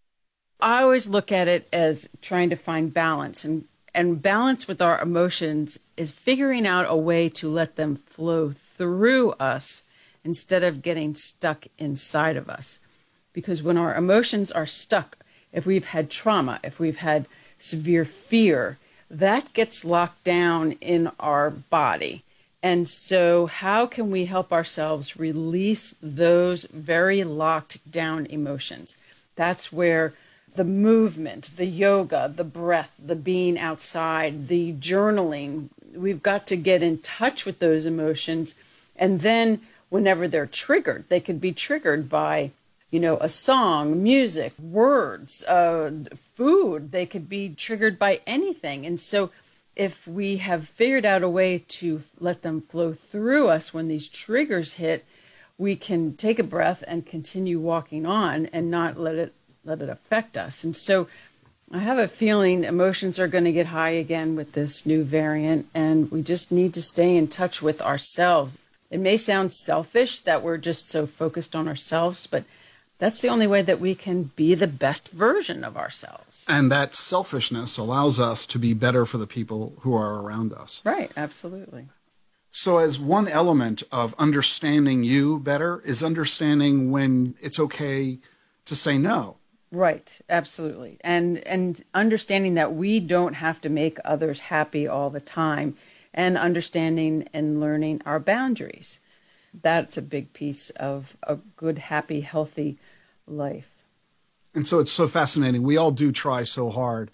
I 0.61 0.83
always 0.83 1.09
look 1.09 1.33
at 1.33 1.49
it 1.49 1.66
as 1.73 2.07
trying 2.20 2.51
to 2.51 2.57
find 2.57 2.92
balance 2.92 3.47
and 3.47 3.64
and 3.94 4.20
balance 4.20 4.66
with 4.66 4.83
our 4.83 5.01
emotions 5.01 5.79
is 5.97 6.11
figuring 6.11 6.66
out 6.66 6.85
a 6.88 6.97
way 6.97 7.29
to 7.29 7.49
let 7.49 7.77
them 7.77 7.94
flow 7.94 8.51
through 8.76 9.32
us 9.32 9.82
instead 10.24 10.62
of 10.62 10.82
getting 10.82 11.14
stuck 11.14 11.66
inside 11.78 12.37
of 12.37 12.48
us. 12.48 12.80
Because 13.32 13.62
when 13.62 13.76
our 13.76 13.94
emotions 13.94 14.50
are 14.50 14.66
stuck, 14.66 15.18
if 15.52 15.66
we've 15.66 15.84
had 15.84 16.10
trauma, 16.10 16.60
if 16.64 16.78
we've 16.78 16.98
had 16.98 17.26
severe 17.58 18.04
fear, 18.04 18.78
that 19.10 19.52
gets 19.52 19.84
locked 19.84 20.24
down 20.24 20.72
in 20.80 21.10
our 21.20 21.50
body. 21.50 22.22
And 22.62 22.88
so, 22.88 23.46
how 23.46 23.87
can 23.87 24.10
we 24.10 24.24
help 24.24 24.50
ourselves 24.50 25.18
release 25.18 25.94
those 26.02 26.64
very 26.64 27.22
locked 27.22 27.90
down 27.90 28.24
emotions? 28.26 28.96
That's 29.37 29.70
where 29.70 30.14
the 30.54 30.64
movement, 30.64 31.50
the 31.56 31.66
yoga, 31.66 32.32
the 32.34 32.44
breath, 32.44 32.94
the 32.98 33.16
being 33.16 33.58
outside, 33.58 34.48
the 34.48 34.72
journaling, 34.72 35.68
we've 35.94 36.22
got 36.22 36.46
to 36.48 36.57
get 36.57 36.83
in 36.83 36.98
touch 36.98 37.44
with 37.44 37.59
those 37.59 37.87
emotions 37.87 38.54
and 38.96 39.20
then 39.20 39.61
whenever 39.88 40.28
they're 40.28 40.46
triggered, 40.46 41.04
they 41.09 41.20
could 41.20 41.40
be 41.40 41.52
triggered 41.52 42.09
by, 42.09 42.50
you 42.90 43.00
know, 43.00 43.16
a 43.18 43.28
song, 43.28 44.02
music, 44.02 44.52
words, 44.59 45.44
uh, 45.44 45.90
food. 46.14 46.92
They 46.92 47.07
could 47.07 47.28
be 47.28 47.50
triggered 47.50 47.98
by 47.98 48.20
anything. 48.26 48.87
And 48.87 48.98
so 49.00 49.30
if 49.76 50.07
we 50.07 50.38
have 50.38 50.68
figured 50.68 51.04
out 51.04 51.22
a 51.22 51.28
way 51.28 51.59
to 51.59 52.02
let 52.20 52.42
them 52.42 52.61
flow 52.61 52.92
through 52.92 53.48
us 53.48 53.74
when 53.74 53.88
these 53.88 54.09
triggers 54.09 54.74
hit, 54.74 55.04
we 55.59 55.76
can 55.76 56.16
take 56.16 56.38
a 56.38 56.44
breath 56.44 56.83
and 56.87 57.07
continue 57.07 57.59
walking 57.61 58.07
on 58.07 58.46
and 58.46 58.70
not 58.70 58.98
let 58.98 59.14
it 59.14 59.35
let 59.64 59.80
it 59.80 59.88
affect 59.88 60.37
us. 60.37 60.62
And 60.62 60.76
so 60.76 61.09
I 61.72 61.79
have 61.79 61.98
a 61.98 62.09
feeling 62.09 62.64
emotions 62.64 63.18
are 63.18 63.29
going 63.29 63.44
to 63.44 63.53
get 63.53 63.66
high 63.66 63.90
again 63.90 64.37
with 64.37 64.53
this 64.53 64.87
new 64.87 65.03
variant 65.03 65.66
and 65.74 66.11
we 66.11 66.22
just 66.22 66.53
need 66.53 66.74
to 66.74 66.83
stay 66.83 67.16
in 67.16 67.29
touch 67.29 67.62
with 67.62 67.81
ourselves. 67.83 68.59
It 68.90 69.00
may 69.00 69.16
sound 69.16 69.53
selfish 69.53 70.20
that 70.20 70.42
we're 70.42 70.59
just 70.59 70.88
so 70.88 71.07
focused 71.07 71.57
on 71.57 71.66
ourselves, 71.66 72.27
but 72.27 72.44
that's 72.98 73.20
the 73.20 73.29
only 73.29 73.46
way 73.46 73.62
that 73.62 73.81
we 73.81 73.94
can 73.94 74.31
be 74.37 74.55
the 74.55 74.66
best 74.66 75.09
version 75.09 75.64
of 75.64 75.77
ourselves. 75.77 76.46
And 76.48 76.70
that 76.70 76.94
selfishness 76.94 77.77
allows 77.77 78.20
us 78.20 78.46
to 78.46 78.59
be 78.59 78.72
better 78.72 79.05
for 79.05 79.18
the 79.18 79.27
people 79.27 79.74
who 79.81 79.94
are 79.96 80.22
around 80.22 80.53
us. 80.53 80.81
Right, 80.85 81.11
absolutely. 81.16 81.88
So, 82.50 82.79
as 82.79 83.00
one 83.00 83.27
element 83.27 83.83
of 83.90 84.14
understanding 84.16 85.03
you 85.03 85.40
better 85.40 85.83
is 85.85 86.05
understanding 86.05 86.92
when 86.92 87.35
it's 87.40 87.59
okay 87.59 88.18
to 88.66 88.77
say 88.77 88.96
no. 88.96 89.38
Right, 89.74 90.20
absolutely. 90.28 90.98
And 91.00 91.38
and 91.38 91.82
understanding 91.94 92.54
that 92.54 92.74
we 92.74 93.00
don't 93.00 93.34
have 93.34 93.60
to 93.62 93.68
make 93.68 93.98
others 94.04 94.38
happy 94.38 94.87
all 94.87 95.10
the 95.10 95.20
time 95.20 95.76
and 96.14 96.38
understanding 96.38 97.28
and 97.34 97.60
learning 97.60 98.00
our 98.06 98.20
boundaries. 98.20 99.00
That's 99.62 99.96
a 99.96 100.02
big 100.02 100.32
piece 100.32 100.70
of 100.70 101.16
a 101.24 101.37
good, 101.56 101.78
happy, 101.78 102.20
healthy 102.20 102.78
life. 103.26 103.68
And 104.54 104.66
so 104.66 104.78
it's 104.78 104.92
so 104.92 105.08
fascinating. 105.08 105.64
We 105.64 105.76
all 105.76 105.90
do 105.90 106.12
try 106.12 106.44
so 106.44 106.70
hard. 106.70 107.10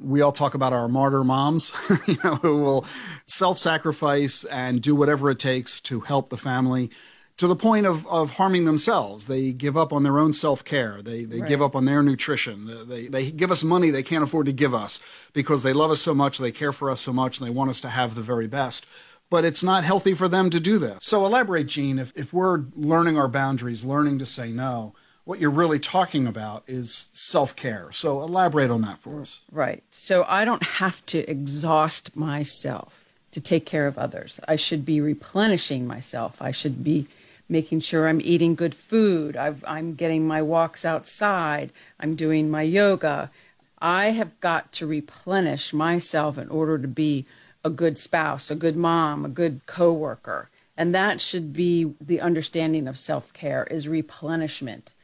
We 0.00 0.22
all 0.22 0.32
talk 0.32 0.54
about 0.54 0.72
our 0.72 0.88
martyr 0.88 1.24
moms, 1.24 1.72
you 2.06 2.16
know, 2.24 2.36
who 2.36 2.62
will 2.62 2.86
self-sacrifice 3.26 4.44
and 4.44 4.80
do 4.80 4.94
whatever 4.94 5.30
it 5.30 5.38
takes 5.38 5.78
to 5.80 6.00
help 6.00 6.30
the 6.30 6.38
family 6.38 6.90
to 7.38 7.46
the 7.46 7.56
point 7.56 7.86
of, 7.86 8.06
of 8.06 8.32
harming 8.32 8.64
themselves. 8.64 9.26
They 9.26 9.52
give 9.52 9.76
up 9.76 9.92
on 9.92 10.02
their 10.02 10.18
own 10.18 10.32
self 10.32 10.64
care. 10.64 11.00
They, 11.02 11.24
they 11.24 11.40
right. 11.40 11.48
give 11.48 11.62
up 11.62 11.74
on 11.74 11.84
their 11.84 12.02
nutrition. 12.02 12.88
They, 12.88 13.08
they 13.08 13.30
give 13.30 13.50
us 13.50 13.64
money 13.64 13.90
they 13.90 14.02
can't 14.02 14.24
afford 14.24 14.46
to 14.46 14.52
give 14.52 14.74
us 14.74 15.00
because 15.32 15.62
they 15.62 15.72
love 15.72 15.90
us 15.90 16.00
so 16.00 16.14
much, 16.14 16.38
they 16.38 16.52
care 16.52 16.72
for 16.72 16.90
us 16.90 17.00
so 17.00 17.12
much, 17.12 17.38
and 17.38 17.46
they 17.46 17.52
want 17.52 17.70
us 17.70 17.80
to 17.82 17.88
have 17.88 18.14
the 18.14 18.22
very 18.22 18.46
best. 18.46 18.86
But 19.30 19.44
it's 19.44 19.62
not 19.62 19.82
healthy 19.82 20.14
for 20.14 20.28
them 20.28 20.50
to 20.50 20.60
do 20.60 20.78
that. 20.80 21.02
So 21.02 21.24
elaborate, 21.24 21.66
Jean, 21.66 21.98
if, 21.98 22.12
if 22.14 22.34
we're 22.34 22.64
learning 22.76 23.18
our 23.18 23.28
boundaries, 23.28 23.82
learning 23.82 24.18
to 24.18 24.26
say 24.26 24.52
no, 24.52 24.94
what 25.24 25.38
you're 25.38 25.50
really 25.50 25.78
talking 25.78 26.26
about 26.26 26.64
is 26.66 27.08
self 27.12 27.56
care. 27.56 27.90
So 27.92 28.20
elaborate 28.22 28.70
on 28.70 28.82
that 28.82 28.98
for 28.98 29.20
us. 29.20 29.40
Right. 29.50 29.82
So 29.90 30.24
I 30.28 30.44
don't 30.44 30.62
have 30.62 31.04
to 31.06 31.18
exhaust 31.30 32.14
myself 32.16 33.04
to 33.30 33.40
take 33.40 33.64
care 33.64 33.86
of 33.86 33.96
others. 33.98 34.38
I 34.46 34.56
should 34.56 34.84
be 34.84 35.00
replenishing 35.00 35.86
myself. 35.86 36.42
I 36.42 36.50
should 36.50 36.84
be 36.84 37.06
making 37.52 37.80
sure 37.80 38.08
I'm 38.08 38.20
eating 38.22 38.54
good 38.54 38.74
food. 38.74 39.36
i 39.36 39.54
am 39.66 39.94
getting 39.94 40.26
my 40.26 40.40
walks 40.40 40.84
outside. 40.86 41.70
I'm 42.00 42.16
doing 42.16 42.50
my 42.50 42.62
yoga. 42.62 43.30
I 43.78 44.06
have 44.12 44.40
got 44.40 44.72
to 44.72 44.86
replenish 44.86 45.74
myself 45.74 46.38
in 46.38 46.48
order 46.48 46.78
to 46.78 46.88
be 46.88 47.26
a 47.62 47.68
good 47.68 47.98
spouse, 47.98 48.50
a 48.50 48.54
good 48.54 48.76
mom, 48.76 49.24
a 49.24 49.28
good 49.28 49.66
coworker. 49.66 50.48
And 50.78 50.94
that 50.94 51.20
should 51.20 51.52
be 51.52 51.92
the 52.00 52.22
understanding 52.22 52.88
of 52.88 52.98
self-care 52.98 53.64
is 53.64 53.86
replenishment 53.86 54.94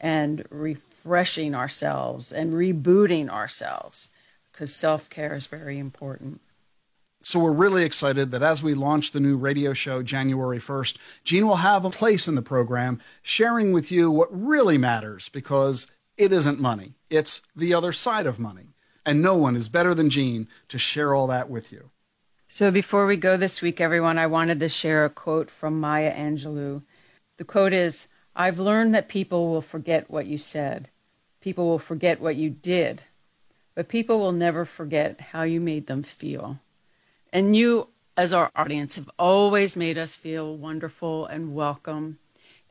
and 0.00 0.44
refreshing 0.50 1.54
ourselves 1.54 2.32
and 2.32 2.54
rebooting 2.54 3.28
ourselves 3.28 4.08
because 4.50 4.74
self-care 4.74 5.34
is 5.34 5.46
very 5.46 5.78
important. 5.78 6.40
So 7.20 7.40
we're 7.40 7.52
really 7.52 7.84
excited 7.84 8.30
that 8.30 8.44
as 8.44 8.62
we 8.62 8.74
launch 8.74 9.10
the 9.10 9.18
new 9.18 9.36
radio 9.36 9.72
show 9.72 10.04
January 10.04 10.60
1st, 10.60 10.96
Jean 11.24 11.48
will 11.48 11.56
have 11.56 11.84
a 11.84 11.90
place 11.90 12.28
in 12.28 12.36
the 12.36 12.42
program 12.42 13.00
sharing 13.22 13.72
with 13.72 13.90
you 13.90 14.08
what 14.08 14.28
really 14.30 14.78
matters 14.78 15.28
because 15.28 15.90
it 16.16 16.32
isn't 16.32 16.60
money. 16.60 16.94
It's 17.10 17.42
the 17.56 17.74
other 17.74 17.92
side 17.92 18.26
of 18.26 18.38
money. 18.38 18.74
And 19.04 19.20
no 19.20 19.34
one 19.34 19.56
is 19.56 19.68
better 19.68 19.94
than 19.94 20.10
Jean 20.10 20.46
to 20.68 20.78
share 20.78 21.12
all 21.12 21.26
that 21.26 21.50
with 21.50 21.72
you. 21.72 21.90
So 22.46 22.70
before 22.70 23.06
we 23.06 23.16
go 23.16 23.36
this 23.36 23.60
week, 23.60 23.80
everyone, 23.80 24.16
I 24.16 24.26
wanted 24.28 24.60
to 24.60 24.68
share 24.68 25.04
a 25.04 25.10
quote 25.10 25.50
from 25.50 25.80
Maya 25.80 26.14
Angelou. 26.14 26.82
The 27.36 27.44
quote 27.44 27.72
is 27.72 28.06
I've 28.36 28.60
learned 28.60 28.94
that 28.94 29.08
people 29.08 29.48
will 29.48 29.60
forget 29.60 30.08
what 30.08 30.26
you 30.26 30.38
said, 30.38 30.88
people 31.40 31.66
will 31.66 31.80
forget 31.80 32.20
what 32.20 32.36
you 32.36 32.50
did, 32.50 33.02
but 33.74 33.88
people 33.88 34.18
will 34.18 34.32
never 34.32 34.64
forget 34.64 35.20
how 35.20 35.42
you 35.42 35.60
made 35.60 35.88
them 35.88 36.04
feel. 36.04 36.60
And 37.32 37.56
you, 37.56 37.88
as 38.16 38.32
our 38.32 38.50
audience, 38.56 38.96
have 38.96 39.10
always 39.18 39.76
made 39.76 39.98
us 39.98 40.16
feel 40.16 40.56
wonderful 40.56 41.26
and 41.26 41.54
welcome. 41.54 42.18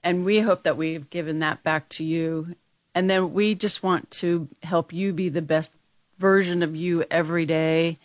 And 0.03 0.26
we 0.26 0.39
hope 0.39 0.64
that 0.64 0.78
we've 0.78 1.10
given 1.10 1.39
that 1.39 1.64
back 1.64 1.89
to 1.89 2.03
you. 2.03 2.55
And 2.95 3.10
then 3.10 3.34
we 3.34 3.55
just 3.55 3.84
want 3.84 4.10
to 4.12 4.47
help 4.64 4.91
you 4.91 5.14
be 5.14 5.30
the 5.30 5.41
best 5.41 5.76
version 6.18 6.64
of 6.64 6.76
you 6.76 7.05
every 7.12 7.45
day. 7.45 7.97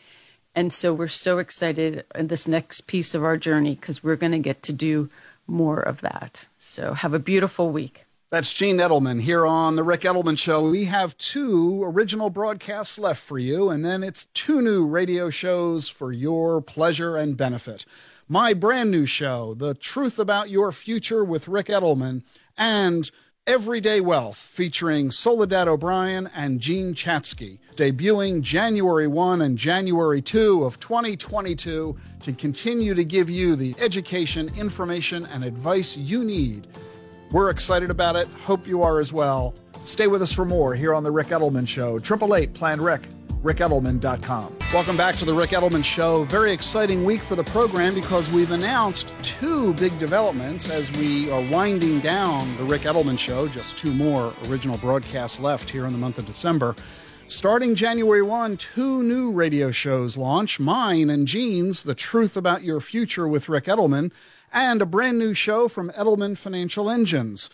And 0.55 0.73
so 0.73 0.93
we're 0.93 1.09
so 1.09 1.39
excited 1.39 2.05
in 2.15 2.27
this 2.27 2.47
next 2.47 2.83
piece 2.83 3.15
of 3.15 3.25
our 3.25 3.39
journey 3.39 3.75
because 3.75 4.05
we're 4.05 4.17
going 4.17 4.33
to 4.33 4.39
get 4.39 4.63
to 4.65 4.73
do 4.73 5.09
more 5.47 5.81
of 5.81 6.03
that. 6.03 6.49
So 6.59 6.93
have 6.93 7.15
a 7.15 7.19
beautiful 7.19 7.71
week. 7.71 8.05
That's 8.33 8.55
Jean 8.55 8.79
Edelman 8.79 9.21
here 9.21 9.45
on 9.45 9.77
The 9.77 9.83
Ric 9.83 10.01
Edelman 10.01 10.39
Show. 10.39 10.71
We 10.71 10.87
have 10.87 11.19
two 11.19 11.85
original 11.85 12.31
broadcasts 12.31 12.99
left 12.99 13.21
for 13.21 13.39
you, 13.39 13.69
and 13.69 13.85
then 13.85 14.03
it's 14.03 14.25
two 14.33 14.63
new 14.63 14.87
radio 14.87 15.29
shows 15.29 15.91
for 15.91 16.13
your 16.13 16.63
pleasure 16.63 17.19
and 17.19 17.37
benefit. 17.37 17.85
My 18.31 18.55
brand 18.55 18.91
new 18.91 19.05
show, 19.05 19.53
The 19.53 19.75
Truth 19.75 20.19
About 20.19 20.49
Your 20.49 20.73
Future 20.73 21.27
with 21.27 21.47
Ric 21.47 21.67
Edelman, 21.67 22.23
and 22.57 23.11
Everyday 23.47 24.01
Wealth 24.01 24.39
featuring 24.39 25.11
Soledad 25.11 25.69
O'Brien 25.69 26.31
and 26.35 26.59
Jean 26.59 26.95
Chatzky, 26.95 27.59
debuting 27.77 28.41
January 28.41 29.09
1 29.09 29.43
and 29.43 29.59
January 29.59 30.23
2 30.23 30.65
of 30.65 30.81
2022 30.81 31.99
to 32.21 32.33
continue 32.33 32.95
to 32.95 33.05
give 33.05 33.29
you 33.29 33.57
the 33.57 33.75
education, 33.79 34.51
information, 34.57 35.27
and 35.27 35.45
advice 35.45 35.99
you 35.99 36.25
need 36.25 36.67
we're 37.33 37.51
excited 37.51 37.91
about 37.91 38.15
it. 38.15 38.29
Hope 38.45 38.67
you 38.67 38.83
are 38.83 39.01
as 39.01 39.13
well. 39.13 39.55
Stay 39.85 40.07
with 40.07 40.23
us 40.23 40.33
for 40.33 40.45
more 40.45 40.75
here 40.75 40.95
on 40.95 41.03
The 41.03 41.11
Ric 41.11 41.29
Edelman 41.29 41.67
Show. 41.67 41.97
888 41.97 42.53
Plan 42.53 42.81
Ric, 42.81 43.09
ricedelman.com. 43.43 44.57
Welcome 44.73 44.97
back 44.97 45.17
to 45.17 45.25
The 45.25 45.35
Ric 45.35 45.51
Edelman 45.51 45.85
Show. 45.85 46.25
Very 46.25 46.53
exciting 46.53 47.05
week 47.05 47.23
for 47.23 47.35
the 47.35 47.45
program 47.45 47.95
because 47.95 48.31
we've 48.31 48.53
announced 48.53 49.15
two 49.23 49.75
big 49.75 49.99
developments 49.99 50.69
as 50.69 50.93
we 50.93 51.31
are 51.31 51.43
winding 51.51 52.01
down 52.01 52.55
The 52.59 52.65
Ric 52.65 52.83
Edelman 52.83 53.19
Show. 53.19 53.49
Just 53.49 53.79
two 53.79 53.93
more 53.93 54.35
original 54.47 54.77
broadcasts 54.79 55.41
left 55.41 55.71
here 55.71 55.87
in 55.87 55.93
the 55.93 55.99
month 55.99 56.19
of 56.19 56.27
December. 56.27 56.77
Starting 57.29 57.75
January 57.75 58.21
1, 58.21 58.59
two 58.59 59.03
new 59.03 59.31
radio 59.31 59.71
shows 59.71 60.19
launch 60.19 60.61
mine 60.61 61.09
and 61.09 61.27
Jean's 61.27 61.83
The 61.83 61.95
Truth 61.95 62.37
About 62.37 62.63
Your 62.63 62.81
Future 62.81 63.27
with 63.27 63.49
Ric 63.49 63.65
Edelman 63.65 64.13
and 64.53 64.83
a 64.83 64.87
brand 64.87 65.19
new 65.19 65.35
show 65.35 65.67
from 65.67 65.91
Edelman 65.91 66.37
Financial 66.37 66.91
Engines. 66.91 67.49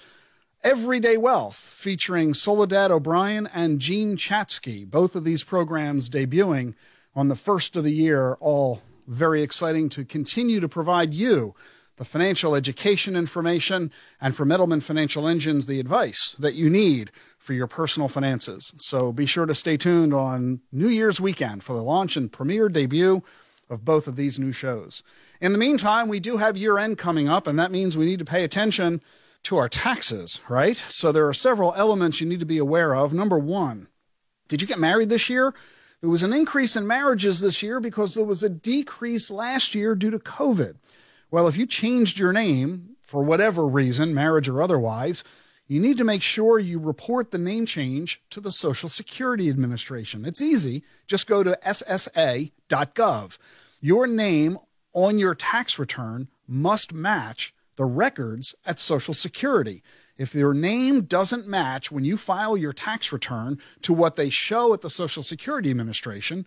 Everyday 0.64 1.16
Wealth, 1.16 1.56
featuring 1.56 2.34
Soledad 2.34 2.90
O'Brien 2.90 3.46
and 3.54 3.80
Jean 3.80 4.16
Chatzky, 4.16 4.84
Both 4.84 5.14
of 5.14 5.22
these 5.22 5.44
programs 5.44 6.10
debuting 6.10 6.74
on 7.14 7.28
the 7.28 7.36
first 7.36 7.76
of 7.76 7.84
the 7.84 7.92
year, 7.92 8.34
all 8.40 8.82
very 9.06 9.42
exciting 9.42 9.88
to 9.90 10.04
continue 10.04 10.58
to 10.58 10.68
provide 10.68 11.14
you 11.14 11.54
the 11.96 12.04
financial 12.04 12.54
education 12.54 13.16
information 13.16 13.92
and 14.20 14.34
from 14.34 14.48
Edelman 14.48 14.82
Financial 14.82 15.26
Engines, 15.26 15.66
the 15.66 15.80
advice 15.80 16.34
that 16.38 16.54
you 16.54 16.68
need 16.68 17.10
for 17.38 17.52
your 17.52 17.66
personal 17.66 18.08
finances. 18.08 18.72
So 18.78 19.12
be 19.12 19.26
sure 19.26 19.46
to 19.46 19.54
stay 19.54 19.76
tuned 19.76 20.14
on 20.14 20.60
New 20.72 20.88
Year's 20.88 21.20
weekend 21.20 21.62
for 21.62 21.74
the 21.74 21.82
launch 21.82 22.16
and 22.16 22.30
premiere 22.30 22.68
debut 22.68 23.22
of 23.68 23.84
both 23.84 24.06
of 24.06 24.16
these 24.16 24.38
new 24.38 24.52
shows. 24.52 25.02
In 25.40 25.52
the 25.52 25.58
meantime, 25.58 26.08
we 26.08 26.20
do 26.20 26.36
have 26.38 26.56
year 26.56 26.78
end 26.78 26.98
coming 26.98 27.28
up, 27.28 27.46
and 27.46 27.58
that 27.58 27.70
means 27.70 27.96
we 27.96 28.06
need 28.06 28.18
to 28.18 28.24
pay 28.24 28.44
attention 28.44 29.00
to 29.44 29.56
our 29.56 29.68
taxes, 29.68 30.40
right? 30.48 30.76
So 30.76 31.12
there 31.12 31.28
are 31.28 31.34
several 31.34 31.72
elements 31.74 32.20
you 32.20 32.28
need 32.28 32.40
to 32.40 32.46
be 32.46 32.58
aware 32.58 32.94
of. 32.94 33.12
Number 33.12 33.38
one, 33.38 33.88
did 34.48 34.60
you 34.60 34.66
get 34.66 34.80
married 34.80 35.10
this 35.10 35.30
year? 35.30 35.54
There 36.00 36.10
was 36.10 36.22
an 36.22 36.32
increase 36.32 36.76
in 36.76 36.86
marriages 36.86 37.40
this 37.40 37.62
year 37.62 37.80
because 37.80 38.14
there 38.14 38.24
was 38.24 38.42
a 38.42 38.48
decrease 38.48 39.30
last 39.30 39.74
year 39.74 39.94
due 39.94 40.10
to 40.10 40.18
COVID. 40.18 40.76
Well, 41.30 41.48
if 41.48 41.56
you 41.56 41.66
changed 41.66 42.18
your 42.18 42.32
name 42.32 42.96
for 43.02 43.22
whatever 43.22 43.66
reason, 43.66 44.14
marriage 44.14 44.48
or 44.48 44.62
otherwise, 44.62 45.24
you 45.66 45.80
need 45.80 45.98
to 45.98 46.04
make 46.04 46.22
sure 46.22 46.58
you 46.58 46.78
report 46.78 47.30
the 47.30 47.38
name 47.38 47.66
change 47.66 48.22
to 48.30 48.40
the 48.40 48.50
Social 48.50 48.88
Security 48.88 49.50
Administration. 49.50 50.24
It's 50.24 50.40
easy. 50.40 50.82
Just 51.06 51.26
go 51.26 51.42
to 51.42 51.58
ssa.gov. 51.64 53.38
Your 53.80 54.06
name 54.06 54.58
on 54.92 55.18
your 55.18 55.34
tax 55.34 55.78
return 55.78 56.28
must 56.46 56.92
match 56.92 57.54
the 57.76 57.84
records 57.84 58.54
at 58.66 58.80
Social 58.80 59.14
Security. 59.14 59.82
If 60.16 60.34
your 60.34 60.52
name 60.52 61.02
doesn't 61.02 61.46
match 61.46 61.92
when 61.92 62.04
you 62.04 62.16
file 62.16 62.56
your 62.56 62.72
tax 62.72 63.12
return 63.12 63.60
to 63.82 63.92
what 63.92 64.16
they 64.16 64.30
show 64.30 64.74
at 64.74 64.80
the 64.80 64.90
Social 64.90 65.22
Security 65.22 65.70
Administration, 65.70 66.46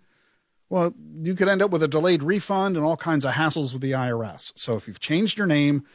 well, 0.70 0.94
you 1.14 1.36
could 1.36 1.48
end 1.48 1.62
up 1.62 1.72
with 1.72 1.84
a 1.84 1.88
delayed 1.88 2.24
refund 2.24 2.76
and 2.76 2.86
all 2.86 2.98
kinds 2.98 3.26
of 3.26 3.34
hassles 3.34 3.74
with 3.74 3.82
the 3.82 3.92
IRS. 3.92 4.54
So 4.56 4.76
if 4.76 4.88
you've 4.88 5.00
changed 5.00 5.38
your 5.38 5.48
name, 5.48 5.86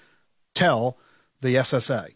tell 0.55 0.99
the 1.41 1.57
SSA. 1.57 2.15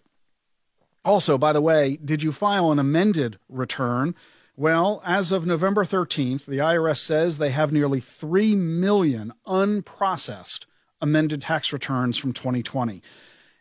Also, 1.04 1.38
by 1.38 1.52
the 1.52 1.62
way, 1.62 1.98
did 2.02 2.22
you 2.22 2.32
file 2.32 2.70
an 2.70 2.78
amended 2.78 3.38
return? 3.48 4.14
Well, 4.60 5.00
as 5.06 5.32
of 5.32 5.46
November 5.46 5.86
13th, 5.86 6.44
the 6.44 6.58
IRS 6.58 6.98
says 6.98 7.38
they 7.38 7.48
have 7.48 7.72
nearly 7.72 7.98
3 7.98 8.56
million 8.56 9.32
unprocessed 9.46 10.66
amended 11.00 11.40
tax 11.40 11.72
returns 11.72 12.18
from 12.18 12.34
2020. 12.34 13.00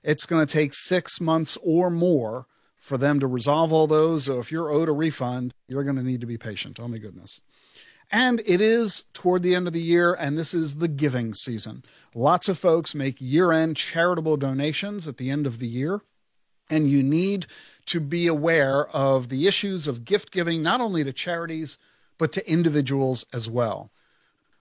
It's 0.03 0.25
going 0.25 0.45
to 0.45 0.53
take 0.53 0.73
six 0.73 1.21
months 1.21 1.57
or 1.63 1.89
more 1.89 2.47
for 2.75 2.97
them 2.97 3.21
to 3.21 3.27
resolve 3.27 3.71
all 3.71 3.87
those. 3.87 4.25
So 4.25 4.39
if 4.39 4.51
you're 4.51 4.69
owed 4.69 4.89
a 4.89 4.91
refund, 4.91 5.53
you're 5.69 5.85
going 5.85 5.95
to 5.95 6.03
need 6.03 6.19
to 6.19 6.27
be 6.27 6.37
patient. 6.37 6.81
Oh, 6.81 6.89
my 6.89 6.97
goodness. 6.97 7.39
And 8.11 8.41
it 8.45 8.59
is 8.59 9.05
toward 9.13 9.41
the 9.41 9.55
end 9.55 9.67
of 9.67 9.73
the 9.73 9.81
year, 9.81 10.13
and 10.13 10.37
this 10.37 10.53
is 10.53 10.79
the 10.79 10.89
giving 10.89 11.33
season. 11.33 11.85
Lots 12.13 12.49
of 12.49 12.59
folks 12.59 12.93
make 12.93 13.21
year 13.21 13.53
end 13.53 13.77
charitable 13.77 14.35
donations 14.35 15.07
at 15.07 15.15
the 15.15 15.29
end 15.29 15.47
of 15.47 15.59
the 15.59 15.67
year, 15.69 16.01
and 16.69 16.89
you 16.89 17.03
need 17.03 17.45
to 17.87 17.99
be 17.99 18.27
aware 18.27 18.87
of 18.89 19.29
the 19.29 19.47
issues 19.47 19.87
of 19.87 20.05
gift 20.05 20.31
giving, 20.31 20.61
not 20.61 20.81
only 20.81 21.03
to 21.03 21.11
charities, 21.11 21.77
but 22.17 22.31
to 22.33 22.51
individuals 22.51 23.25
as 23.33 23.49
well. 23.49 23.91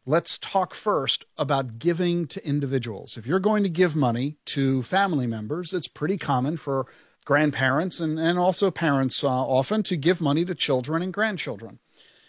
Let's 0.06 0.38
talk 0.38 0.72
first 0.72 1.26
about 1.36 1.78
giving 1.78 2.26
to 2.28 2.46
individuals. 2.46 3.18
If 3.18 3.26
you're 3.26 3.38
going 3.38 3.62
to 3.64 3.68
give 3.68 3.94
money 3.94 4.38
to 4.46 4.82
family 4.82 5.26
members, 5.26 5.74
it's 5.74 5.88
pretty 5.88 6.16
common 6.16 6.56
for 6.56 6.86
grandparents 7.26 8.00
and, 8.00 8.18
and 8.18 8.38
also 8.38 8.70
parents 8.70 9.22
uh, 9.22 9.28
often 9.28 9.82
to 9.82 9.96
give 9.98 10.22
money 10.22 10.46
to 10.46 10.54
children 10.54 11.02
and 11.02 11.12
grandchildren. 11.12 11.78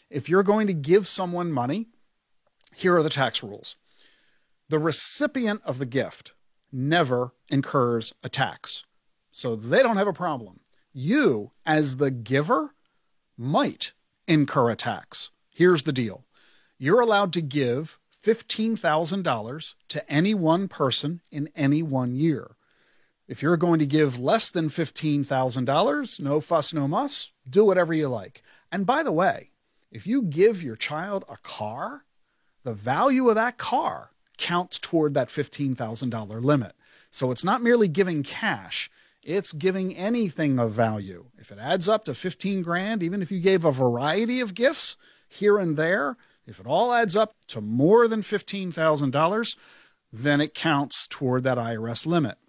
If 0.10 0.28
you're 0.28 0.44
going 0.44 0.68
to 0.68 0.74
give 0.74 1.08
someone 1.08 1.54
money, 1.54 1.88
here 2.76 2.98
are 2.98 3.04
the 3.04 3.10
tax 3.10 3.42
rules. 3.42 3.78
The 4.68 4.80
recipient 4.80 5.62
of 5.64 5.80
the 5.80 5.86
gift 5.86 6.34
never 6.72 7.34
incurs 7.50 8.14
a 8.24 8.30
tax, 8.30 8.84
so 9.40 9.56
they 9.56 9.82
don't 9.82 9.98
have 9.98 10.08
a 10.08 10.14
problem 10.14 10.60
you, 10.92 11.52
as 11.66 11.98
the 11.98 12.12
giver, 12.12 12.74
might 13.38 13.94
incur 14.28 14.70
a 14.70 14.76
tax. 14.76 15.32
Here's 15.50 15.84
the 15.84 15.94
deal 15.94 16.26
you're 16.78 17.02
allowed 17.02 17.34
to 17.34 17.42
give 17.42 18.00
$15,000 18.24 19.74
to 19.90 20.12
any 20.12 20.34
one 20.34 20.68
person 20.68 21.22
in 21.32 21.50
any 21.56 21.82
one 21.82 22.16
year. 22.16 22.52
If 23.28 23.42
you're 23.42 23.58
going 23.58 23.80
to 23.80 23.86
give 23.86 24.20
less 24.20 24.50
than 24.50 24.70
$15,000, 24.70 26.20
no 26.20 26.42
fuss, 26.42 26.74
no 26.74 26.88
muss, 26.88 27.32
do 27.48 27.64
whatever 27.64 27.94
you 27.94 28.08
like. 28.08 28.42
And 28.72 28.86
by 28.86 29.04
the 29.04 29.12
way, 29.12 29.52
if 29.92 30.08
you 30.08 30.24
give 30.24 30.64
your 30.64 30.76
child 30.76 31.24
a 31.30 31.38
car, 31.38 32.06
the 32.64 32.74
value 32.74 33.30
of 33.30 33.36
that 33.36 33.58
car 33.58 34.12
counts 34.38 34.80
toward 34.80 35.14
that 35.14 35.30
$15,000 35.30 36.44
limit. 36.44 36.74
So 37.12 37.32
it's 37.32 37.44
not 37.44 37.62
merely 37.62 37.88
giving 37.88 38.24
cash, 38.24 38.90
it's 39.30 39.54
giving 39.54 39.96
anything 39.96 40.58
of 40.58 40.72
value. 40.72 41.28
If 41.38 41.52
it 41.52 41.60
adds 41.60 41.88
up 41.88 42.04
to 42.06 42.16
15 42.16 42.64
grand, 42.64 43.04
even 43.04 43.22
if 43.22 43.32
you 43.32 43.40
gave 43.40 43.64
a 43.64 43.72
variety 43.72 44.40
of 44.40 44.56
gifts 44.56 44.98
here 45.28 45.60
and 45.60 45.78
there, 45.78 46.18
if 46.48 46.60
it 46.60 46.66
all 46.66 46.92
adds 46.92 47.16
up 47.16 47.36
to 47.50 47.62
more 47.62 48.08
than 48.08 48.24
$15,000, 48.24 49.58
then 50.12 50.42
it 50.42 50.56
counts 50.56 51.06
toward 51.08 51.44
that 51.44 51.60
IRS 51.60 52.08
limit. 52.08 52.40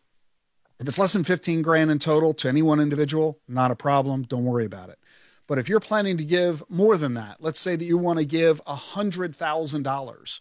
If 0.78 0.88
it's 0.88 0.98
less 0.98 1.12
than 1.12 1.24
15 1.24 1.60
grand 1.60 1.90
in 1.90 1.98
total 1.98 2.32
to 2.34 2.48
any 2.48 2.62
one 2.62 2.80
individual, 2.80 3.38
not 3.46 3.70
a 3.70 3.76
problem. 3.76 4.22
Don't 4.22 4.46
worry 4.46 4.64
about 4.64 4.88
it. 4.88 4.98
But 5.46 5.58
if 5.58 5.68
you're 5.68 5.80
planning 5.80 6.16
to 6.16 6.24
give 6.24 6.62
more 6.70 6.96
than 6.96 7.12
that, 7.14 7.36
let's 7.40 7.60
say 7.60 7.76
that 7.76 7.84
you 7.84 7.98
want 7.98 8.20
to 8.20 8.24
give 8.24 8.64
$100,000 8.64 10.40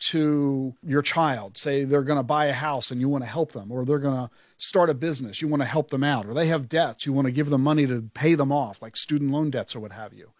to 0.00 0.74
your 0.82 1.02
child. 1.02 1.56
Say 1.56 1.84
they're 1.84 2.02
going 2.02 2.18
to 2.18 2.22
buy 2.22 2.46
a 2.46 2.52
house 2.52 2.90
and 2.90 3.00
you 3.00 3.08
want 3.08 3.24
to 3.24 3.30
help 3.30 3.52
them, 3.52 3.70
or 3.70 3.84
they're 3.84 3.98
going 3.98 4.26
to 4.26 4.30
start 4.58 4.90
a 4.90 4.94
business, 4.94 5.40
you 5.40 5.48
want 5.48 5.62
to 5.62 5.66
help 5.66 5.90
them 5.90 6.04
out, 6.04 6.26
or 6.26 6.34
they 6.34 6.46
have 6.46 6.68
debts, 6.68 7.06
you 7.06 7.12
want 7.12 7.26
to 7.26 7.32
give 7.32 7.50
them 7.50 7.62
money 7.62 7.86
to 7.86 8.02
pay 8.14 8.34
them 8.34 8.50
off, 8.50 8.82
like 8.82 8.96
student 8.96 9.30
loan 9.30 9.50
debts 9.50 9.76
or 9.76 9.80
what 9.80 9.92
have 9.92 10.12
you. 10.12 10.32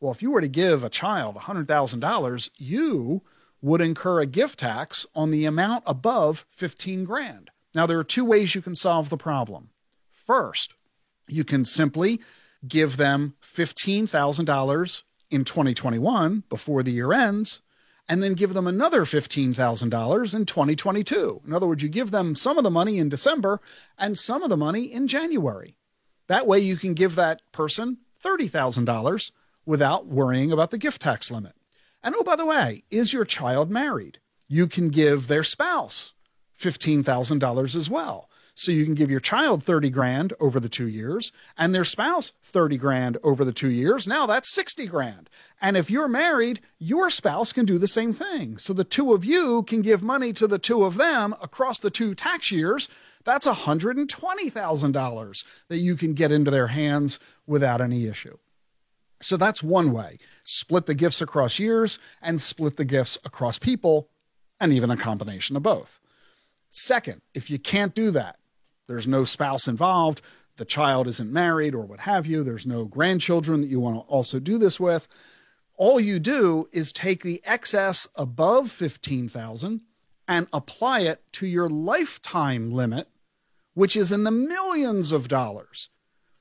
Well, 0.00 0.12
if 0.12 0.22
you 0.22 0.30
were 0.30 0.40
to 0.40 0.48
give 0.48 0.84
a 0.84 0.90
child 0.90 1.36
$100,000, 1.36 2.50
you 2.58 3.22
would 3.60 3.80
incur 3.80 4.20
a 4.20 4.26
gift 4.26 4.60
tax 4.60 5.06
on 5.14 5.30
the 5.30 5.44
amount 5.44 5.82
above 5.86 6.46
15 6.50 7.04
grand. 7.04 7.50
Now, 7.74 7.86
there 7.86 7.98
are 7.98 8.04
two 8.04 8.24
ways 8.24 8.54
you 8.54 8.62
can 8.62 8.76
solve 8.76 9.10
the 9.10 9.16
problem. 9.16 9.70
First, 10.12 10.74
you 11.26 11.44
can 11.44 11.64
simply 11.64 12.20
give 12.66 12.96
them 12.96 13.34
$15,000 13.42 15.02
in 15.30 15.44
2021 15.44 16.44
before 16.48 16.82
the 16.82 16.92
year 16.92 17.12
ends, 17.12 17.60
and 18.08 18.22
then 18.22 18.32
give 18.32 18.54
them 18.54 18.66
another 18.66 19.04
$15,000 19.04 20.34
in 20.34 20.46
2022. 20.46 21.42
In 21.46 21.52
other 21.52 21.66
words, 21.66 21.82
you 21.82 21.88
give 21.88 22.10
them 22.10 22.34
some 22.34 22.56
of 22.56 22.64
the 22.64 22.70
money 22.70 22.98
in 22.98 23.08
December 23.08 23.60
and 23.98 24.16
some 24.16 24.42
of 24.42 24.48
the 24.48 24.56
money 24.56 24.92
in 24.92 25.06
January. 25.06 25.76
That 26.26 26.46
way, 26.46 26.58
you 26.58 26.76
can 26.76 26.94
give 26.94 27.14
that 27.14 27.42
person 27.52 27.98
$30,000 28.22 29.30
without 29.66 30.06
worrying 30.06 30.50
about 30.52 30.70
the 30.70 30.78
gift 30.78 31.02
tax 31.02 31.30
limit. 31.30 31.54
And 32.02 32.14
oh, 32.16 32.22
by 32.22 32.36
the 32.36 32.46
way, 32.46 32.84
is 32.90 33.12
your 33.12 33.24
child 33.24 33.70
married? 33.70 34.18
You 34.46 34.66
can 34.66 34.88
give 34.88 35.28
their 35.28 35.44
spouse 35.44 36.14
$15,000 36.58 37.76
as 37.76 37.90
well. 37.90 38.30
So 38.58 38.72
you 38.72 38.84
can 38.84 38.94
give 38.94 39.08
your 39.08 39.20
child 39.20 39.62
30 39.62 39.88
grand 39.88 40.32
over 40.40 40.58
the 40.58 40.68
two 40.68 40.88
years 40.88 41.30
and 41.56 41.72
their 41.72 41.84
spouse 41.84 42.32
30 42.42 42.76
grand 42.76 43.16
over 43.22 43.44
the 43.44 43.52
two 43.52 43.70
years. 43.70 44.08
Now 44.08 44.26
that's 44.26 44.52
60 44.52 44.88
grand. 44.88 45.30
And 45.60 45.76
if 45.76 45.92
you're 45.92 46.08
married, 46.08 46.58
your 46.80 47.08
spouse 47.08 47.52
can 47.52 47.66
do 47.66 47.78
the 47.78 47.86
same 47.86 48.12
thing. 48.12 48.58
So 48.58 48.72
the 48.72 48.82
two 48.82 49.12
of 49.12 49.24
you 49.24 49.62
can 49.62 49.80
give 49.80 50.02
money 50.02 50.32
to 50.32 50.48
the 50.48 50.58
two 50.58 50.82
of 50.82 50.96
them 50.96 51.36
across 51.40 51.78
the 51.78 51.88
two 51.88 52.16
tax 52.16 52.50
years. 52.50 52.88
That's 53.22 53.46
$120,000 53.46 55.44
that 55.68 55.78
you 55.78 55.94
can 55.94 56.14
get 56.14 56.32
into 56.32 56.50
their 56.50 56.66
hands 56.66 57.20
without 57.46 57.80
any 57.80 58.08
issue. 58.08 58.38
So 59.22 59.36
that's 59.36 59.62
one 59.62 59.92
way. 59.92 60.18
Split 60.42 60.86
the 60.86 60.94
gifts 60.94 61.22
across 61.22 61.60
years 61.60 62.00
and 62.20 62.40
split 62.40 62.76
the 62.76 62.84
gifts 62.84 63.18
across 63.24 63.60
people, 63.60 64.08
and 64.58 64.72
even 64.72 64.90
a 64.90 64.96
combination 64.96 65.54
of 65.54 65.62
both. 65.62 66.00
Second, 66.70 67.22
if 67.34 67.50
you 67.50 67.60
can't 67.60 67.94
do 67.94 68.10
that, 68.10 68.37
there's 68.88 69.06
no 69.06 69.24
spouse 69.24 69.68
involved, 69.68 70.20
the 70.56 70.64
child 70.64 71.06
isn't 71.06 71.32
married 71.32 71.74
or 71.74 71.86
what 71.86 72.00
have 72.00 72.26
you, 72.26 72.42
there's 72.42 72.66
no 72.66 72.84
grandchildren 72.84 73.60
that 73.60 73.68
you 73.68 73.78
want 73.78 73.96
to 73.96 74.10
also 74.10 74.40
do 74.40 74.58
this 74.58 74.80
with. 74.80 75.06
All 75.76 76.00
you 76.00 76.18
do 76.18 76.68
is 76.72 76.92
take 76.92 77.22
the 77.22 77.40
excess 77.44 78.08
above 78.16 78.70
15,000 78.70 79.82
and 80.26 80.46
apply 80.52 81.00
it 81.00 81.22
to 81.32 81.46
your 81.46 81.68
lifetime 81.68 82.70
limit, 82.72 83.08
which 83.74 83.94
is 83.94 84.10
in 84.10 84.24
the 84.24 84.32
millions 84.32 85.12
of 85.12 85.28
dollars. 85.28 85.88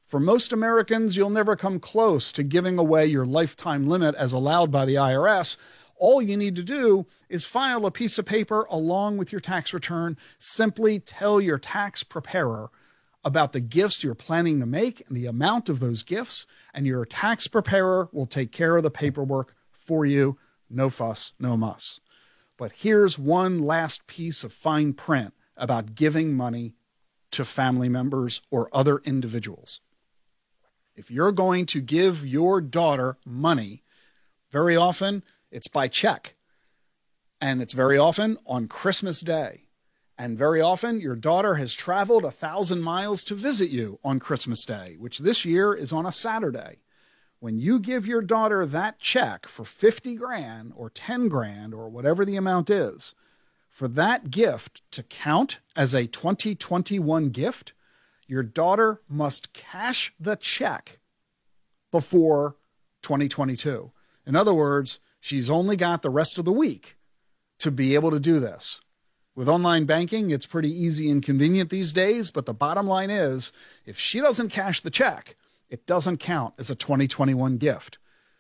For 0.04 0.20
most 0.20 0.52
Americans, 0.52 1.18
you'll 1.18 1.30
never 1.30 1.56
come 1.56 1.80
close 1.80 2.32
to 2.32 2.42
giving 2.42 2.80
away 2.80 3.06
your 3.06 3.26
lifetime 3.26 3.88
limit 3.88 4.16
as 4.16 4.34
allowed 4.34 4.72
by 4.72 4.86
the 4.86 4.96
IRS. 4.96 5.58
All 6.00 6.22
you 6.22 6.38
need 6.38 6.56
to 6.56 6.64
do 6.64 7.08
is 7.30 7.46
file 7.46 7.86
a 7.86 7.92
piece 7.92 8.18
of 8.18 8.26
paper 8.26 8.68
along 8.70 9.18
with 9.18 9.32
your 9.32 9.42
tax 9.42 9.74
return. 9.74 10.18
Simply 10.38 11.00
tell 11.00 11.42
your 11.42 11.58
tax 11.58 12.04
preparer 12.04 12.70
about 13.24 13.52
the 13.52 13.60
gifts 13.60 14.04
you're 14.04 14.16
planning 14.16 14.60
to 14.60 14.66
make 14.66 15.04
and 15.08 15.18
the 15.18 15.26
amount 15.26 15.70
of 15.70 15.80
those 15.80 16.04
gifts, 16.04 16.46
and 16.74 16.86
your 16.86 17.06
tax 17.06 17.48
preparer 17.48 18.10
will 18.14 18.26
take 18.26 18.52
care 18.52 18.78
of 18.78 18.84
the 18.84 18.92
paperwork 18.92 19.56
for 19.72 20.06
you. 20.06 20.38
No 20.70 20.90
fuss, 20.90 21.34
no 21.40 21.58
muss. 21.58 22.00
But 22.58 22.72
here's 22.72 23.20
one 23.20 23.60
last 23.60 24.08
piece 24.08 24.44
of 24.44 24.54
fine 24.54 24.94
print 24.94 25.34
about 25.56 25.96
giving 25.96 26.34
money 26.34 26.76
to 27.32 27.44
family 27.44 27.90
members 27.90 28.42
or 28.50 28.70
other 28.72 29.00
individuals. 29.00 29.82
If 30.96 31.12
you're 31.12 31.32
going 31.32 31.66
to 31.68 31.82
give 31.82 32.26
your 32.26 32.62
daughter 32.62 33.18
money, 33.26 33.84
very 34.52 34.76
often 34.76 35.24
it's 35.52 35.68
by 35.68 35.88
check. 35.88 36.36
And 37.40 37.62
it's 37.62 37.74
very 37.74 37.98
often 37.98 38.38
on 38.46 38.68
Christmas 38.68 39.22
Day. 39.22 39.68
And 40.18 40.38
very 40.38 40.62
often 40.62 41.00
your 41.00 41.16
daughter 41.16 41.56
has 41.56 41.76
traveled 41.76 42.26
a 42.26 42.32
thousand 42.32 42.82
miles 42.82 43.24
to 43.26 43.36
visit 43.36 43.70
you 43.70 44.00
on 44.04 44.20
Christmas 44.20 44.66
Day, 44.66 44.96
which 44.98 45.20
this 45.20 45.46
year 45.46 45.74
is 45.74 45.94
on 45.94 46.06
a 46.06 46.12
Saturday. 46.12 46.80
When 47.40 47.60
you 47.60 47.80
give 47.80 48.08
your 48.08 48.24
daughter 48.24 48.66
that 48.66 48.98
check 48.98 49.48
for 49.48 49.64
50 49.64 50.16
grand 50.16 50.74
or 50.76 50.90
10 50.90 51.28
grand 51.28 51.74
or 51.74 51.88
whatever 51.88 52.26
the 52.26 52.36
amount 52.36 52.72
is, 52.72 53.14
for 53.70 53.88
that 53.90 54.32
gift 54.32 54.82
to 54.92 55.04
count 55.04 55.60
as 55.76 55.94
a 55.94 56.08
2021 56.08 57.30
gift, 57.30 57.74
your 58.26 58.42
daughter 58.42 59.02
must 59.08 59.54
cash 59.54 60.12
the 60.20 60.36
check 60.36 61.00
before 61.92 62.58
2022. 63.04 63.92
In 64.26 64.36
other 64.36 64.54
words, 64.54 65.00
she's 65.20 65.50
only 65.50 65.76
got 65.76 66.02
the 66.02 66.10
rest 66.10 66.38
of 66.38 66.46
the 66.46 66.52
week 66.52 66.98
to 67.60 67.72
be 67.72 67.96
able 67.96 68.12
to 68.12 68.20
do 68.20 68.40
this. 68.40 68.82
With 69.36 69.50
online 69.50 69.86
banking, 69.86 70.32
it's 70.32 70.48
pretty 70.48 70.72
easy 70.72 71.12
and 71.12 71.22
convenient 71.22 71.70
these 71.70 71.94
days, 71.94 72.32
but 72.32 72.46
the 72.46 72.54
bottom 72.54 72.88
line 72.88 73.12
is 73.12 73.52
if 73.86 73.98
she 73.98 74.20
doesn't 74.20 74.50
cash 74.50 74.82
the 74.82 74.90
check, 74.90 75.36
it 75.70 75.86
doesn't 75.86 76.18
count 76.18 76.56
as 76.58 76.70
a 76.70 76.76
2021 76.76 77.58
gift. 77.58 78.00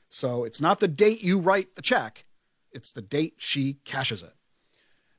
So 0.10 0.44
it's 0.44 0.62
not 0.62 0.80
the 0.80 0.88
date 0.88 1.22
you 1.22 1.40
write 1.40 1.76
the 1.76 1.82
check, 1.82 2.26
it's 2.72 2.92
the 2.92 3.02
date 3.02 3.36
she 3.38 3.76
cashes 3.86 4.24
it. 4.24 4.34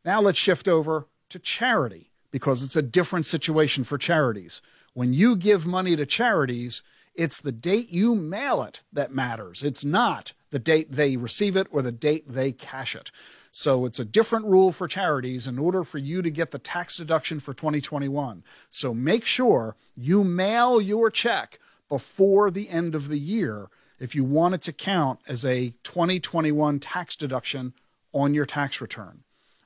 Now 0.05 0.21
let's 0.21 0.39
shift 0.39 0.67
over 0.67 1.07
to 1.29 1.39
charity 1.39 2.11
because 2.31 2.63
it's 2.63 2.77
a 2.77 2.83
different 2.83 3.27
situation 3.27 3.85
for 3.85 3.99
charities. 3.99 4.61
When 4.95 5.13
you 5.13 5.37
give 5.37 5.67
money 5.67 5.95
to 5.97 6.07
charities, 6.07 6.83
it's 7.15 7.41
the 7.41 7.53
date 7.53 7.91
you 7.91 8.15
mail 8.15 8.63
it 8.63 8.83
that 8.93 9.15
matters. 9.15 9.63
It's 9.63 9.85
not 9.85 10.33
the 10.51 10.59
date 10.59 10.93
they 10.93 11.17
receive 11.17 11.57
it 11.57 11.67
or 11.71 11.83
the 11.83 11.93
date 11.93 12.25
they 12.29 12.53
cash 12.53 12.95
it. 12.97 13.11
So 13.51 13.85
it's 13.85 13.99
a 13.99 14.05
different 14.05 14.47
rule 14.47 14.73
for 14.73 14.89
charities 14.89 15.47
in 15.47 15.59
order 15.59 15.85
for 15.85 15.99
you 15.99 16.23
to 16.23 16.31
get 16.31 16.51
the 16.51 16.59
tax 16.59 16.97
deduction 16.97 17.41
for 17.41 17.55
2021. 17.55 18.45
So 18.71 18.95
make 18.95 19.25
sure 19.25 19.77
you 19.97 20.25
mail 20.25 20.81
your 20.81 21.11
check 21.11 21.59
before 21.89 22.51
the 22.51 22.69
end 22.69 22.95
of 22.95 23.09
the 23.09 23.19
year 23.19 23.69
if 23.99 24.15
you 24.15 24.25
want 24.25 24.55
it 24.55 24.63
to 24.63 24.73
count 24.73 25.21
as 25.27 25.45
a 25.45 25.71
2021 25.83 26.79
tax 26.79 27.17
deduction 27.17 27.73
on 28.13 28.35
your 28.35 28.47
tax 28.47 28.81
return. 28.81 29.25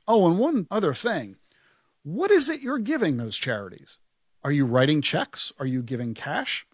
Oh, 0.09 0.29
and 0.29 0.39
one 0.39 0.67
other 0.71 0.95
thing 0.95 1.37
what 2.05 2.33
is 2.33 2.49
it 2.49 2.63
you're 2.63 2.81
giving 2.81 3.17
those 3.17 3.39
charities? 3.39 3.99
Are 4.43 4.51
you 4.51 4.67
writing 4.67 5.03
checks? 5.03 5.53
Are 5.61 5.67
you 5.67 5.83
giving 5.83 6.15
cash? 6.15 6.67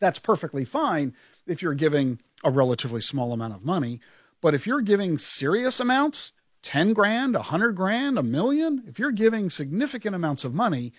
That's 0.00 0.18
perfectly 0.18 0.64
fine 0.64 1.14
if 1.46 1.62
you're 1.62 1.74
giving 1.74 2.20
a 2.44 2.50
relatively 2.50 3.00
small 3.00 3.32
amount 3.32 3.54
of 3.54 3.64
money. 3.64 4.00
But 4.40 4.54
if 4.54 4.66
you're 4.66 4.80
giving 4.80 5.18
serious 5.18 5.80
amounts, 5.80 6.32
10 6.62 6.92
grand, 6.92 7.34
100 7.34 7.74
grand, 7.74 8.18
a 8.18 8.22
million, 8.22 8.82
if 8.86 8.98
you're 8.98 9.12
giving 9.12 9.50
significant 9.50 10.14
amounts 10.14 10.44
of 10.44 10.54
money, 10.54 10.92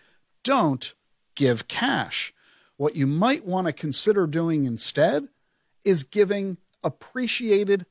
don't 0.43 0.93
give 1.35 1.67
cash. 1.67 2.33
What 2.77 2.95
you 2.95 3.07
might 3.07 3.45
want 3.45 3.67
to 3.67 3.73
consider 3.73 4.27
doing 4.27 4.65
instead 4.65 5.27
is 5.83 6.03
giving 6.03 6.57
appreciated 6.83 7.85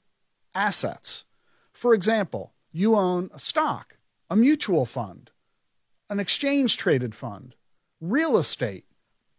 assets. 0.55 1.25
For 1.73 1.95
example, 1.95 2.53
you 2.73 2.97
own 2.97 3.31
a 3.33 3.39
stock, 3.39 3.97
a 4.31 4.37
mutual 4.37 4.87
fund, 4.87 5.31
an 6.11 6.21
exchange 6.21 6.77
traded 6.77 7.15
fund, 7.15 7.55
real 8.01 8.37
estate, 8.37 8.85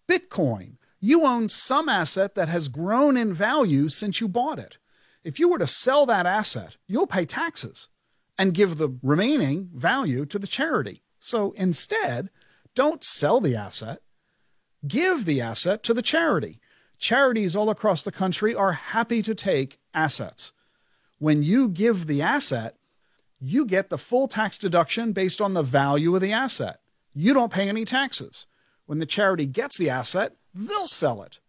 Bitcoin. 0.07 0.78
You 1.06 1.26
own 1.26 1.49
some 1.49 1.89
asset 1.89 2.34
that 2.36 2.47
has 2.47 2.70
grown 2.70 3.18
in 3.18 3.34
value 3.34 3.89
since 3.89 4.22
you 4.22 4.30
bought 4.30 4.58
it. 4.58 4.78
If 5.26 5.38
you 5.38 5.49
were 5.49 5.58
to 5.58 5.68
sell 5.68 6.06
that 6.06 6.26
asset, 6.26 6.78
you'll 6.88 7.08
pay 7.08 7.26
taxes 7.26 7.89
and 8.38 8.54
give 8.54 8.78
the 8.78 8.97
remaining 9.04 9.70
value 9.74 10.26
to 10.26 10.39
the 10.39 10.47
charity. 10.47 11.04
So 11.20 11.51
instead, 11.58 12.30
don't 12.74 13.04
sell 13.04 13.41
the 13.41 13.54
asset, 13.54 13.99
give 14.88 15.26
the 15.26 15.41
asset 15.41 15.84
to 15.84 15.93
the 15.93 16.01
charity. 16.01 16.62
Charities 16.99 17.54
all 17.54 17.70
across 17.70 18.04
the 18.04 18.10
country 18.10 18.56
are 18.56 18.72
happy 18.72 19.22
to 19.24 19.36
take 19.36 19.80
assets. 19.93 20.54
When 21.20 21.43
you 21.43 21.68
give 21.68 22.08
the 22.08 22.22
asset, 22.22 22.78
you 23.41 23.66
get 23.66 23.89
the 23.89 23.97
full 23.97 24.30
tax 24.30 24.58
deduction 24.58 25.12
based 25.12 25.41
on 25.41 25.54
the 25.54 25.64
value 25.64 26.16
of 26.16 26.22
the 26.22 26.32
asset. 26.32 26.80
You 27.14 27.34
don't 27.34 27.51
pay 27.51 27.68
any 27.68 27.84
taxes. 27.84 28.45
When 28.86 28.99
the 28.99 29.06
charity 29.06 29.45
gets 29.45 29.78
the 29.78 29.89
asset, 29.89 30.38
they'll 30.54 30.88
sell 30.88 31.22
it. 31.24 31.39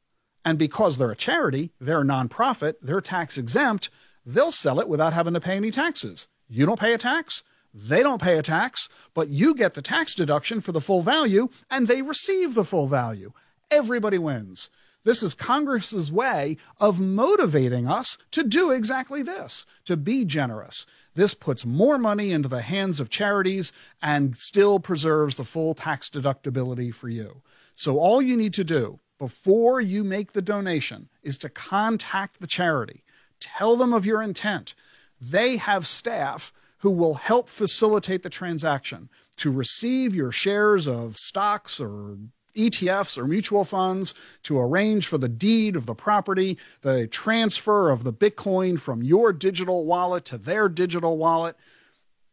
And 0.45 0.59
because 0.59 0.99
they're 0.99 1.11
a 1.11 1.17
charity, 1.17 1.73
they're 1.81 2.03
a 2.03 2.05
nonprofit, 2.05 2.75
they're 2.83 3.01
tax 3.01 3.39
exempt, 3.39 3.89
they'll 4.27 4.53
sell 4.53 4.79
it 4.79 4.89
without 4.89 5.13
having 5.13 5.35
to 5.35 5.41
pay 5.41 5.57
any 5.57 5.71
taxes. 5.71 6.29
You 6.49 6.67
don't 6.67 6.81
pay 6.81 6.93
a 6.93 6.99
tax, 6.99 7.43
they 7.73 8.03
don't 8.03 8.23
pay 8.23 8.39
a 8.39 8.43
tax, 8.43 8.89
but 9.15 9.29
you 9.29 9.55
get 9.55 9.75
the 9.75 9.83
tax 9.83 10.15
deduction 10.15 10.61
for 10.61 10.73
the 10.73 10.81
full 10.81 11.03
value 11.03 11.49
and 11.71 11.89
they 11.89 12.03
receive 12.03 12.55
the 12.55 12.65
full 12.65 12.87
value. 12.87 13.33
Everybody 13.71 14.19
wins. 14.19 14.71
This 15.05 15.23
is 15.23 15.35
Congress's 15.35 16.11
way 16.11 16.57
of 16.81 16.99
motivating 16.99 17.87
us 17.87 18.17
to 18.31 18.43
do 18.43 18.71
exactly 18.71 19.23
this, 19.23 19.67
to 19.85 19.99
be 19.99 20.25
generous. 20.25 20.87
This 21.15 21.35
puts 21.35 21.67
more 21.67 21.99
money 21.99 22.33
into 22.33 22.49
the 22.49 22.63
hands 22.63 23.01
of 23.01 23.11
charities 23.11 23.71
and 24.01 24.37
still 24.37 24.81
preserves 24.81 25.37
the 25.37 25.45
full 25.45 25.75
tax 25.75 26.09
deductibility 26.09 26.93
for 26.93 27.09
you. 27.09 27.43
So 27.75 27.99
all 27.99 28.23
you 28.23 28.37
need 28.37 28.55
to 28.55 28.65
do 28.65 29.01
before 29.19 29.81
you 29.81 30.05
make 30.05 30.33
the 30.33 30.43
donation 30.43 31.09
is 31.23 31.39
to 31.39 31.49
contact 31.49 32.41
the 32.41 32.47
charity. 32.47 33.05
Tell 33.41 33.77
them 33.77 33.93
of 33.93 34.07
your 34.07 34.23
intent. 34.23 34.75
They 35.21 35.57
have 35.57 35.87
staff 35.87 36.53
who 36.79 36.91
will 36.91 37.15
help 37.15 37.49
facilitate 37.49 38.23
the 38.23 38.31
transaction 38.31 39.09
to 39.37 39.51
receive 39.51 40.15
your 40.15 40.31
shares 40.31 40.87
of 40.87 41.17
stocks 41.17 41.81
or 41.81 42.19
ETFs 42.55 43.19
or 43.19 43.27
mutual 43.27 43.65
funds 43.65 44.15
to 44.45 44.59
arrange 44.59 45.07
for 45.07 45.19
the 45.19 45.29
deed 45.29 45.75
of 45.75 45.87
the 45.87 45.95
property, 45.95 46.57
the 46.83 47.07
transfer 47.09 47.91
of 47.91 48.05
the 48.05 48.13
Bitcoin 48.13 48.79
from 48.79 49.03
your 49.03 49.33
digital 49.33 49.85
wallet 49.85 50.25
to 50.27 50.39
their 50.39 50.69
digital 50.69 51.19
wallet. 51.19 51.57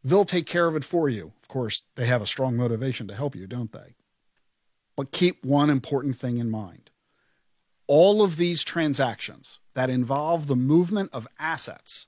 They'll 0.03 0.25
take 0.25 0.45
care 0.45 0.67
of 0.67 0.75
it 0.75 0.83
for 0.83 1.09
you. 1.09 1.31
Of 1.41 1.47
course, 1.47 1.83
they 1.95 2.05
have 2.05 2.21
a 2.21 2.27
strong 2.27 2.55
motivation 2.55 3.07
to 3.07 3.15
help 3.15 3.35
you, 3.35 3.47
don't 3.47 3.71
they? 3.71 3.95
But 4.95 5.11
keep 5.11 5.45
one 5.45 5.69
important 5.69 6.15
thing 6.15 6.37
in 6.37 6.49
mind. 6.49 6.91
All 7.87 8.23
of 8.23 8.37
these 8.37 8.63
transactions 8.63 9.59
that 9.73 9.89
involve 9.89 10.47
the 10.47 10.55
movement 10.55 11.09
of 11.13 11.27
assets 11.39 12.07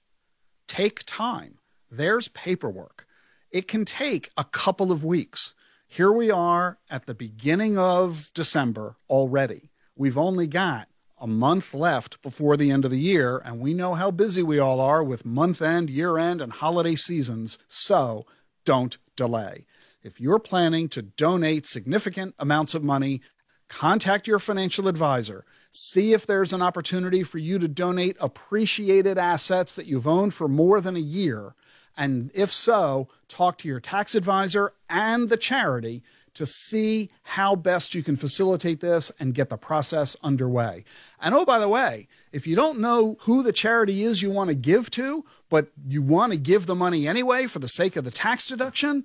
take 0.67 1.03
time. 1.05 1.59
There's 1.89 2.27
paperwork. 2.29 3.05
It 3.51 3.67
can 3.67 3.85
take 3.85 4.29
a 4.35 4.43
couple 4.43 4.91
of 4.91 5.03
weeks. 5.03 5.53
Here 5.87 6.11
we 6.11 6.31
are 6.31 6.79
at 6.89 7.05
the 7.05 7.13
beginning 7.13 7.77
of 7.77 8.31
December 8.33 8.95
already. 9.09 9.69
We've 9.95 10.17
only 10.17 10.47
got 10.47 10.87
a 11.19 11.27
month 11.27 11.73
left 11.73 12.21
before 12.21 12.57
the 12.57 12.71
end 12.71 12.83
of 12.83 12.91
the 12.91 12.99
year, 12.99 13.41
and 13.45 13.59
we 13.59 13.73
know 13.73 13.93
how 13.93 14.09
busy 14.09 14.41
we 14.41 14.57
all 14.59 14.81
are 14.81 15.03
with 15.03 15.25
month 15.25 15.61
end, 15.61 15.89
year 15.89 16.17
end, 16.17 16.41
and 16.41 16.51
holiday 16.51 16.95
seasons. 16.95 17.59
So 17.67 18.25
don't 18.65 18.97
delay. 19.15 19.65
If 20.03 20.19
you're 20.19 20.39
planning 20.39 20.89
to 20.89 21.01
donate 21.01 21.65
significant 21.65 22.35
amounts 22.37 22.75
of 22.75 22.83
money, 22.83 23.21
contact 23.69 24.27
your 24.27 24.39
financial 24.39 24.87
advisor. 24.87 25.45
See 25.71 26.13
if 26.13 26.27
there's 26.27 26.53
an 26.53 26.61
opportunity 26.61 27.23
for 27.23 27.39
you 27.39 27.57
to 27.59 27.67
donate 27.67 28.17
appreciated 28.19 29.17
assets 29.17 29.73
that 29.73 29.87
you've 29.87 30.07
owned 30.07 30.33
for 30.33 30.47
more 30.47 30.81
than 30.81 30.95
a 30.95 30.99
year 30.99 31.55
and 31.97 32.31
if 32.33 32.51
so, 32.51 33.07
talk 33.27 33.57
to 33.59 33.67
your 33.67 33.79
tax 33.79 34.15
advisor 34.15 34.73
and 34.89 35.29
the 35.29 35.37
charity 35.37 36.03
to 36.33 36.45
see 36.47 37.11
how 37.21 37.55
best 37.55 37.93
you 37.93 38.01
can 38.01 38.15
facilitate 38.15 38.79
this 38.79 39.11
and 39.19 39.35
get 39.35 39.49
the 39.49 39.57
process 39.57 40.17
underway. 40.23 40.83
And 41.21 41.35
oh, 41.35 41.45
by 41.45 41.59
the 41.59 41.69
way, 41.69 42.07
if 42.31 42.47
you 42.47 42.55
don't 42.55 42.79
know 42.79 43.17
who 43.21 43.43
the 43.43 43.53
charity 43.53 44.03
is 44.03 44.23
you 44.23 44.31
want 44.31 44.47
to 44.47 44.55
give 44.55 44.89
to, 44.91 45.23
but 45.49 45.67
you 45.87 46.01
want 46.01 46.31
to 46.31 46.39
give 46.39 46.65
the 46.65 46.73
money 46.73 47.07
anyway 47.07 47.45
for 47.45 47.59
the 47.59 47.67
sake 47.67 47.95
of 47.95 48.03
the 48.03 48.11
tax 48.11 48.47
deduction, 48.47 49.03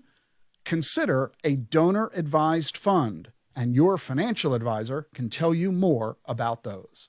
consider 0.64 1.32
a 1.44 1.56
donor 1.56 2.10
advised 2.14 2.76
fund, 2.76 3.32
and 3.56 3.74
your 3.74 3.98
financial 3.98 4.54
advisor 4.54 5.08
can 5.14 5.28
tell 5.28 5.54
you 5.54 5.72
more 5.72 6.16
about 6.24 6.62
those. 6.62 7.08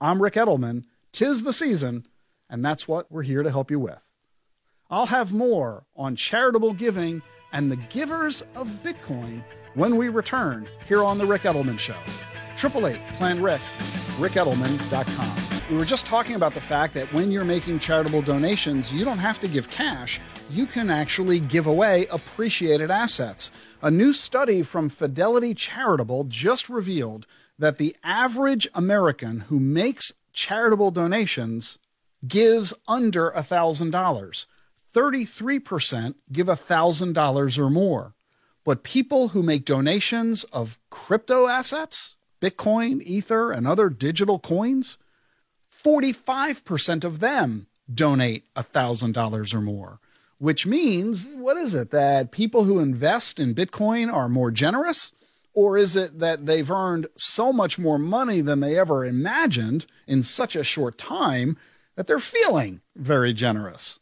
I'm 0.00 0.22
Ric 0.22 0.34
Edelman. 0.34 0.84
Tis 1.12 1.42
the 1.42 1.52
season, 1.52 2.06
and 2.48 2.64
that's 2.64 2.86
what 2.86 3.10
we're 3.10 3.22
here 3.22 3.42
to 3.42 3.50
help 3.50 3.70
you 3.70 3.80
with. 3.80 4.00
I'll 4.90 5.06
have 5.06 5.32
more 5.32 5.84
on 5.96 6.16
charitable 6.16 6.74
giving 6.74 7.22
and 7.52 7.70
the 7.70 7.76
givers 7.76 8.42
of 8.54 8.68
Bitcoin 8.82 9.42
when 9.74 9.96
we 9.96 10.08
return 10.08 10.68
here 10.86 11.04
on 11.04 11.18
The 11.18 11.26
Ric 11.26 11.42
Edelman 11.42 11.78
Show. 11.78 11.96
888 12.54 13.08
Plan 13.14 13.42
Ric, 13.42 13.60
ricedelman.com. 14.18 15.49
We 15.70 15.76
were 15.76 15.84
just 15.84 16.04
talking 16.04 16.34
about 16.34 16.54
the 16.54 16.60
fact 16.60 16.94
that 16.94 17.12
when 17.12 17.30
you're 17.30 17.44
making 17.44 17.78
charitable 17.78 18.22
donations, 18.22 18.92
you 18.92 19.04
don't 19.04 19.18
have 19.18 19.38
to 19.38 19.46
give 19.46 19.70
cash. 19.70 20.20
You 20.50 20.66
can 20.66 20.90
actually 20.90 21.38
give 21.38 21.68
away 21.68 22.08
appreciated 22.10 22.90
assets. 22.90 23.52
A 23.80 23.88
new 23.88 24.12
study 24.12 24.64
from 24.64 24.88
Fidelity 24.88 25.54
Charitable 25.54 26.24
just 26.24 26.68
revealed 26.68 27.24
that 27.56 27.76
the 27.76 27.94
average 28.02 28.66
American 28.74 29.40
who 29.42 29.60
makes 29.60 30.12
charitable 30.32 30.90
donations 30.90 31.78
gives 32.26 32.74
under 32.88 33.30
$1,000. 33.30 34.46
33% 34.92 36.14
give 36.32 36.48
$1,000 36.48 37.58
or 37.58 37.70
more. 37.70 38.14
But 38.64 38.82
people 38.82 39.28
who 39.28 39.42
make 39.44 39.64
donations 39.64 40.42
of 40.42 40.80
crypto 40.90 41.46
assets, 41.46 42.16
Bitcoin, 42.40 43.02
Ether, 43.04 43.52
and 43.52 43.68
other 43.68 43.88
digital 43.88 44.40
coins, 44.40 44.98
45% 45.84 47.04
of 47.04 47.20
them 47.20 47.66
donate 47.92 48.52
$1,000 48.54 49.54
or 49.54 49.60
more, 49.60 50.00
which 50.38 50.66
means, 50.66 51.26
what 51.34 51.56
is 51.56 51.74
it, 51.74 51.90
that 51.90 52.30
people 52.30 52.64
who 52.64 52.78
invest 52.78 53.40
in 53.40 53.54
Bitcoin 53.54 54.12
are 54.12 54.28
more 54.28 54.50
generous? 54.50 55.12
Or 55.52 55.76
is 55.76 55.96
it 55.96 56.20
that 56.20 56.46
they've 56.46 56.70
earned 56.70 57.08
so 57.16 57.52
much 57.52 57.78
more 57.78 57.98
money 57.98 58.40
than 58.40 58.60
they 58.60 58.78
ever 58.78 59.04
imagined 59.04 59.86
in 60.06 60.22
such 60.22 60.54
a 60.54 60.62
short 60.62 60.96
time 60.96 61.56
that 61.96 62.06
they're 62.06 62.20
feeling 62.20 62.80
very 62.94 63.32
generous? 63.32 63.98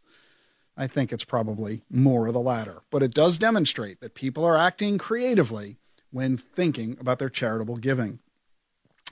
I 0.76 0.87
think 0.87 1.12
it's 1.12 1.24
probably 1.24 1.83
more 1.91 2.26
of 2.26 2.35
the 2.35 2.41
latter. 2.41 2.83
But 2.91 3.03
it 3.03 3.14
does 3.14 3.39
demonstrate 3.39 4.01
that 4.01 4.14
people 4.14 4.45
are 4.45 4.59
acting 4.59 4.99
creatively 4.99 5.76
when 6.11 6.37
thinking 6.37 6.97
about 7.01 7.18
their 7.18 7.31
charitable 7.31 7.79
giving. 7.79 8.20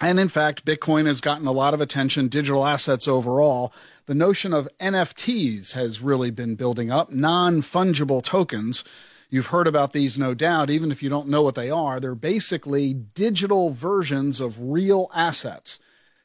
And 0.00 0.20
in 0.20 0.28
fact, 0.28 0.66
Bitcoin 0.66 1.06
has 1.06 1.22
gotten 1.22 1.46
a 1.46 1.52
lot 1.52 1.72
of 1.72 1.80
attention, 1.80 2.28
digital 2.28 2.66
assets 2.66 3.08
overall. 3.08 3.72
The 4.04 4.14
notion 4.14 4.52
of 4.52 4.68
NFTs 4.78 5.72
has 5.72 6.02
really 6.02 6.30
been 6.30 6.54
building 6.54 6.90
up, 6.90 7.10
non 7.10 7.62
fungible 7.62 8.22
tokens. 8.22 8.84
You've 9.30 9.48
heard 9.48 9.66
about 9.66 9.92
these, 9.92 10.18
no 10.18 10.34
doubt, 10.34 10.70
even 10.70 10.92
if 10.92 11.02
you 11.02 11.08
don't 11.08 11.28
know 11.28 11.42
what 11.42 11.54
they 11.54 11.70
are. 11.70 11.98
They're 11.98 12.14
basically 12.14 12.94
digital 12.94 13.70
versions 13.70 14.40
of 14.40 14.60
real 14.60 15.10
assets. 15.14 15.80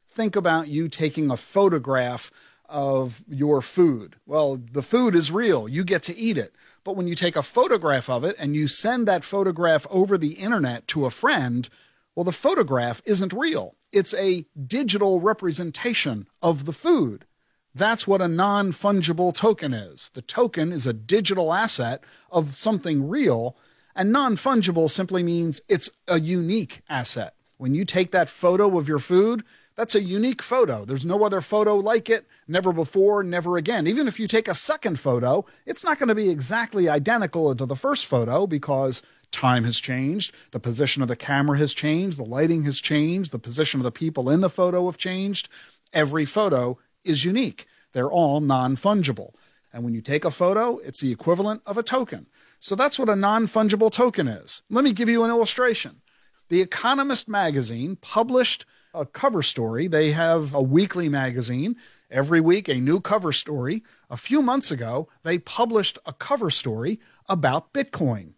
Think 0.08 0.36
about 0.36 0.68
you 0.68 0.90
taking 0.90 1.32
a 1.32 1.38
photograph 1.38 2.30
of 2.68 3.24
your 3.28 3.62
food. 3.62 4.18
Well, 4.26 4.58
the 4.72 4.84
food 4.84 5.16
is 5.16 5.32
real. 5.32 5.68
You 5.68 5.84
get 5.84 6.04
to 6.04 6.16
eat 6.16 6.38
it. 6.38 6.54
But 6.84 6.96
when 6.96 7.08
you 7.08 7.16
take 7.16 7.36
a 7.36 7.44
photograph 7.44 8.10
of 8.10 8.24
it 8.24 8.36
and 8.38 8.56
you 8.56 8.68
send 8.68 9.08
that 9.08 9.24
photograph 9.24 9.88
over 9.90 10.18
the 10.18 10.34
internet 10.34 10.88
to 10.90 11.06
a 11.06 11.12
friend, 11.12 11.70
well, 12.16 12.24
the 12.24 12.32
photograph 12.32 13.02
isn't 13.06 13.34
real. 13.34 13.76
It's 13.92 14.14
a 14.14 14.46
digital 14.68 15.22
representation 15.22 16.28
of 16.42 16.66
the 16.66 16.74
food. 16.74 17.26
That's 17.74 18.06
what 18.06 18.22
a 18.22 18.28
non 18.28 18.72
fungible 18.72 19.34
token 19.34 19.74
is. 19.74 20.12
The 20.14 20.22
token 20.22 20.72
is 20.72 20.86
a 20.86 20.94
digital 20.94 21.54
asset 21.54 22.04
of 22.30 22.56
something 22.56 23.08
real, 23.08 23.56
and 23.96 24.12
non 24.12 24.36
fungible 24.36 24.90
simply 24.90 25.24
means 25.24 25.62
it's 25.70 25.90
a 26.08 26.20
unique 26.20 26.82
asset. 26.90 27.34
When 27.58 27.74
you 27.74 27.86
take 27.86 28.12
that 28.12 28.30
photo 28.30 28.78
of 28.78 28.90
your 28.90 29.00
food, 29.00 29.44
that's 29.76 29.96
a 29.96 30.04
unique 30.04 30.42
photo. 30.42 30.84
There's 30.84 31.06
no 31.06 31.24
other 31.24 31.40
photo 31.40 31.76
like 31.76 32.10
it, 32.10 32.28
never 32.48 32.74
before, 32.74 33.24
never 33.24 33.58
again. 33.58 33.88
Even 33.88 34.08
if 34.08 34.20
you 34.20 34.28
take 34.28 34.50
a 34.50 34.54
second 34.54 35.00
photo, 35.00 35.46
it's 35.66 35.84
not 35.84 35.98
going 35.98 36.10
to 36.10 36.16
be 36.16 36.30
exactly 36.30 36.90
identical 36.90 37.56
to 37.56 37.66
the 37.66 37.76
first 37.76 38.06
photo 38.06 38.46
because 38.46 39.02
time 39.32 39.64
has 39.64 39.80
changed, 39.80 40.34
the 40.52 40.60
position 40.60 41.02
of 41.02 41.08
the 41.08 41.16
camera 41.16 41.58
has 41.58 41.74
changed, 41.74 42.18
the 42.18 42.24
lighting 42.24 42.64
has 42.64 42.80
changed, 42.80 43.32
the 43.32 43.40
position 43.40 43.80
of 43.80 43.84
the 43.84 43.92
people 43.92 44.30
in 44.30 44.42
the 44.42 44.50
photo 44.50 44.86
have 44.86 44.98
changed. 44.98 45.50
Every 45.94 46.26
photo 46.26 46.78
is 47.04 47.26
unique. 47.26 47.66
They're 47.94 48.12
all 48.12 48.42
non 48.42 48.76
fungible. 48.76 49.34
And 49.74 49.84
when 49.84 49.94
you 49.94 50.02
take 50.02 50.26
a 50.26 50.32
photo, 50.32 50.78
it's 50.80 51.00
the 51.00 51.12
equivalent 51.12 51.62
of 51.66 51.78
a 51.78 51.84
token. 51.84 52.28
So 52.60 52.76
that's 52.76 53.00
what 53.00 53.10
a 53.10 53.16
non 53.16 53.48
fungible 53.48 53.92
token 53.92 54.28
is. 54.28 54.62
Let 54.70 54.84
me 54.84 54.94
give 54.94 55.10
you 55.10 55.24
an 55.24 55.30
illustration. 55.30 56.02
The 56.50 56.62
Economist 56.62 57.30
magazine 57.30 57.96
published 57.96 58.66
a 58.94 59.06
cover 59.06 59.42
story. 59.42 59.88
They 59.88 60.12
have 60.12 60.54
a 60.54 60.62
weekly 60.62 61.08
magazine. 61.08 61.78
Every 62.10 62.42
week, 62.42 62.68
a 62.68 62.82
new 62.82 63.00
cover 63.00 63.32
story. 63.32 63.84
A 64.10 64.18
few 64.18 64.42
months 64.42 64.70
ago, 64.70 65.08
they 65.24 65.38
published 65.38 65.98
a 66.06 66.12
cover 66.12 66.52
story 66.52 67.00
about 67.30 67.72
Bitcoin. 67.72 68.34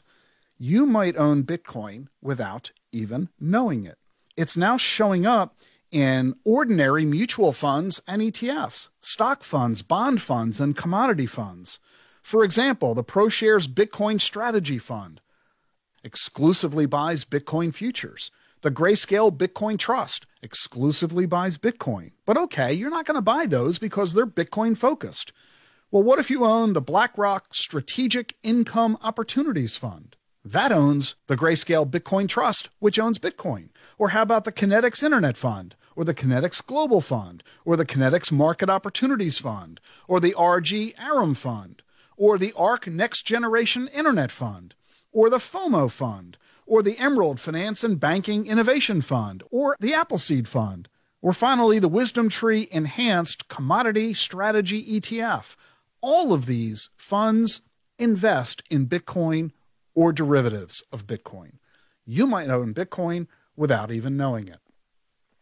You 0.60 0.88
might 0.88 1.16
own 1.16 1.44
Bitcoin 1.44 2.08
without 2.22 2.72
even 2.92 3.30
knowing 3.40 3.86
it. 3.86 4.00
It's 4.36 4.58
now 4.58 4.76
showing 4.78 5.26
up 5.26 5.56
in 5.92 6.36
ordinary 6.44 7.06
mutual 7.06 7.54
funds 7.54 8.02
and 8.08 8.22
ETFs, 8.22 8.90
stock 9.00 9.44
funds, 9.44 9.82
bond 9.84 10.22
funds, 10.22 10.60
and 10.60 10.76
commodity 10.76 11.28
funds. 11.28 11.80
For 12.22 12.44
example, 12.44 12.94
the 12.94 13.04
ProShares 13.04 13.68
Bitcoin 13.68 14.20
Strategy 14.20 14.80
Fund 14.80 15.22
exclusively 16.04 16.86
buys 16.86 17.24
Bitcoin 17.24 17.74
futures. 17.74 18.32
The 18.62 18.72
Grayscale 18.72 19.32
Bitcoin 19.32 19.78
Trust 19.78 20.26
exclusively 20.42 21.26
buys 21.26 21.58
Bitcoin. 21.58 22.12
But 22.26 22.38
okay, 22.38 22.74
you're 22.74 22.90
not 22.90 23.06
going 23.06 23.16
to 23.16 23.22
buy 23.22 23.46
those 23.46 23.78
because 23.78 24.14
they're 24.14 24.28
Bitcoin 24.28 24.76
focused. 24.76 25.32
Well, 25.90 26.04
what 26.04 26.20
if 26.20 26.30
you 26.30 26.44
own 26.44 26.74
the 26.74 26.82
BlackRock 26.82 27.54
Strategic 27.54 28.36
Income 28.44 28.98
Opportunities 29.02 29.78
Fund? 29.78 30.17
That 30.52 30.72
owns 30.72 31.16
the 31.28 31.36
Grayscale 31.36 31.86
Bitcoin 31.86 32.30
Trust, 32.30 32.70
which 32.80 32.98
owns 32.98 33.20
Bitcoin. 33.20 33.68
Or 33.98 34.10
how 34.10 34.22
about 34.22 34.46
the 34.46 34.52
Kinetics 34.54 35.04
Internet 35.04 35.36
Fund, 35.36 35.76
or 35.94 36.06
the 36.06 36.14
Kinetics 36.14 36.66
Global 36.66 37.02
Fund, 37.02 37.44
or 37.66 37.76
the 37.76 37.86
Kinetics 37.86 38.32
Market 38.32 38.70
Opportunities 38.70 39.40
Fund, 39.40 39.82
or 40.08 40.22
the 40.22 40.34
RG 40.38 40.94
Arum 40.98 41.34
Fund, 41.34 41.82
or 42.16 42.38
the 42.38 42.54
ARK 42.54 42.88
Next 42.88 43.24
Generation 43.24 43.90
Internet 43.90 44.32
Fund, 44.32 44.74
or 45.12 45.30
the 45.30 45.40
FOMO 45.40 45.92
Fund, 45.92 46.38
or 46.66 46.82
the 46.82 46.98
Emerald 46.98 47.42
Finance 47.42 47.84
and 47.84 48.00
Banking 48.00 48.48
Innovation 48.48 49.02
Fund, 49.02 49.44
or 49.52 49.76
the 49.82 49.94
Appleseed 49.94 50.48
Fund, 50.48 50.88
or 51.22 51.34
finally 51.34 51.78
the 51.78 51.90
Wisdom 51.90 52.30
Tree 52.30 52.70
Enhanced 52.72 53.50
Commodity 53.50 54.14
Strategy 54.14 54.98
ETF. 54.98 55.58
All 56.00 56.32
of 56.32 56.46
these 56.46 56.90
funds 56.96 57.64
invest 58.00 58.64
in 58.70 58.88
Bitcoin 58.88 59.52
or 59.98 60.14
derivatives 60.14 60.84
of 60.92 61.08
Bitcoin. 61.08 61.54
You 62.06 62.28
might 62.28 62.52
own 62.52 62.72
Bitcoin 62.72 63.26
without 63.56 63.90
even 63.90 64.16
knowing 64.16 64.48
it. 64.48 64.60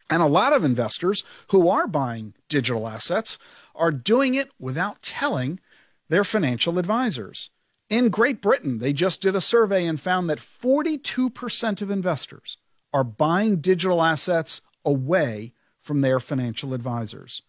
And 0.08 0.22
a 0.22 0.26
lot 0.26 0.54
of 0.54 0.64
investors 0.64 1.22
who 1.50 1.68
are 1.68 1.86
buying 1.86 2.32
digital 2.48 2.88
assets 2.88 3.36
are 3.74 3.92
doing 3.92 4.32
it 4.34 4.50
without 4.58 5.02
telling 5.02 5.60
their 6.08 6.24
financial 6.24 6.78
advisors. 6.78 7.50
In 7.90 8.08
Great 8.08 8.40
Britain, 8.40 8.78
they 8.78 8.94
just 8.94 9.20
did 9.20 9.34
a 9.34 9.42
survey 9.42 9.84
and 9.84 10.00
found 10.00 10.30
that 10.30 10.38
42% 10.38 11.82
of 11.82 11.90
investors 11.90 12.56
are 12.94 13.04
buying 13.04 13.60
digital 13.60 14.02
assets 14.02 14.62
away 14.86 15.52
from 15.78 16.00
their 16.00 16.18
financial 16.18 16.72
advisors. 16.72 17.42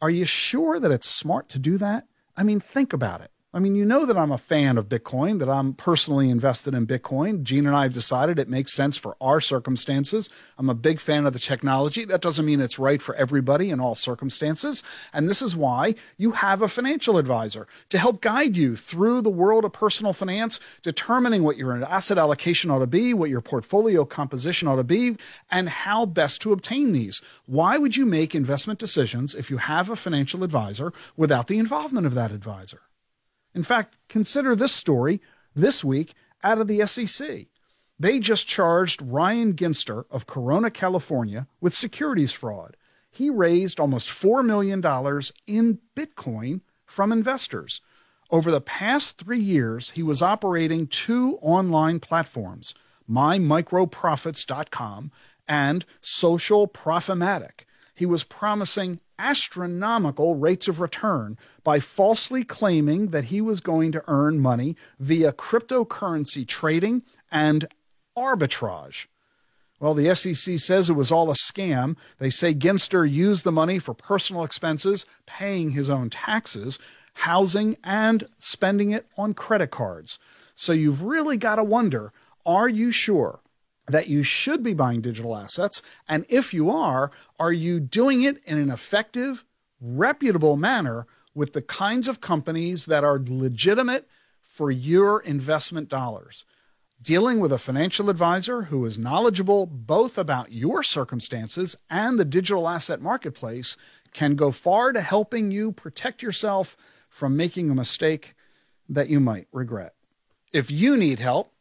Are 0.00 0.08
you 0.08 0.24
sure 0.24 0.80
that 0.80 0.90
it's 0.90 1.06
smart 1.06 1.50
to 1.50 1.58
do 1.58 1.76
that? 1.76 2.06
I 2.34 2.44
mean, 2.44 2.60
think 2.60 2.94
about 2.94 3.20
it. 3.20 3.30
I 3.56 3.58
mean, 3.58 3.74
you 3.74 3.86
know 3.86 4.04
that 4.04 4.18
I'm 4.18 4.32
a 4.32 4.36
fan 4.36 4.76
of 4.76 4.90
Bitcoin, 4.90 5.38
that 5.38 5.48
I'm 5.48 5.72
personally 5.72 6.28
invested 6.28 6.74
in 6.74 6.86
Bitcoin. 6.86 7.42
Jean 7.42 7.66
and 7.66 7.74
I 7.74 7.84
have 7.84 7.94
decided 7.94 8.38
it 8.38 8.50
makes 8.50 8.74
sense 8.74 8.98
for 8.98 9.16
our 9.18 9.40
circumstances. 9.40 10.28
I'm 10.58 10.68
a 10.68 10.74
big 10.74 11.00
fan 11.00 11.24
of 11.24 11.32
the 11.32 11.38
technology. 11.38 12.04
That 12.04 12.20
doesn't 12.20 12.44
mean 12.44 12.60
it's 12.60 12.78
right 12.78 13.00
for 13.00 13.14
everybody 13.14 13.70
in 13.70 13.80
all 13.80 13.94
circumstances. 13.94 14.82
And 15.14 15.26
this 15.26 15.40
is 15.40 15.56
why 15.56 15.94
you 16.18 16.32
have 16.32 16.60
a 16.60 16.68
financial 16.68 17.16
advisor 17.16 17.66
to 17.88 17.96
help 17.96 18.20
guide 18.20 18.58
you 18.58 18.76
through 18.76 19.22
the 19.22 19.30
world 19.30 19.64
of 19.64 19.72
personal 19.72 20.12
finance, 20.12 20.60
determining 20.82 21.42
what 21.42 21.56
your 21.56 21.82
asset 21.82 22.18
allocation 22.18 22.70
ought 22.70 22.80
to 22.80 22.86
be, 22.86 23.14
what 23.14 23.30
your 23.30 23.40
portfolio 23.40 24.04
composition 24.04 24.68
ought 24.68 24.76
to 24.76 24.84
be, 24.84 25.16
and 25.50 25.70
how 25.70 26.04
best 26.04 26.42
to 26.42 26.52
obtain 26.52 26.92
these. 26.92 27.22
Why 27.46 27.78
would 27.78 27.96
you 27.96 28.04
make 28.04 28.34
investment 28.34 28.78
decisions 28.78 29.34
if 29.34 29.50
you 29.50 29.56
have 29.56 29.88
a 29.88 29.96
financial 29.96 30.44
advisor 30.44 30.92
without 31.16 31.46
the 31.46 31.56
involvement 31.56 32.06
of 32.06 32.12
that 32.12 32.32
advisor? 32.32 32.80
In 33.56 33.62
fact, 33.62 33.96
consider 34.08 34.54
this 34.54 34.74
story 34.74 35.22
this 35.54 35.82
week 35.82 36.12
out 36.44 36.58
of 36.58 36.68
the 36.68 36.86
SEC. 36.86 37.46
They 37.98 38.20
just 38.20 38.46
charged 38.46 39.00
Ryan 39.00 39.54
Ginster 39.54 40.04
of 40.10 40.26
Corona, 40.26 40.70
California, 40.70 41.46
with 41.58 41.72
securities 41.72 42.32
fraud. 42.32 42.76
He 43.10 43.30
raised 43.30 43.80
almost 43.80 44.10
$4 44.10 44.44
million 44.44 44.80
in 45.46 45.78
Bitcoin 45.96 46.60
from 46.84 47.10
investors. 47.10 47.80
Over 48.30 48.50
the 48.50 48.60
past 48.60 49.16
three 49.16 49.40
years, 49.40 49.88
he 49.90 50.02
was 50.02 50.20
operating 50.20 50.86
two 50.86 51.38
online 51.40 51.98
platforms, 51.98 52.74
mymicroprofits.com 53.10 55.12
and 55.48 55.86
Social 56.02 56.68
Profitmatic. 56.68 57.64
He 57.94 58.04
was 58.04 58.22
promising 58.22 59.00
astronomical 59.18 60.34
rates 60.36 60.68
of 60.68 60.80
return 60.80 61.38
by 61.64 61.80
falsely 61.80 62.44
claiming 62.44 63.08
that 63.08 63.24
he 63.24 63.40
was 63.40 63.60
going 63.60 63.92
to 63.92 64.04
earn 64.08 64.38
money 64.38 64.76
via 64.98 65.32
cryptocurrency 65.32 66.46
trading 66.46 67.02
and 67.30 67.68
arbitrage. 68.16 69.06
Well, 69.78 69.94
the 69.94 70.14
SEC 70.14 70.58
says 70.58 70.88
it 70.88 70.94
was 70.94 71.12
all 71.12 71.30
a 71.30 71.34
scam. 71.34 71.96
They 72.18 72.30
say 72.30 72.54
Ginster 72.54 73.08
used 73.08 73.44
the 73.44 73.52
money 73.52 73.78
for 73.78 73.92
personal 73.92 74.42
expenses, 74.42 75.04
paying 75.26 75.70
his 75.70 75.90
own 75.90 76.08
taxes, 76.08 76.78
housing, 77.12 77.76
and 77.84 78.26
spending 78.38 78.92
it 78.92 79.06
on 79.18 79.34
credit 79.34 79.70
cards. 79.70 80.18
So 80.54 80.72
you've 80.72 81.02
really 81.02 81.36
got 81.36 81.56
to 81.56 81.64
wonder 81.64 82.12
are 82.46 82.68
you 82.68 82.92
sure 82.92 83.40
that 83.88 84.08
you 84.08 84.22
should 84.22 84.62
be 84.62 84.74
buying 84.74 85.00
digital 85.00 85.36
assets? 85.36 85.82
And 86.08 86.26
if 86.28 86.52
you 86.52 86.70
are, 86.70 87.10
are 87.38 87.52
you 87.52 87.80
doing 87.80 88.22
it 88.22 88.38
in 88.44 88.58
an 88.58 88.70
effective, 88.70 89.44
reputable 89.80 90.56
manner 90.56 91.06
with 91.34 91.52
the 91.52 91.62
kinds 91.62 92.08
of 92.08 92.20
companies 92.20 92.86
that 92.86 93.04
are 93.04 93.22
legitimate 93.26 94.08
for 94.42 94.70
your 94.70 95.20
investment 95.20 95.88
dollars? 95.88 96.44
Dealing 97.02 97.40
with 97.40 97.52
a 97.52 97.58
financial 97.58 98.08
advisor 98.08 98.62
who 98.62 98.84
is 98.86 98.98
knowledgeable 98.98 99.66
both 99.66 100.16
about 100.16 100.50
your 100.50 100.82
circumstances 100.82 101.76
and 101.90 102.18
the 102.18 102.24
digital 102.24 102.68
asset 102.68 103.02
marketplace 103.02 103.76
can 104.14 104.34
go 104.34 104.50
far 104.50 104.92
to 104.92 105.00
helping 105.02 105.50
you 105.50 105.72
protect 105.72 106.22
yourself 106.22 106.74
from 107.10 107.36
making 107.36 107.70
a 107.70 107.74
mistake 107.74 108.34
that 108.88 109.10
you 109.10 109.20
might 109.20 109.46
regret. 109.52 109.94
If 110.54 110.70
you 110.70 110.96
need 110.96 111.18
help, 111.18 111.52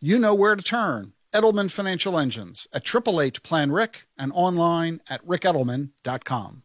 you 0.00 0.18
know 0.18 0.34
where 0.34 0.54
to 0.54 0.62
turn 0.62 1.13
Edelman 1.34 1.68
Financial 1.68 2.16
Engines 2.16 2.68
at 2.72 2.82
888 2.88 3.42
Plan 3.42 3.72
Ric 3.72 4.06
and 4.16 4.30
online 4.36 5.00
at 5.10 5.26
ricedelman.com. 5.26 6.62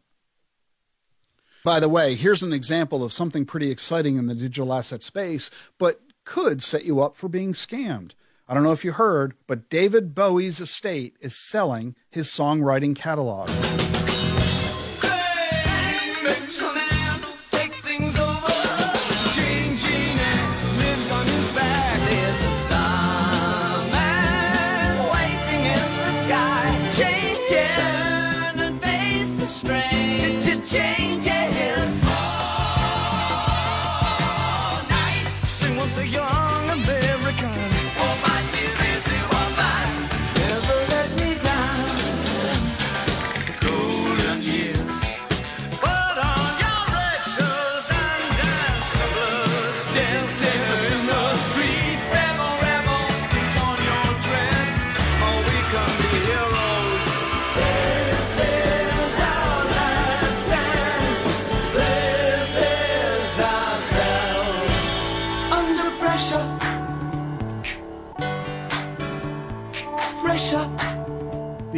By 1.64 1.80
the 1.80 1.88
way, 1.88 2.14
here's 2.14 2.44
an 2.44 2.52
example 2.52 3.02
of 3.02 3.12
something 3.12 3.44
pretty 3.44 3.70
exciting 3.70 4.16
in 4.16 4.26
the 4.26 4.34
digital 4.34 4.72
asset 4.72 5.02
space, 5.02 5.50
but 5.76 6.00
could 6.24 6.62
set 6.62 6.84
you 6.84 7.00
up 7.00 7.16
for 7.16 7.28
being 7.28 7.52
scammed. 7.52 8.12
I 8.48 8.54
don't 8.54 8.62
know 8.62 8.72
if 8.72 8.84
you 8.84 8.92
heard, 8.92 9.34
but 9.48 9.68
David 9.68 10.14
Bowie's 10.14 10.60
estate 10.60 11.16
is 11.20 11.36
selling 11.36 11.96
his 12.08 12.28
songwriting 12.28 12.94
catalog. 12.94 13.50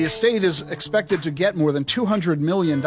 The 0.03 0.09
estate 0.09 0.42
is 0.42 0.62
expected 0.62 1.22
to 1.22 1.30
get 1.30 1.55
more 1.55 1.70
than 1.70 1.84
$200 1.84 2.40
million. 2.40 2.80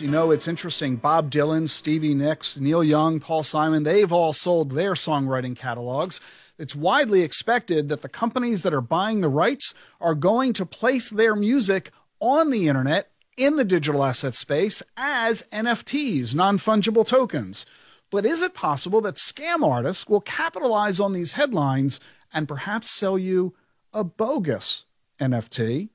You 0.00 0.10
know, 0.10 0.30
it's 0.30 0.48
interesting. 0.48 0.96
Bob 0.96 1.30
Dylan, 1.30 1.68
Stevie 1.68 2.14
Nicks, 2.14 2.56
Neil 2.56 2.82
Young, 2.82 3.20
Paul 3.20 3.42
Simon, 3.42 3.82
they've 3.82 4.10
all 4.10 4.32
sold 4.32 4.70
their 4.70 4.94
songwriting 4.94 5.54
catalogs. 5.54 6.22
It's 6.56 6.74
widely 6.74 7.20
expected 7.20 7.90
that 7.90 8.00
the 8.00 8.08
companies 8.08 8.62
that 8.62 8.72
are 8.72 8.80
buying 8.80 9.20
the 9.20 9.28
rights 9.28 9.74
are 10.00 10.14
going 10.14 10.54
to 10.54 10.64
place 10.64 11.10
their 11.10 11.36
music 11.36 11.90
on 12.18 12.48
the 12.48 12.66
internet 12.66 13.10
in 13.36 13.56
the 13.56 13.64
digital 13.66 14.02
asset 14.02 14.34
space 14.34 14.82
as 14.96 15.42
NFTs, 15.52 16.34
non 16.34 16.56
fungible 16.56 17.06
tokens. 17.06 17.66
But 18.10 18.24
is 18.24 18.40
it 18.40 18.54
possible 18.54 19.02
that 19.02 19.16
scam 19.16 19.62
artists 19.70 20.08
will 20.08 20.22
capitalize 20.22 20.98
on 20.98 21.12
these 21.12 21.34
headlines 21.34 22.00
and 22.32 22.48
perhaps 22.48 22.90
sell 22.90 23.18
you 23.18 23.54
a 23.92 24.02
bogus 24.02 24.86
NFT 25.20 25.90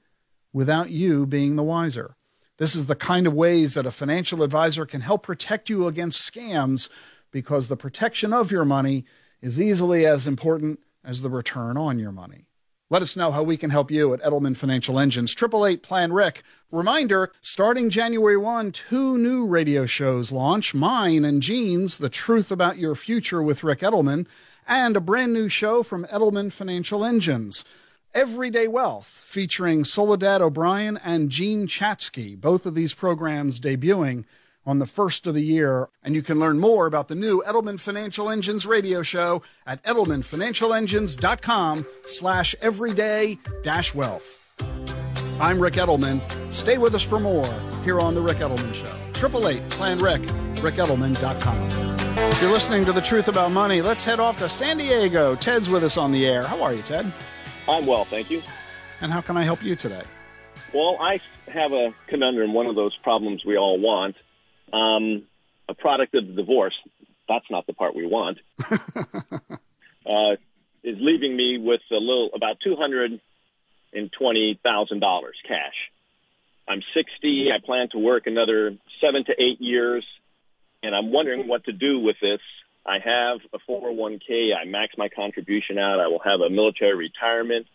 without 0.53 0.89
you 0.89 1.25
being 1.25 1.55
the 1.55 1.63
wiser? 1.63 2.15
This 2.57 2.75
is 2.75 2.87
the 2.87 2.95
kind 2.95 3.25
of 3.25 3.33
ways 3.33 3.73
that 3.73 3.85
a 3.85 3.91
financial 3.91 4.43
advisor 4.43 4.85
can 4.85 5.01
help 5.01 5.23
protect 5.23 5.69
you 5.69 5.87
against 5.87 6.31
scams 6.31 6.89
because 7.31 7.67
the 7.67 7.77
protection 7.77 8.33
of 8.33 8.51
your 8.51 8.65
money 8.65 9.05
is 9.41 9.61
easily 9.61 10.05
as 10.05 10.27
important 10.27 10.79
as 11.03 11.21
the 11.21 11.29
return 11.29 11.77
on 11.77 11.99
your 11.99 12.11
money. 12.11 12.47
Let 12.91 13.03
us 13.03 13.15
know 13.15 13.31
how 13.31 13.43
we 13.43 13.55
can 13.55 13.69
help 13.69 13.91
you 13.91 14.15
at 14.15 14.21
Edelman 14.23 14.57
Financial 14.57 14.97
Engines. 14.97 15.35
888 15.37 15.83
Plan 15.83 16.11
Ric. 16.11 16.41
Reminder 16.71 17.31
starting 17.39 17.91
January 17.91 18.35
1, 18.35 18.71
two 18.71 19.15
new 19.17 19.45
radio 19.45 19.85
shows 19.85 20.31
launch 20.31 20.73
mine 20.73 21.23
and 21.23 21.43
Jean's 21.43 21.99
The 21.99 22.09
Truth 22.09 22.51
About 22.51 22.79
Your 22.79 22.95
Future 22.95 23.43
with 23.43 23.63
Ric 23.63 23.81
Edelman, 23.81 24.25
and 24.67 24.97
a 24.97 25.01
brand 25.01 25.33
new 25.33 25.49
show 25.49 25.83
from 25.83 26.05
Edelman 26.05 26.51
Financial 26.51 27.05
Engines. 27.05 27.63
Everyday 28.13 28.67
Wealth, 28.67 29.05
featuring 29.05 29.83
Soledad 29.83 30.41
O'Brien 30.41 30.97
and 30.97 31.29
Jean 31.29 31.67
Chatzky, 31.67 32.39
both 32.39 32.65
of 32.65 32.73
these 32.73 32.95
programs 32.95 33.59
debuting 33.59 34.25
on 34.65 34.79
the 34.79 34.87
first 34.87 35.27
of 35.27 35.35
the 35.35 35.43
year. 35.43 35.89
And 36.03 36.15
you 36.15 36.23
can 36.23 36.39
learn 36.39 36.59
more 36.59 36.87
about 36.87 37.07
the 37.07 37.15
new 37.15 37.43
Edelman 37.45 37.79
Financial 37.79 38.29
Engines 38.29 38.65
radio 38.65 39.03
show 39.03 39.43
at 39.67 39.83
edelmanfinancialengines.com 39.83 41.85
slash 42.03 42.55
everyday 42.61 43.37
dash 43.61 43.93
wealth. 43.93 44.55
I'm 45.39 45.59
Ric 45.59 45.75
Edelman. 45.75 46.19
Stay 46.51 46.79
with 46.79 46.95
us 46.95 47.03
for 47.03 47.19
more 47.19 47.45
here 47.83 47.99
on 47.99 48.15
The 48.15 48.21
Ric 48.21 48.37
Edelman 48.37 48.73
Show. 48.73 49.27
888 49.27 49.69
Plan 49.69 49.99
Ric, 49.99 50.21
ricedelman.com. 50.63 51.69
If 52.31 52.41
you're 52.41 52.51
listening 52.51 52.85
to 52.85 52.91
The 52.91 53.01
Truth 53.01 53.27
About 53.27 53.51
Money, 53.51 53.83
let's 53.83 54.03
head 54.03 54.19
off 54.19 54.37
to 54.37 54.49
San 54.49 54.77
Diego. 54.77 55.35
Ted's 55.35 55.69
with 55.69 55.83
us 55.83 55.95
on 55.95 56.11
the 56.11 56.25
air. 56.25 56.43
How 56.43 56.63
are 56.63 56.73
you, 56.73 56.81
Ted? 56.81 57.13
I'm 57.69 57.85
well, 57.85 58.05
thank 58.05 58.29
you. 58.29 58.41
And 59.01 59.11
how 59.11 59.21
can 59.21 59.37
I 59.37 59.43
help 59.43 59.63
you 59.63 59.75
today? 59.75 60.03
Well, 60.73 60.97
I 60.99 61.19
have 61.47 61.71
a 61.71 61.93
conundrum, 62.07 62.53
one 62.53 62.65
of 62.67 62.75
those 62.75 62.95
problems 62.97 63.45
we 63.45 63.57
all 63.57 63.79
want 63.79 64.15
um, 64.73 65.23
a 65.67 65.73
product 65.73 66.15
of 66.15 66.27
the 66.27 66.33
divorce. 66.33 66.75
That's 67.27 67.45
not 67.49 67.67
the 67.67 67.73
part 67.73 67.95
we 67.95 68.05
want. 68.05 68.39
uh, 68.69 70.35
is 70.83 70.97
leaving 70.99 71.35
me 71.35 71.57
with 71.57 71.81
a 71.91 71.95
little 71.95 72.31
about 72.33 72.57
two 72.63 72.75
hundred 72.75 73.19
and 73.93 74.11
twenty 74.11 74.59
thousand 74.63 74.99
dollars 74.99 75.35
cash. 75.47 75.75
I'm 76.67 76.83
60. 76.93 77.49
I 77.51 77.65
plan 77.65 77.89
to 77.93 77.97
work 77.97 78.27
another 78.27 78.77
seven 79.01 79.25
to 79.25 79.33
eight 79.41 79.59
years, 79.59 80.05
and 80.83 80.95
I'm 80.95 81.11
wondering 81.11 81.47
what 81.47 81.63
to 81.63 81.71
do 81.71 81.99
with 81.99 82.17
this. 82.21 82.41
I 82.85 82.97
have 83.03 83.39
a 83.53 83.59
401k. 83.69 84.51
I 84.55 84.65
max 84.65 84.93
my 84.97 85.09
contribution 85.09 85.77
out. 85.77 85.99
I 85.99 86.07
will 86.07 86.21
have 86.23 86.39
a 86.41 86.49
military 86.49 86.95
retirement. 86.95 87.67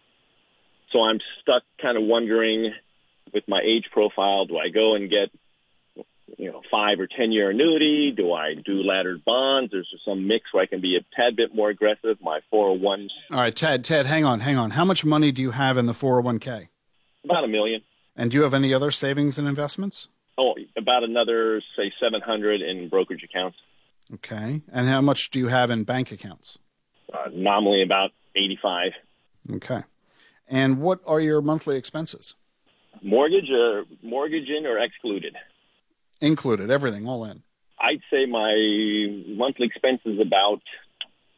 So 0.92 1.00
I'm 1.02 1.18
stuck 1.40 1.62
kind 1.80 1.96
of 1.96 2.05
wondering 2.05 2.72
with 3.32 3.44
my 3.48 3.61
age 3.64 3.86
profile, 3.92 4.46
do 4.46 4.57
I 4.59 4.68
go 4.68 4.94
and 4.94 5.11
get 5.11 5.30
you 6.38 6.50
know, 6.50 6.62
five 6.70 7.00
or 7.00 7.07
ten 7.07 7.32
year 7.32 7.50
annuity? 7.50 8.12
Do 8.16 8.32
I 8.32 8.55
do 8.55 8.82
laddered 8.82 9.24
bonds? 9.24 9.72
Is 9.72 9.86
there 9.90 10.00
some 10.05 10.26
mix 10.26 10.52
where 10.52 10.62
I 10.62 10.66
can 10.66 10.80
be 10.80 10.96
a 10.96 11.05
tad 11.16 11.36
bit 11.36 11.55
more 11.55 11.70
aggressive? 11.70 12.18
My 12.20 12.40
401s. 12.52 13.09
All 13.30 13.38
right, 13.38 13.55
Ted, 13.55 13.84
Ted, 13.84 14.07
hang 14.07 14.24
on, 14.24 14.40
hang 14.40 14.57
on. 14.57 14.70
How 14.70 14.84
much 14.84 15.05
money 15.05 15.32
do 15.32 15.42
you 15.42 15.52
have 15.52 15.76
in 15.76 15.86
the 15.86 15.92
401k? 15.92 16.68
About 17.24 17.44
a 17.44 17.48
million. 17.48 17.82
And 18.16 18.30
do 18.30 18.36
you 18.36 18.42
have 18.44 18.55
any 18.55 18.72
other 18.72 18.90
savings 18.90 19.38
and 19.38 19.48
investments? 19.48 20.09
Oh, 20.36 20.55
about 20.76 21.05
another, 21.05 21.62
say, 21.76 21.92
700 22.00 22.61
in 22.61 22.88
brokerage 22.88 23.22
accounts. 23.22 23.57
Okay. 24.12 24.62
And 24.70 24.88
how 24.88 25.00
much 25.00 25.30
do 25.30 25.38
you 25.38 25.48
have 25.48 25.70
in 25.70 25.84
bank 25.84 26.12
accounts? 26.12 26.59
Uh, 27.12 27.30
nominally 27.32 27.82
about 27.82 28.11
85. 28.36 28.92
Okay. 29.55 29.82
And 30.48 30.80
what 30.80 31.00
are 31.07 31.20
your 31.20 31.40
monthly 31.40 31.76
expenses? 31.76 32.34
Mortgage 33.02 33.50
or 33.50 33.80
uh, 33.80 33.84
mortgage 34.02 34.48
in 34.48 34.66
or 34.66 34.78
excluded? 34.78 35.36
included, 36.20 36.70
everything 36.70 37.07
all 37.07 37.24
in? 37.24 37.42
I'd 37.78 38.00
say 38.11 38.26
my 38.26 38.55
monthly 39.36 39.66
expense 39.66 40.00
is 40.05 40.18
about 40.20 40.62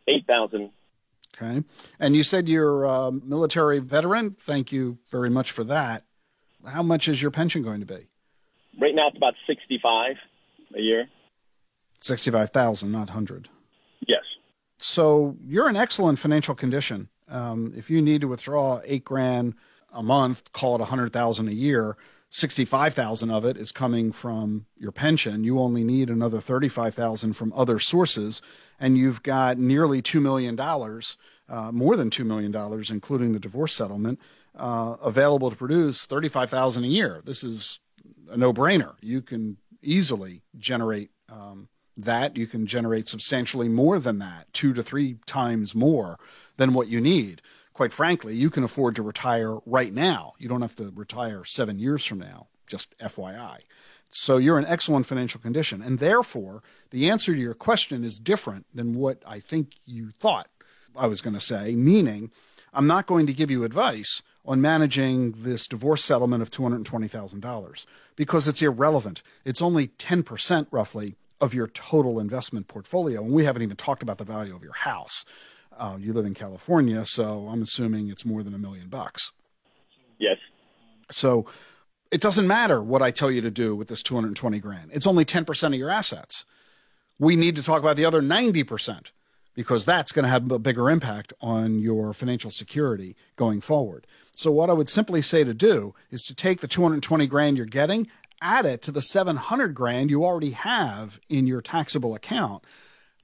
eight 0.07 0.27
thousand. 0.27 0.71
Okay, 1.37 1.65
and 1.99 2.15
you 2.15 2.23
said 2.23 2.49
you're 2.49 2.85
a 2.85 3.11
military 3.11 3.79
veteran. 3.79 4.31
Thank 4.31 4.73
you 4.73 4.99
very 5.11 5.31
much 5.31 5.51
for 5.51 5.65
that. 5.65 6.05
How 6.67 6.83
much 6.83 7.09
is 7.09 7.21
your 7.21 7.31
pension 7.31 7.63
going 7.63 7.81
to 7.81 7.87
be? 7.87 8.09
Right 8.81 8.95
now, 8.95 9.09
it's 9.09 9.17
about 9.17 9.35
sixty-five 9.47 10.17
a 10.75 10.81
year. 10.81 11.07
Sixty-five 12.01 12.51
thousand, 12.51 12.93
not 12.93 13.11
hundred. 13.11 13.49
Yes. 14.07 14.23
So 14.79 15.37
you're 15.45 15.69
in 15.69 15.77
excellent 15.77 16.19
financial 16.19 16.55
condition. 16.55 17.09
Um, 17.29 17.73
if 17.77 17.91
you 17.91 18.01
need 18.03 18.21
to 18.21 18.29
withdraw 18.29 18.81
eight 18.85 19.05
grand 19.05 19.55
a 19.93 20.03
month, 20.03 20.53
call 20.53 20.77
it 20.77 20.81
a 20.81 20.85
hundred 20.85 21.13
thousand 21.13 21.49
a 21.49 21.53
year 21.55 21.97
65,000 22.31 23.31
of 23.31 23.45
it 23.45 23.57
is 23.57 23.73
coming 23.73 24.11
from 24.13 24.67
your 24.77 24.93
pension. 24.93 25.45
You 25.45 25.61
only 25.61 25.85
need 25.85 26.11
another 26.11 26.41
35,000 26.41 27.33
from 27.33 27.53
other 27.55 27.79
sources 27.79 28.43
and 28.81 28.99
you've 28.99 29.23
got 29.23 29.59
nearly 29.59 30.03
2 30.03 30.21
million 30.21 30.57
dollars, 30.57 31.17
uh, 31.49 31.71
more 31.73 31.97
than 31.97 32.11
2 32.11 32.25
million 32.25 32.51
dollars 32.51 32.91
including 32.91 33.33
the 33.33 33.39
divorce 33.39 33.75
settlement 33.75 34.21
uh, 34.57 34.97
available 35.03 35.51
to 35.51 35.57
produce 35.57 36.07
35,000 36.07 36.85
a 36.85 36.89
year. 36.89 37.23
This 37.25 37.45
is 37.45 37.81
a 38.29 38.37
no-brainer. 38.37 38.95
You 39.01 39.23
can 39.23 39.57
easily 39.83 40.43
generate 40.59 41.11
um, 41.29 41.69
that. 41.97 42.37
You 42.37 42.47
can 42.47 42.67
generate 42.67 43.09
substantially 43.09 43.69
more 43.69 43.99
than 43.99 44.19
that, 44.19 44.53
2 44.53 44.73
to 44.75 44.83
3 44.83 45.17
times 45.27 45.75
more 45.75 46.19
than 46.57 46.75
what 46.75 46.89
you 46.89 47.01
need 47.01 47.43
quite 47.77 47.93
frankly, 47.93 48.35
you 48.35 48.49
can 48.49 48.65
afford 48.65 48.97
to 48.97 49.03
retire 49.03 49.59
right 49.67 49.93
now. 49.93 50.33
You 50.39 50.49
don't 50.49 50.63
have 50.63 50.77
to 50.77 50.91
retire 50.95 51.45
seven 51.45 51.79
years 51.79 52.07
from 52.07 52.19
now, 52.21 52.47
just 52.67 52.97
FYI. 52.99 53.59
So 54.11 54.39
you're 54.39 54.59
in 54.59 54.65
excellent 54.65 55.05
financial 55.05 55.43
condition. 55.43 55.83
And 55.83 55.99
therefore, 55.99 56.63
the 56.91 57.11
answer 57.11 57.35
to 57.35 57.41
your 57.41 57.53
question 57.53 58.03
is 58.03 58.19
different 58.19 58.65
than 58.75 58.95
what 58.95 59.23
I 59.27 59.41
think 59.41 59.73
you 59.85 60.11
thought 60.11 60.49
I 60.97 61.07
was 61.07 61.21
going 61.21 61.35
to 61.35 61.41
say, 61.41 61.77
meaning 61.77 62.31
I'm 62.73 62.87
not 62.87 63.05
going 63.05 63.27
to 63.27 63.35
give 63.35 63.51
you 63.51 63.63
advice 63.63 64.23
on 64.47 64.63
managing 64.63 65.33
this 65.33 65.67
divorce 65.67 66.03
settlement 66.03 66.41
of 66.41 66.51
$220,000 66.51 67.87
because 68.15 68.49
it's 68.49 68.63
irrelevant. 68.63 69.23
It's 69.45 69.61
only 69.61 69.89
10% 69.89 70.67
roughly 70.71 71.17
of 71.41 71.55
your 71.55 71.67
total 71.69 72.19
investment 72.19 72.69
portfolio. 72.69 73.23
And 73.23 73.33
we 73.33 73.45
haven't 73.45 73.63
even 73.63 73.77
talked 73.77 74.03
about 74.03 74.19
the 74.19 74.25
value 74.25 74.55
of 74.55 74.63
your 74.63 74.75
house. 74.75 75.25
Uh, 75.77 75.97
you 76.01 76.13
live 76.13 76.25
in 76.25 76.35
California, 76.35 77.05
so 77.05 77.49
I'm 77.51 77.63
assuming 77.63 78.09
it's 78.09 78.25
more 78.25 78.43
than 78.43 78.55
a 78.55 78.59
million 78.59 78.89
bucks. 78.89 79.33
Yes. 80.19 80.39
So 81.11 81.47
it 82.11 82.21
doesn't 82.21 82.47
matter 82.47 82.83
what 82.83 83.03
I 83.03 83.11
tell 83.11 83.31
you 83.31 83.43
to 83.43 83.51
do 83.51 83.77
with 83.77 83.89
this 83.89 84.03
220 84.03 84.59
grand. 84.61 84.91
It's 84.93 85.07
only 85.07 85.25
10% 85.25 85.67
of 85.67 85.75
your 85.75 85.91
assets. 85.91 86.45
We 87.19 87.37
need 87.37 87.57
to 87.57 87.63
talk 87.63 87.81
about 87.81 87.97
the 87.97 88.05
other 88.05 88.23
90% 88.23 89.11
because 89.55 89.85
that's 89.85 90.13
going 90.13 90.25
to 90.25 90.29
have 90.29 90.51
a 90.51 90.59
bigger 90.59 90.91
impact 90.91 91.33
on 91.41 91.79
your 91.81 92.13
financial 92.13 92.51
security 92.51 93.17
going 93.37 93.61
forward. 93.61 94.07
So 94.37 94.53
what 94.53 94.69
I 94.69 94.75
would 94.75 94.91
simply 94.91 95.23
say 95.23 95.45
to 95.45 95.55
do 95.55 95.95
is 96.11 96.25
to 96.27 96.35
take 96.35 96.61
the 96.61 96.69
220 96.69 97.27
grand 97.27 97.57
you're 97.57 97.67
getting, 97.67 98.07
add 98.41 98.67
it 98.67 98.83
to 98.83 98.93
the 98.93 99.03
700 99.03 99.75
grand 99.75 100.11
you 100.11 100.25
already 100.25 100.51
have 100.51 101.21
in 101.29 101.47
your 101.47 101.61
taxable 101.61 102.15
account 102.15 102.63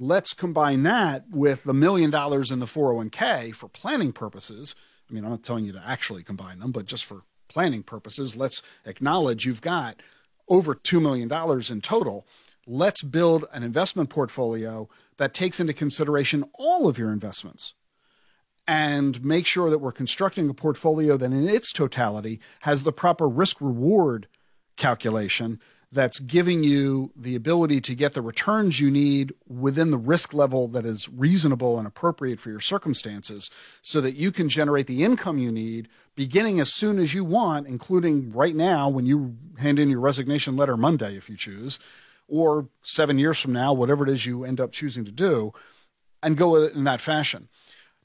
Let's 0.05 0.35
combine 0.35 0.83
that 0.83 1.29
with 1.31 1.63
the 1.63 1.73
million 1.73 2.11
dollars 2.11 2.51
in 2.51 2.59
the 2.59 2.67
401k 2.67 3.55
for 3.55 3.69
planning 3.69 4.13
purposes. 4.13 4.75
I 5.09 5.15
mean, 5.15 5.25
I'm 5.25 5.31
not 5.31 5.45
telling 5.45 5.65
you 5.65 5.73
to 5.75 5.83
actually 5.87 6.25
combine 6.25 6.59
them, 6.59 6.73
but 6.73 6.87
just 6.87 7.05
for 7.05 7.21
planning 7.47 7.85
purposes, 7.85 8.37
let's 8.37 8.63
acknowledge 8.85 9.47
you've 9.47 9.61
got 9.61 10.03
over 10.49 10.75
$2 10.75 11.01
million 11.01 11.31
in 11.71 11.81
total. 11.81 12.27
Let's 12.67 13.05
build 13.05 13.45
an 13.53 13.63
investment 13.63 14.11
portfolio 14.11 14.89
that 15.19 15.35
takes 15.35 15.61
into 15.61 15.73
consideration 15.73 16.47
all 16.55 16.89
of 16.89 16.99
your 16.99 17.13
investments 17.13 17.75
and 18.67 19.25
make 19.25 19.47
sure 19.47 19.71
that 19.71 19.79
we're 19.79 19.93
constructing 19.93 20.49
a 20.49 20.55
portfolio 20.55 21.17
that 21.17 21.27
in 21.27 21.49
its 21.49 21.73
totality 21.73 22.41
has 22.63 22.83
the 22.83 22.93
proper 22.93 23.29
risk 23.29 23.61
reward 23.61 24.27
calculation 24.77 25.61
that's 25.93 26.19
giving 26.21 26.65
you 26.65 27.13
the 27.15 27.37
ability 27.37 27.79
to 27.79 27.95
get 27.95 28.15
the 28.15 28.23
returns 28.23 28.81
you 28.81 28.91
need 28.91 29.35
within 29.47 29.91
the 29.91 29.99
risk 29.99 30.33
level 30.33 30.67
that 30.69 30.87
is 30.87 31.07
reasonable 31.11 31.79
and 31.79 31.87
appropriate 31.87 32.41
for 32.41 32.49
your 32.49 32.61
circumstances 32.61 33.51
so 33.83 34.01
that 34.01 34.17
you 34.17 34.33
can 34.33 34.49
generate 34.49 34.87
the 34.87 35.05
income 35.05 35.37
you 35.37 35.53
need 35.53 35.89
beginning 36.15 36.61
as 36.61 36.73
soon 36.73 36.99
as 36.99 37.13
you 37.13 37.25
want, 37.25 37.67
including 37.67 38.33
right 38.33 38.57
now 38.57 38.89
when 38.89 39.05
you 39.05 39.37
hand 39.59 39.79
in 39.79 39.91
your 39.91 40.01
resignation 40.01 40.57
letter 40.57 40.79
Monday, 40.79 41.15
if 41.17 41.29
you 41.29 41.37
choose, 41.37 41.79
or 42.27 42.67
seven 42.83 43.19
years 43.19 43.39
from 43.39 43.53
now, 43.53 43.75
whatever 43.75 44.07
it 44.07 44.11
is 44.11 44.25
you 44.25 44.45
end 44.45 44.61
up 44.61 44.73
choosing 44.73 45.05
to 45.05 45.13
do, 45.13 45.53
and 46.23 46.39
go 46.39 46.57
in 46.57 46.85
that 46.85 47.01
fashion. 47.01 47.49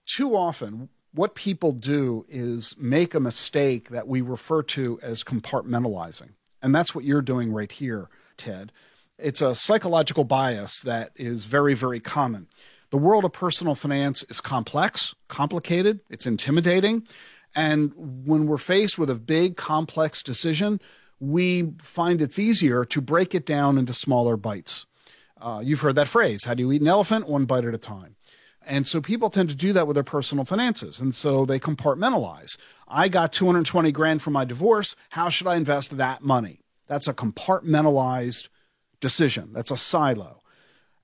Too 0.06 0.36
often, 0.36 0.90
what 1.14 1.36
people 1.36 1.72
do 1.72 2.26
is 2.28 2.76
make 2.78 3.14
a 3.14 3.20
mistake 3.20 3.90
that 3.90 4.08
we 4.08 4.22
refer 4.22 4.62
to 4.64 5.00
as 5.02 5.24
compartmentalizing. 5.24 6.32
And 6.62 6.74
that's 6.74 6.94
what 6.96 7.04
you're 7.04 7.22
doing 7.22 7.52
right 7.52 7.72
here, 7.72 8.10
Ted. 8.36 8.72
It's 9.18 9.42
a 9.42 9.56
psychological 9.56 10.24
bias 10.24 10.82
that 10.82 11.12
is 11.16 11.46
very, 11.46 11.74
very 11.74 12.00
common. 12.00 12.48
The 12.90 12.98
world 12.98 13.26
of 13.26 13.34
personal 13.34 13.76
finance 13.76 14.24
is 14.24 14.40
complex, 14.40 15.14
complicated, 15.28 16.00
it's 16.10 16.26
intimidating. 16.26 17.08
And 17.56 17.92
when 17.96 18.46
we're 18.46 18.58
faced 18.58 19.00
with 19.00 19.10
a 19.10 19.16
big, 19.16 19.58
complex 19.58 20.22
decision, 20.22 20.80
we 21.20 21.74
find 21.80 22.22
it's 22.22 22.38
easier 22.38 22.86
to 22.86 23.02
break 23.02 23.34
it 23.34 23.46
down 23.46 23.78
into 23.78 23.94
smaller 23.94 24.38
bites. 24.38 24.86
Uh, 25.42 25.62
you've 25.64 25.82
heard 25.82 25.96
that 25.96 26.08
phrase 26.08 26.46
how 26.46 26.54
do 26.54 26.64
you 26.64 26.72
eat 26.72 26.82
an 26.82 26.88
elephant? 26.88 27.28
One 27.28 27.46
bite 27.46 27.66
at 27.66 27.74
a 27.74 27.80
time. 27.80 28.17
And 28.68 28.86
so 28.88 29.00
people 29.00 29.30
tend 29.30 29.50
to 29.50 29.56
do 29.56 29.72
that 29.74 29.88
with 29.88 29.96
their 29.96 30.04
personal 30.04 30.44
finances. 30.44 31.00
And 31.00 31.16
so 31.16 31.46
they 31.46 31.60
compartmentalize. 31.60 32.58
I 32.88 33.08
got 33.08 33.32
220 33.32 33.92
grand 33.94 34.22
from 34.22 34.34
my 34.34 34.44
divorce. 34.44 34.96
How 35.10 35.30
should 35.30 35.48
I 35.48 35.56
invest 35.56 35.98
that 35.98 36.22
money? 36.22 36.60
That's 36.88 37.08
a 37.08 37.14
compartmentalized 37.14 38.50
decision. 39.00 39.52
That's 39.54 39.72
a 39.72 39.78
silo. 39.78 40.42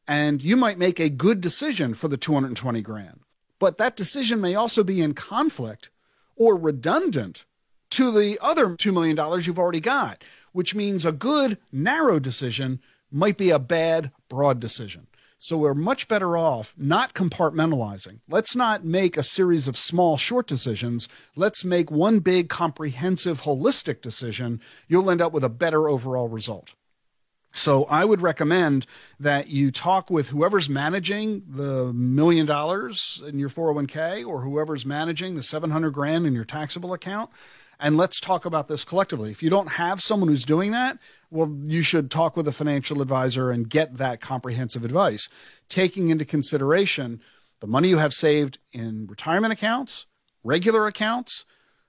And 0.07 0.43
you 0.43 0.57
might 0.57 0.77
make 0.77 0.99
a 0.99 1.09
good 1.09 1.39
decision 1.39 1.93
for 1.93 2.09
the 2.09 2.17
220 2.17 2.81
grand, 2.81 3.21
but 3.59 3.77
that 3.77 3.95
decision 3.95 4.41
may 4.41 4.55
also 4.55 4.83
be 4.83 5.01
in 5.01 5.13
conflict 5.13 5.89
or 6.35 6.57
redundant 6.57 7.45
to 7.91 8.11
the 8.11 8.37
other 8.41 8.69
$2 8.69 8.93
million 8.93 9.17
you've 9.43 9.59
already 9.59 9.79
got, 9.79 10.23
which 10.51 10.75
means 10.75 11.05
a 11.05 11.13
good 11.13 11.57
narrow 11.71 12.19
decision 12.19 12.81
might 13.11 13.37
be 13.37 13.51
a 13.51 13.59
bad 13.59 14.11
broad 14.27 14.59
decision. 14.59 15.07
So 15.43 15.57
we're 15.57 15.73
much 15.73 16.07
better 16.07 16.37
off 16.37 16.73
not 16.77 17.13
compartmentalizing. 17.13 18.21
Let's 18.29 18.55
not 18.55 18.85
make 18.85 19.17
a 19.17 19.23
series 19.23 19.67
of 19.67 19.75
small, 19.75 20.15
short 20.15 20.47
decisions. 20.47 21.09
Let's 21.35 21.65
make 21.65 21.91
one 21.91 22.19
big, 22.19 22.47
comprehensive, 22.47 23.41
holistic 23.41 24.01
decision. 24.01 24.61
You'll 24.87 25.11
end 25.11 25.19
up 25.21 25.33
with 25.33 25.43
a 25.43 25.49
better 25.49 25.89
overall 25.89 26.29
result. 26.29 26.75
So 27.51 27.83
I 27.85 28.05
would 28.05 28.21
recommend 28.21 28.85
that 29.19 29.49
you 29.49 29.69
talk 29.69 30.09
with 30.09 30.29
whoever's 30.29 30.69
managing 30.69 31.43
the 31.45 31.91
million 31.91 32.45
dollars 32.45 33.21
in 33.27 33.37
your 33.37 33.49
401k 33.49 34.25
or 34.25 34.43
whoever's 34.43 34.85
managing 34.85 35.35
the 35.35 35.43
700 35.43 35.91
grand 35.91 36.25
in 36.25 36.33
your 36.33 36.45
taxable 36.45 36.93
account 36.93 37.29
and 37.83 37.97
let's 37.97 38.21
talk 38.21 38.45
about 38.45 38.69
this 38.69 38.85
collectively. 38.85 39.29
If 39.29 39.43
you 39.43 39.49
don't 39.49 39.73
have 39.73 39.99
someone 39.99 40.29
who's 40.29 40.45
doing 40.45 40.71
that, 40.71 40.97
well, 41.29 41.53
you 41.65 41.83
should 41.83 42.09
talk 42.09 42.37
with 42.37 42.47
a 42.47 42.53
financial 42.53 43.01
advisor 43.01 43.51
and 43.51 43.69
get 43.69 43.97
that 43.97 44.21
comprehensive 44.21 44.85
advice, 44.85 45.27
taking 45.67 46.07
into 46.07 46.23
consideration 46.23 47.21
the 47.59 47.67
money 47.67 47.89
you 47.89 47.97
have 47.97 48.13
saved 48.13 48.57
in 48.71 49.05
retirement 49.07 49.51
accounts, 49.51 50.05
regular 50.45 50.87
accounts, 50.87 51.43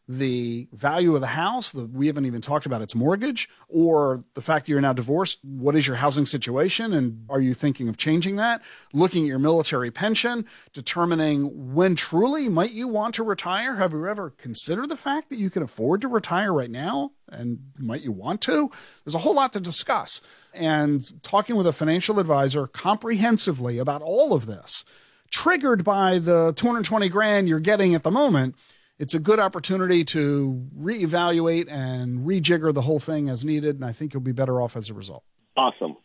the 0.07 0.69
value 0.73 1.15
of 1.15 1.23
the 1.23 1.29
house, 1.29 1.73
the, 1.73 1.87
we 1.87 2.07
haven't 2.07 2.27
even 2.27 2.41
talked 2.41 2.67
about 2.67 2.83
its 2.83 2.95
mortgage, 2.95 3.49
or 3.69 4.23
the 4.35 4.43
fact 4.43 4.67
that 4.67 4.71
you're 4.71 4.81
now 4.81 4.93
divorced. 4.93 5.39
What 5.43 5.75
is 5.77 5.87
your 5.87 5.97
housing 5.97 6.27
situation? 6.27 6.93
And 6.93 7.25
are 7.31 7.41
you 7.41 7.55
thinking 7.55 7.89
of 7.89 7.97
changing 7.97 8.37
that? 8.37 8.61
Looking 8.93 9.25
at 9.25 9.29
your 9.29 9.39
military 9.39 9.91
pension, 9.91 10.45
determining 10.75 11.75
when 11.75 11.95
truly 11.95 12.49
might 12.49 12.73
you 12.73 12.87
want 12.87 13.15
to 13.15 13.23
retire. 13.23 13.77
Have 13.77 13.93
you 13.93 14.07
ever 14.07 14.31
considered 14.31 14.91
the 14.91 14.97
fact 14.97 15.31
that 15.31 15.39
you 15.39 15.49
can 15.49 15.63
afford 15.63 16.03
to 16.03 16.09
retire 16.09 16.53
right 16.53 16.71
now? 16.71 17.13
And 17.31 17.59
might 17.79 18.03
you 18.03 18.13
want 18.13 18.43
to? 18.43 18.71
There's 19.05 19.15
a 19.15 19.19
whole 19.19 19.35
lot 19.35 19.55
to 19.55 19.61
discuss. 19.61 20.21
And 20.53 21.23
talking 21.23 21.57
with 21.57 21.67
a 21.67 21.73
financial 21.73 22.19
advisor 22.19 22.67
comprehensively 22.67 23.79
about 23.79 24.03
all 24.03 24.35
of 24.35 24.45
this, 24.45 24.85
triggered 25.31 25.83
by 25.83 26.19
the 26.19 26.53
220 26.57 27.09
grand 27.09 27.49
you're 27.49 27.59
getting 27.59 27.95
at 27.95 28.03
the 28.03 28.11
moment 28.11 28.55
it's 28.99 29.15
a 29.15 29.19
good 29.19 29.41
opportunity 29.41 30.05
to 30.05 30.67
reevaluate 30.79 31.71
and 31.71 32.21
rejigger 32.27 32.73
the 32.73 32.83
whole 32.83 33.01
thing 33.01 33.29
as 33.29 33.45
needed, 33.45 33.77
and 33.77 33.85
I 33.85 33.93
think 33.93 34.15
you'll 34.15 34.23
be 34.23 34.33
better 34.33 34.61
off 34.61 34.77
as 34.77 34.91
a 34.91 34.95
result. 34.95 35.25
Awesome. 35.57 35.97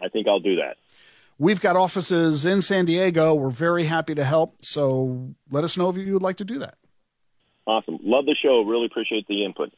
I 0.00 0.08
think 0.08 0.26
I'll 0.26 0.40
do 0.40 0.56
that. 0.56 0.76
We've 1.38 1.60
got 1.60 1.76
offices 1.76 2.44
in 2.44 2.62
San 2.62 2.84
Diego. 2.84 3.34
We're 3.34 3.50
very 3.50 3.84
happy 3.84 4.14
to 4.14 4.24
help. 4.24 4.64
So 4.64 5.34
let 5.50 5.64
us 5.64 5.76
know 5.76 5.88
if 5.88 5.96
you 5.96 6.12
would 6.12 6.22
like 6.22 6.36
to 6.36 6.44
do 6.44 6.58
that. 6.60 6.76
Awesome. 7.66 7.98
Love 8.02 8.26
the 8.26 8.36
show. 8.40 8.62
Really 8.62 8.86
appreciate 8.86 9.26
the 9.28 9.44
input. 9.44 9.72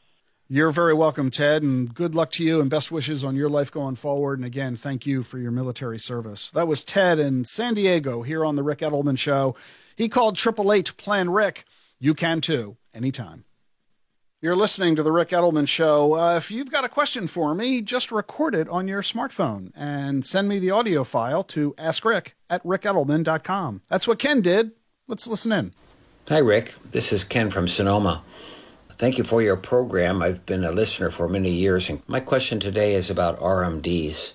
You're 0.47 0.71
very 0.71 0.93
welcome, 0.93 1.31
Ted, 1.31 1.63
and 1.63 1.91
good 1.91 2.13
luck 2.13 2.31
to 2.33 2.43
you 2.43 2.61
and 2.61 2.69
best 2.69 2.91
wishes 2.91 3.23
on 3.23 3.35
your 3.35 3.49
life 3.49 3.71
going 3.71 3.95
forward. 3.95 4.37
And 4.37 4.45
again, 4.45 4.75
thank 4.75 5.07
you 5.07 5.23
for 5.23 5.39
your 5.39 5.49
military 5.49 5.97
service. 5.97 6.51
That 6.51 6.67
was 6.67 6.83
Ted 6.83 7.17
in 7.17 7.45
San 7.45 7.73
Diego 7.73 8.21
here 8.21 8.45
on 8.45 8.55
the 8.55 8.61
Ric 8.61 8.79
Edelman 8.79 9.17
Show. 9.17 9.55
He 9.95 10.07
called 10.07 10.35
Triple 10.35 10.71
Eight 10.71 10.95
Plan 10.97 11.31
Ric. 11.31 11.65
You 11.99 12.13
can 12.13 12.41
too, 12.41 12.77
anytime. 12.93 13.45
You're 14.41 14.55
listening 14.55 14.97
to 14.97 15.03
The 15.03 15.13
Ric 15.13 15.29
Edelman 15.29 15.67
Show. 15.67 16.15
Uh, 16.15 16.35
if 16.35 16.51
you've 16.51 16.69
got 16.69 16.83
a 16.83 16.89
question 16.89 17.25
for 17.25 17.55
me, 17.55 17.81
just 17.81 18.11
record 18.11 18.53
it 18.53 18.67
on 18.67 18.87
your 18.87 19.01
smartphone 19.01 19.71
and 19.73 20.25
send 20.25 20.49
me 20.49 20.59
the 20.59 20.71
audio 20.71 21.05
file 21.05 21.41
to 21.45 21.73
askric 21.75 22.33
at 22.49 22.61
ricedelman.com. 22.63 23.81
That's 23.87 24.07
what 24.07 24.19
Ken 24.19 24.41
did. 24.41 24.71
Let's 25.07 25.25
listen 25.25 25.53
in. 25.53 25.73
Hi, 26.27 26.39
Ric. 26.39 26.75
This 26.91 27.13
is 27.13 27.23
Ken 27.23 27.49
from 27.49 27.67
Sonoma. 27.67 28.23
Thank 28.97 29.17
you 29.17 29.23
for 29.23 29.41
your 29.41 29.55
program. 29.55 30.21
I've 30.21 30.45
been 30.45 30.65
a 30.65 30.71
listener 30.71 31.09
for 31.09 31.29
many 31.29 31.51
years, 31.51 31.89
and 31.89 32.01
my 32.07 32.19
question 32.19 32.59
today 32.59 32.93
is 32.93 33.09
about 33.09 33.39
RMDs. 33.39 34.33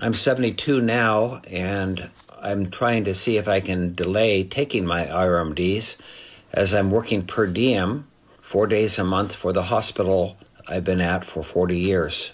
I'm 0.00 0.14
72 0.14 0.80
now, 0.80 1.42
and 1.48 2.10
I'm 2.40 2.70
trying 2.70 3.04
to 3.04 3.14
see 3.14 3.36
if 3.36 3.46
I 3.46 3.60
can 3.60 3.94
delay 3.94 4.42
taking 4.44 4.84
my 4.84 5.06
RMDs 5.06 5.94
as 6.52 6.72
I'm 6.74 6.90
working 6.90 7.26
per 7.26 7.46
diem 7.46 8.06
four 8.40 8.66
days 8.66 8.98
a 8.98 9.04
month 9.04 9.34
for 9.34 9.52
the 9.52 9.64
hospital 9.64 10.38
I've 10.66 10.84
been 10.84 11.00
at 11.00 11.24
for 11.24 11.42
40 11.42 11.78
years. 11.78 12.32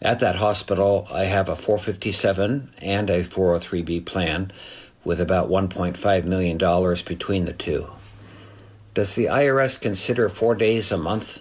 At 0.00 0.18
that 0.20 0.36
hospital, 0.36 1.06
I 1.10 1.24
have 1.24 1.48
a 1.48 1.56
457 1.56 2.72
and 2.78 3.10
a 3.10 3.22
403b 3.22 4.04
plan 4.04 4.52
with 5.04 5.20
about 5.20 5.48
$1.5 5.48 6.24
million 6.24 6.58
between 6.58 7.44
the 7.44 7.52
two. 7.52 7.90
Does 8.94 9.14
the 9.14 9.26
IRS 9.26 9.80
consider 9.80 10.28
four 10.28 10.54
days 10.54 10.92
a 10.92 10.98
month 10.98 11.40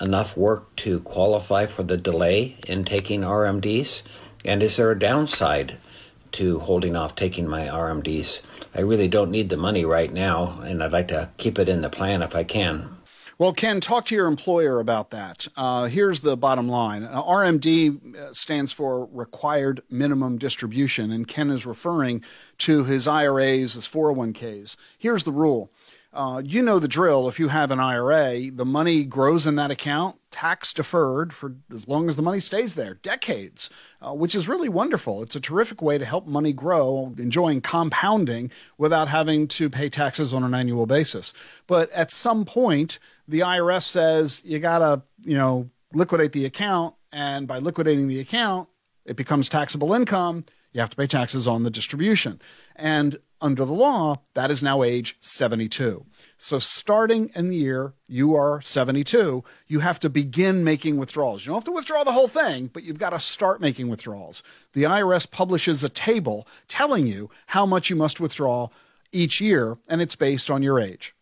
enough 0.00 0.36
work 0.36 0.74
to 0.76 1.00
qualify 1.00 1.66
for 1.66 1.82
the 1.82 1.96
delay 1.96 2.56
in 2.66 2.84
taking 2.84 3.20
RMDs? 3.20 4.02
And 4.44 4.62
is 4.62 4.76
there 4.76 4.90
a 4.90 4.98
downside 4.98 5.76
to 6.32 6.60
holding 6.60 6.96
off 6.96 7.14
taking 7.14 7.46
my 7.46 7.66
RMDs? 7.66 8.40
I 8.74 8.80
really 8.80 9.08
don't 9.08 9.30
need 9.30 9.48
the 9.48 9.56
money 9.56 9.84
right 9.84 10.12
now, 10.12 10.60
and 10.60 10.82
I'd 10.82 10.92
like 10.92 11.08
to 11.08 11.30
keep 11.38 11.58
it 11.58 11.68
in 11.68 11.82
the 11.82 11.90
plan 11.90 12.22
if 12.22 12.34
I 12.34 12.44
can. 12.44 12.96
Well, 13.40 13.54
Ken, 13.54 13.80
talk 13.80 14.04
to 14.06 14.14
your 14.14 14.26
employer 14.26 14.80
about 14.80 15.12
that. 15.12 15.48
Uh, 15.56 15.86
here's 15.86 16.20
the 16.20 16.36
bottom 16.36 16.68
line 16.68 17.04
uh, 17.04 17.22
RMD 17.22 18.14
uh, 18.14 18.34
stands 18.34 18.70
for 18.70 19.08
Required 19.12 19.82
Minimum 19.88 20.36
Distribution, 20.36 21.10
and 21.10 21.26
Ken 21.26 21.50
is 21.50 21.64
referring 21.64 22.22
to 22.58 22.84
his 22.84 23.08
IRAs, 23.08 23.72
his 23.72 23.88
401ks. 23.88 24.76
Here's 24.98 25.24
the 25.24 25.32
rule 25.32 25.72
uh, 26.12 26.42
you 26.44 26.62
know 26.62 26.78
the 26.78 26.88
drill. 26.88 27.28
If 27.28 27.38
you 27.38 27.48
have 27.48 27.70
an 27.70 27.78
IRA, 27.78 28.50
the 28.50 28.64
money 28.64 29.04
grows 29.04 29.46
in 29.46 29.54
that 29.56 29.70
account, 29.70 30.16
tax 30.32 30.72
deferred 30.72 31.32
for 31.32 31.54
as 31.72 31.86
long 31.86 32.08
as 32.08 32.16
the 32.16 32.22
money 32.22 32.40
stays 32.40 32.74
there, 32.74 32.94
decades, 32.94 33.70
uh, 34.02 34.12
which 34.12 34.34
is 34.34 34.48
really 34.48 34.68
wonderful. 34.68 35.22
It's 35.22 35.36
a 35.36 35.40
terrific 35.40 35.80
way 35.80 35.98
to 35.98 36.04
help 36.04 36.26
money 36.26 36.52
grow, 36.52 37.14
enjoying 37.16 37.60
compounding 37.60 38.50
without 38.76 39.08
having 39.08 39.46
to 39.48 39.70
pay 39.70 39.88
taxes 39.88 40.34
on 40.34 40.42
an 40.42 40.54
annual 40.54 40.86
basis. 40.86 41.32
But 41.68 41.90
at 41.92 42.10
some 42.10 42.44
point, 42.44 42.98
the 43.28 43.40
IRS 43.40 43.84
says 43.84 44.42
you 44.44 44.58
got 44.58 44.78
to, 44.78 45.02
you 45.22 45.38
know, 45.38 45.70
liquidate 45.92 46.32
the 46.32 46.44
account. 46.44 46.94
And 47.12 47.46
by 47.46 47.58
liquidating 47.58 48.08
the 48.08 48.20
account, 48.20 48.68
it 49.04 49.16
becomes 49.16 49.48
taxable 49.48 49.92
income. 49.94 50.44
You 50.72 50.80
have 50.80 50.90
to 50.90 50.96
pay 50.96 51.06
taxes 51.06 51.48
on 51.48 51.64
the 51.64 51.70
distribution. 51.70 52.40
And 52.76 53.18
under 53.40 53.64
the 53.64 53.72
law, 53.72 54.20
that 54.34 54.50
is 54.50 54.62
now 54.62 54.82
age 54.82 55.16
72. 55.20 56.04
So 56.38 56.58
starting 56.58 57.30
in 57.34 57.48
the 57.48 57.56
year 57.56 57.94
you 58.06 58.36
are 58.36 58.60
72, 58.60 59.42
you 59.66 59.80
have 59.80 59.98
to 60.00 60.10
begin 60.10 60.62
making 60.62 60.96
withdrawals. 60.96 61.44
You 61.44 61.50
don't 61.50 61.56
have 61.56 61.64
to 61.64 61.72
withdraw 61.72 62.04
the 62.04 62.12
whole 62.12 62.28
thing, 62.28 62.70
but 62.72 62.82
you've 62.82 62.98
got 62.98 63.10
to 63.10 63.20
start 63.20 63.60
making 63.60 63.88
withdrawals. 63.88 64.42
The 64.74 64.84
IRS 64.84 65.30
publishes 65.30 65.82
a 65.82 65.88
table 65.88 66.46
telling 66.68 67.06
you 67.06 67.30
how 67.46 67.66
much 67.66 67.90
you 67.90 67.96
must 67.96 68.20
withdraw 68.20 68.68
each 69.12 69.40
year, 69.40 69.76
and 69.88 70.00
it's 70.00 70.16
based 70.16 70.50
on 70.50 70.62
your 70.62 70.78
age. 70.78 71.14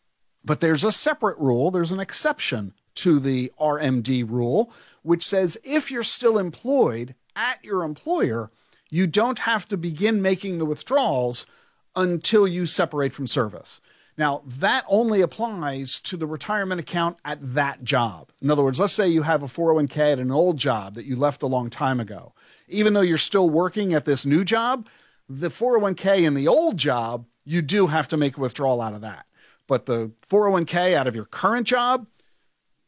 But 0.44 0.60
there's 0.60 0.84
a 0.84 0.92
separate 0.92 1.38
rule, 1.38 1.70
there's 1.70 1.92
an 1.92 2.00
exception 2.00 2.74
to 2.96 3.18
the 3.20 3.52
RMD 3.60 4.28
rule, 4.28 4.72
which 5.02 5.24
says 5.26 5.56
if 5.62 5.90
you're 5.90 6.02
still 6.02 6.38
employed 6.38 7.14
at 7.36 7.64
your 7.64 7.84
employer, 7.84 8.50
you 8.90 9.06
don't 9.06 9.40
have 9.40 9.66
to 9.66 9.76
begin 9.76 10.22
making 10.22 10.58
the 10.58 10.64
withdrawals 10.64 11.46
until 11.94 12.46
you 12.46 12.66
separate 12.66 13.12
from 13.12 13.26
service. 13.26 13.80
Now, 14.16 14.42
that 14.44 14.84
only 14.88 15.20
applies 15.20 16.00
to 16.00 16.16
the 16.16 16.26
retirement 16.26 16.80
account 16.80 17.18
at 17.24 17.38
that 17.54 17.84
job. 17.84 18.30
In 18.42 18.50
other 18.50 18.64
words, 18.64 18.80
let's 18.80 18.92
say 18.92 19.08
you 19.08 19.22
have 19.22 19.44
a 19.44 19.46
401k 19.46 20.12
at 20.12 20.18
an 20.18 20.32
old 20.32 20.56
job 20.56 20.94
that 20.94 21.06
you 21.06 21.14
left 21.14 21.44
a 21.44 21.46
long 21.46 21.70
time 21.70 22.00
ago. 22.00 22.34
Even 22.66 22.94
though 22.94 23.00
you're 23.00 23.16
still 23.16 23.48
working 23.48 23.94
at 23.94 24.04
this 24.04 24.26
new 24.26 24.44
job, 24.44 24.88
the 25.28 25.50
401k 25.50 26.24
in 26.24 26.34
the 26.34 26.48
old 26.48 26.76
job, 26.76 27.26
you 27.44 27.62
do 27.62 27.86
have 27.86 28.08
to 28.08 28.16
make 28.16 28.36
a 28.36 28.40
withdrawal 28.40 28.80
out 28.80 28.94
of 28.94 29.02
that. 29.02 29.26
But 29.68 29.86
the 29.86 30.10
401k 30.28 30.94
out 30.94 31.06
of 31.06 31.14
your 31.14 31.26
current 31.26 31.66
job, 31.66 32.06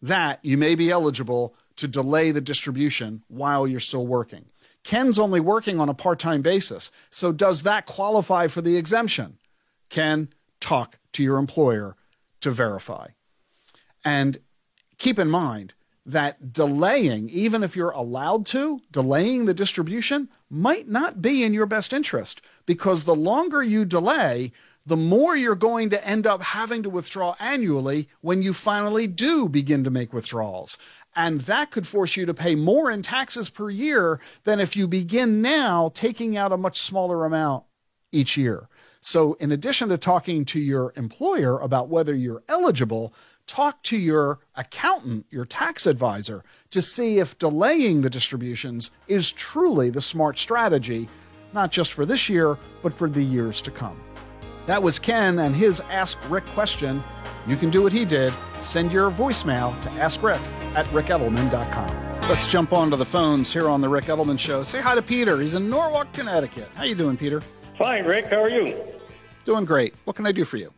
that 0.03 0.41
you 0.43 0.59
may 0.59 0.75
be 0.75 0.91
eligible 0.91 1.55
to 1.77 1.87
delay 1.87 2.33
the 2.33 2.41
distribution 2.41 3.23
while 3.29 3.69
you're 3.69 3.79
still 3.79 4.07
working. 4.07 4.47
Ken's 4.83 5.19
only 5.19 5.41
working 5.41 5.79
on 5.79 5.89
a 5.89 5.95
part 5.95 6.19
time 6.19 6.43
basis. 6.43 6.91
So, 7.11 7.33
does 7.33 7.63
that 7.63 7.87
qualify 7.87 8.47
for 8.47 8.63
the 8.63 8.77
exemption? 8.77 9.39
Ken, 9.89 10.29
talk 10.61 10.99
to 11.13 11.23
your 11.23 11.39
employer 11.39 11.97
to 12.41 12.51
verify. 12.51 13.09
And 14.05 14.39
keep 14.99 15.19
in 15.19 15.29
mind 15.29 15.75
that 16.07 16.53
delaying, 16.53 17.29
even 17.29 17.63
if 17.63 17.77
you're 17.77 17.91
allowed 17.91 18.47
to, 18.47 18.81
delaying 18.91 19.45
the 19.45 19.55
distribution 19.55 20.29
might 20.49 20.89
not 20.89 21.21
be 21.21 21.45
in 21.45 21.55
your 21.55 21.67
best 21.67 21.93
interest 21.93 22.41
because 22.67 23.05
the 23.05 23.15
longer 23.15 23.63
you 23.63 23.85
delay, 23.85 24.53
the 24.87 24.97
more 24.97 25.37
you're 25.37 25.55
going 25.55 25.91
to 25.91 26.07
end 26.07 26.27
up 26.27 26.43
having 26.43 26.83
to 26.83 26.91
withdraw 26.91 27.35
annually 27.39 28.09
when 28.23 28.43
you 28.43 28.55
finally 28.55 29.07
do 29.07 29.49
begin 29.49 29.85
to 29.85 29.91
make 29.91 30.13
withdrawals. 30.13 30.79
And 31.17 31.41
that 31.43 31.71
could 31.71 31.87
force 31.87 32.17
you 32.17 32.27
to 32.27 32.35
pay 32.35 32.55
more 32.55 32.91
in 32.91 33.03
taxes 33.03 33.51
per 33.51 33.69
year 33.69 34.21
than 34.45 34.61
if 34.61 34.77
you 34.77 34.87
begin 34.87 35.43
now 35.43 35.91
taking 35.95 36.37
out 36.37 36.53
a 36.53 36.57
much 36.57 36.79
smaller 36.79 37.25
amount 37.25 37.65
each 38.13 38.37
year. 38.37 38.69
So, 39.01 39.35
in 39.35 39.51
addition 39.51 39.89
to 39.89 39.99
talking 39.99 40.45
to 40.47 40.61
your 40.61 40.93
employer 40.95 41.59
about 41.59 41.89
whether 41.89 42.15
you're 42.15 42.43
eligible, 42.49 43.15
talk 43.47 43.83
to 43.85 43.97
your 43.97 44.41
accountant, 44.57 45.27
your 45.31 45.47
tax 45.47 45.87
advisor, 45.87 46.45
to 46.71 46.83
see 46.83 47.19
if 47.19 47.39
delaying 47.39 48.03
the 48.03 48.11
distributions 48.11 48.91
is 49.09 49.33
truly 49.33 49.91
the 49.91 50.03
smart 50.03 50.39
strategy, 50.39 51.09
not 51.55 51.73
just 51.73 51.93
for 51.95 52.05
this 52.05 52.29
year, 52.29 52.59
but 52.83 52.93
for 52.93 53.09
the 53.09 53.23
years 53.23 53.61
to 53.63 53.71
come. 53.71 53.99
That 54.71 54.85
was 54.85 55.01
Ken 55.01 55.41
and 55.41 55.53
his 55.53 55.81
Ask 55.91 56.17
Ric 56.31 56.47
question. 56.47 57.03
You 57.49 57.57
can 57.57 57.71
do 57.71 57.83
what 57.83 57.91
he 57.91 58.05
did. 58.05 58.33
Send 58.61 58.93
your 58.93 59.11
voicemail 59.11 59.75
to 59.83 59.89
askric 59.89 60.41
at 60.77 60.87
ricedelman.com. 60.87 62.29
Let's 62.29 62.47
jump 62.47 62.73
onto 62.73 62.97
the 62.97 63.05
phones 63.05 63.53
here 63.53 63.69
on 63.69 63.81
the 63.81 63.89
Ric 63.89 64.05
Edelman 64.05 64.39
Show. 64.39 64.63
Say 64.63 64.81
hi 64.81 64.95
to 64.95 65.03
Peter. 65.03 65.41
He's 65.41 65.57
in 65.57 65.69
Norwalk, 65.69 66.13
Connecticut. 66.13 66.69
How 66.77 66.85
you 66.85 66.95
doing, 66.95 67.17
Peter? 67.17 67.43
Fine, 67.79 68.05
Ric. 68.05 68.27
How 68.27 68.45
are 68.45 68.49
you? 68.49 68.81
Doing 69.45 69.65
great. 69.65 69.93
What 70.05 70.15
can 70.15 70.25
I 70.25 70.31
do 70.31 70.45
for 70.45 70.57
you? 70.57 70.73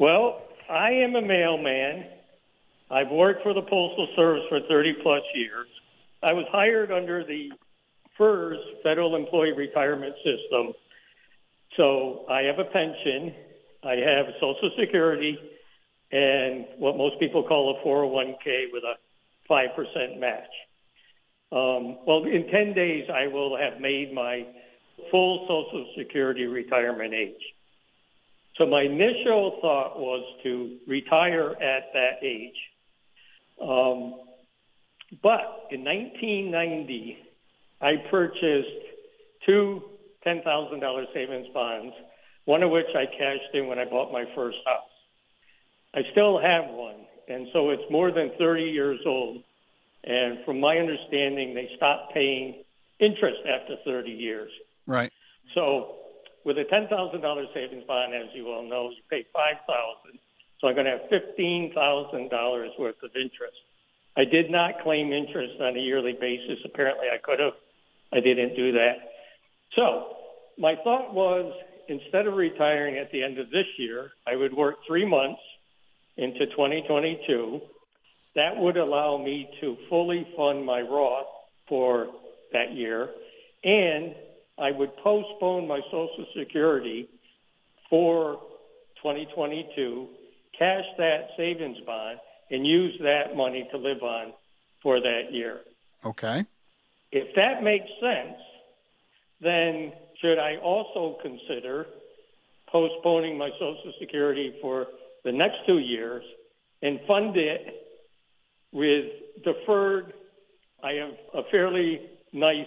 Well, 0.00 0.42
I 0.68 0.90
am 0.90 1.14
a 1.14 1.22
mailman. 1.22 2.04
I've 2.90 3.12
worked 3.12 3.44
for 3.44 3.54
the 3.54 3.62
Postal 3.62 4.08
Service 4.16 4.42
for 4.48 4.58
30 4.68 4.94
plus 5.04 5.22
years. 5.36 5.68
I 6.20 6.32
was 6.32 6.46
hired 6.50 6.90
under 6.90 7.22
the 7.22 7.52
FERS, 8.18 8.58
Federal 8.82 9.14
Employee 9.14 9.52
Retirement 9.52 10.16
System. 10.16 10.74
So 11.76 12.24
I 12.30 12.42
have 12.42 12.58
a 12.58 12.64
pension, 12.64 13.34
I 13.84 13.96
have 13.96 14.26
Social 14.40 14.70
Security, 14.78 15.38
and 16.10 16.66
what 16.78 16.96
most 16.96 17.18
people 17.20 17.42
call 17.42 17.76
a 17.76 17.86
401k 17.86 18.72
with 18.72 18.82
a 18.84 18.94
5% 19.50 20.18
match. 20.18 20.44
Um, 21.52 21.98
well, 22.06 22.24
in 22.24 22.48
10 22.50 22.72
days, 22.74 23.08
I 23.12 23.26
will 23.26 23.56
have 23.56 23.80
made 23.80 24.12
my 24.14 24.46
full 25.10 25.46
Social 25.46 25.86
Security 25.98 26.46
retirement 26.46 27.12
age. 27.12 27.34
So 28.56 28.64
my 28.66 28.82
initial 28.82 29.58
thought 29.60 29.98
was 29.98 30.24
to 30.44 30.78
retire 30.86 31.50
at 31.50 31.92
that 31.92 32.22
age. 32.22 32.56
Um, 33.60 34.14
but 35.22 35.68
in 35.70 35.84
1990, 35.84 37.18
I 37.80 37.92
purchased 38.10 38.68
two 39.44 39.82
$10,000 40.26 41.14
savings 41.14 41.46
bonds, 41.54 41.94
one 42.44 42.62
of 42.62 42.70
which 42.70 42.86
I 42.94 43.06
cashed 43.06 43.54
in 43.54 43.66
when 43.66 43.78
I 43.78 43.84
bought 43.84 44.12
my 44.12 44.24
first 44.34 44.58
house. 44.66 44.82
I 45.94 46.00
still 46.12 46.40
have 46.40 46.64
one, 46.70 47.06
and 47.28 47.46
so 47.52 47.70
it's 47.70 47.82
more 47.90 48.10
than 48.10 48.32
30 48.38 48.62
years 48.64 49.00
old. 49.06 49.42
And 50.04 50.44
from 50.44 50.60
my 50.60 50.76
understanding, 50.76 51.54
they 51.54 51.70
stopped 51.76 52.12
paying 52.12 52.64
interest 53.00 53.38
after 53.46 53.76
30 53.84 54.10
years. 54.10 54.50
Right. 54.86 55.12
So 55.54 55.96
with 56.46 56.58
a 56.58 56.64
ten 56.64 56.86
thousand 56.88 57.20
dollars 57.20 57.48
savings 57.52 57.84
bond, 57.86 58.14
as 58.14 58.30
you 58.32 58.46
all 58.48 58.62
know, 58.62 58.90
you 58.90 59.02
pay 59.10 59.26
five 59.34 59.56
thousand. 59.66 60.18
So 60.60 60.68
I'm 60.68 60.74
going 60.74 60.86
to 60.86 60.92
have 60.92 61.10
fifteen 61.10 61.72
thousand 61.74 62.30
dollars 62.30 62.70
worth 62.78 63.02
of 63.02 63.10
interest. 63.16 63.58
I 64.16 64.24
did 64.24 64.50
not 64.50 64.80
claim 64.82 65.12
interest 65.12 65.60
on 65.60 65.76
a 65.76 65.80
yearly 65.80 66.14
basis. 66.18 66.58
Apparently, 66.64 67.08
I 67.12 67.18
could 67.18 67.40
have. 67.40 67.54
I 68.12 68.20
didn't 68.20 68.54
do 68.54 68.72
that. 68.72 68.94
So 69.74 70.15
my 70.58 70.74
thought 70.82 71.12
was, 71.14 71.52
instead 71.88 72.26
of 72.26 72.34
retiring 72.34 72.96
at 72.96 73.10
the 73.12 73.22
end 73.22 73.38
of 73.38 73.50
this 73.50 73.66
year, 73.78 74.10
I 74.26 74.36
would 74.36 74.54
work 74.54 74.76
three 74.86 75.04
months 75.04 75.40
into 76.16 76.46
2022. 76.46 77.60
That 78.34 78.56
would 78.56 78.76
allow 78.76 79.18
me 79.18 79.48
to 79.60 79.76
fully 79.88 80.26
fund 80.36 80.64
my 80.64 80.80
Roth 80.80 81.26
for 81.68 82.08
that 82.52 82.72
year, 82.72 83.10
and 83.64 84.14
I 84.58 84.70
would 84.70 84.96
postpone 84.96 85.66
my 85.66 85.80
Social 85.90 86.26
Security 86.36 87.08
for 87.90 88.40
2022, 89.02 90.08
cash 90.58 90.84
that 90.98 91.28
savings 91.36 91.78
bond, 91.86 92.18
and 92.50 92.66
use 92.66 92.98
that 93.02 93.36
money 93.36 93.68
to 93.72 93.78
live 93.78 94.02
on 94.02 94.32
for 94.82 95.00
that 95.00 95.32
year. 95.32 95.60
Okay. 96.04 96.44
If 97.12 97.34
that 97.34 97.62
makes 97.62 97.88
sense, 98.00 98.36
then 99.40 99.92
should 100.20 100.38
I 100.38 100.56
also 100.56 101.16
consider 101.22 101.86
postponing 102.70 103.38
my 103.38 103.50
Social 103.58 103.92
Security 104.00 104.54
for 104.60 104.86
the 105.24 105.32
next 105.32 105.56
two 105.66 105.78
years 105.78 106.24
and 106.82 107.00
fund 107.06 107.36
it 107.36 107.88
with 108.72 109.06
deferred? 109.44 110.12
I 110.82 110.92
have 110.92 111.14
a 111.34 111.48
fairly 111.50 112.00
nice 112.32 112.66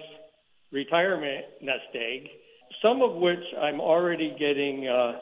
retirement 0.71 1.45
nest 1.61 1.95
egg, 1.95 2.27
some 2.81 3.01
of 3.01 3.15
which 3.15 3.43
I'm 3.61 3.79
already 3.79 4.35
getting 4.39 4.87
uh, 4.87 5.19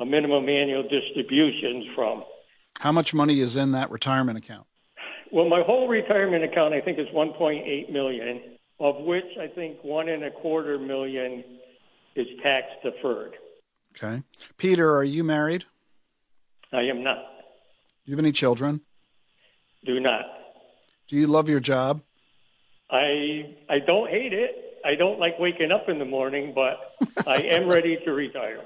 a 0.00 0.06
minimum 0.06 0.48
annual 0.48 0.82
distributions 0.82 1.86
from. 1.94 2.24
How 2.80 2.92
much 2.92 3.12
money 3.12 3.40
is 3.40 3.56
in 3.56 3.72
that 3.72 3.90
retirement 3.90 4.38
account? 4.38 4.66
Well, 5.32 5.48
my 5.48 5.62
whole 5.64 5.86
retirement 5.86 6.42
account, 6.44 6.74
I 6.74 6.80
think, 6.80 6.98
is 6.98 7.06
1.8 7.14 7.92
million, 7.92 8.40
of 8.80 8.96
which 9.04 9.36
I 9.38 9.46
think 9.46 9.84
one 9.84 10.08
and 10.08 10.24
a 10.24 10.30
quarter 10.30 10.78
million 10.78 11.44
is 12.16 12.26
tax 12.42 12.66
deferred. 12.82 13.34
Okay. 13.96 14.22
Peter, 14.56 14.96
are 14.96 15.04
you 15.04 15.22
married? 15.22 15.64
I 16.72 16.82
am 16.82 17.02
not. 17.04 17.18
Do 17.18 18.10
you 18.10 18.16
have 18.16 18.24
any 18.24 18.32
children? 18.32 18.80
Do 19.84 20.00
not. 20.00 20.22
Do 21.08 21.16
you 21.16 21.26
love 21.26 21.48
your 21.48 21.60
job? 21.60 22.02
I 22.90 23.54
I 23.68 23.78
don't 23.80 24.08
hate 24.08 24.32
it. 24.32 24.78
I 24.84 24.94
don't 24.94 25.18
like 25.18 25.38
waking 25.38 25.70
up 25.70 25.88
in 25.88 25.98
the 25.98 26.04
morning, 26.04 26.52
but 26.54 26.94
I 27.26 27.36
am 27.36 27.68
ready 27.68 27.98
to 28.04 28.12
retire. 28.12 28.64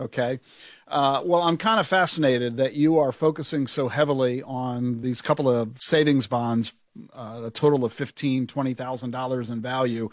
Okay. 0.00 0.38
Uh, 0.86 1.22
well, 1.24 1.42
I'm 1.42 1.56
kind 1.56 1.80
of 1.80 1.86
fascinated 1.86 2.56
that 2.56 2.74
you 2.74 2.98
are 2.98 3.10
focusing 3.12 3.66
so 3.66 3.88
heavily 3.88 4.42
on 4.42 5.00
these 5.00 5.20
couple 5.20 5.48
of 5.48 5.80
savings 5.80 6.28
bonds, 6.28 6.72
uh, 7.12 7.42
a 7.44 7.50
total 7.50 7.84
of 7.84 7.92
fifteen, 7.92 8.46
twenty 8.46 8.74
thousand 8.74 9.10
dollars 9.10 9.50
in 9.50 9.60
value, 9.60 10.08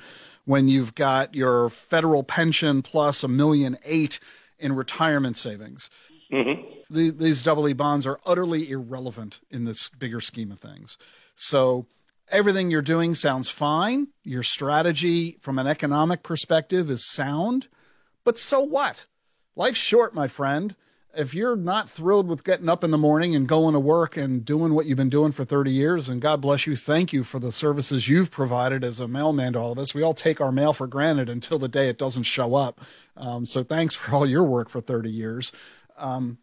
when 0.46 0.68
you've 0.68 0.96
got 0.96 1.36
your 1.36 1.70
federal 1.70 2.24
pension 2.24 2.82
plus 2.82 3.24
a 3.24 3.28
million 3.28 3.78
eight 3.86 4.20
in 4.58 4.74
retirement 4.74 5.38
savings. 5.38 5.90
Mm-hmm. 6.32 6.64
The, 6.90 7.12
these 7.12 7.44
double 7.44 7.68
E 7.70 7.74
bonds 7.74 8.08
are 8.08 8.20
utterly 8.26 8.70
irrelevant 8.72 9.40
in 9.52 9.66
this 9.66 9.90
bigger 9.90 10.20
scheme 10.20 10.52
of 10.52 10.60
things. 10.60 10.98
So 11.36 11.86
everything 12.30 12.72
you're 12.72 12.82
doing 12.82 13.14
sounds 13.14 13.50
fine. 13.50 14.08
Your 14.24 14.44
strategy 14.44 15.38
from 15.40 15.60
an 15.60 15.68
economic 15.68 16.24
perspective 16.24 16.90
is 16.90 17.06
sound. 17.06 17.68
But 18.24 18.40
so 18.40 18.62
what? 18.62 19.06
Life's 19.56 19.78
short, 19.78 20.14
my 20.14 20.28
friend. 20.28 20.76
If 21.18 21.34
you're 21.34 21.56
not 21.56 21.90
thrilled 21.90 22.28
with 22.28 22.44
getting 22.44 22.68
up 22.68 22.84
in 22.84 22.92
the 22.92 22.98
morning 22.98 23.36
and 23.36 23.48
going 23.48 23.72
to 23.72 23.80
work 23.80 24.18
and 24.18 24.44
doing 24.44 24.74
what 24.74 24.86
you've 24.86 24.98
been 24.98 25.10
doing 25.10 25.32
for 25.32 25.46
30 25.46 25.72
years, 25.72 26.10
and 26.10 26.22
God 26.22 26.42
bless 26.42 26.68
you, 26.68 26.76
thank 26.76 27.14
you 27.14 27.24
for 27.24 27.40
the 27.40 27.54
services 27.54 28.10
you've 28.10 28.32
provided 28.32 28.84
as 28.84 29.00
a 29.00 29.08
mailman 29.08 29.54
to 29.54 29.60
all 29.60 29.72
of 29.72 29.80
us. 29.80 29.96
We 29.96 30.04
all 30.04 30.14
take 30.14 30.42
our 30.42 30.52
mail 30.52 30.74
for 30.74 30.88
granted 30.88 31.30
until 31.30 31.58
the 31.58 31.70
day 31.70 31.88
it 31.88 31.98
doesn't 31.98 32.24
show 32.24 32.56
up. 32.56 32.82
Um, 33.16 33.46
so 33.46 33.64
thanks 33.64 33.96
for 33.96 34.14
all 34.14 34.26
your 34.26 34.44
work 34.44 34.68
for 34.68 34.82
30 34.82 35.10
years. 35.10 35.54
Um, 35.98 36.38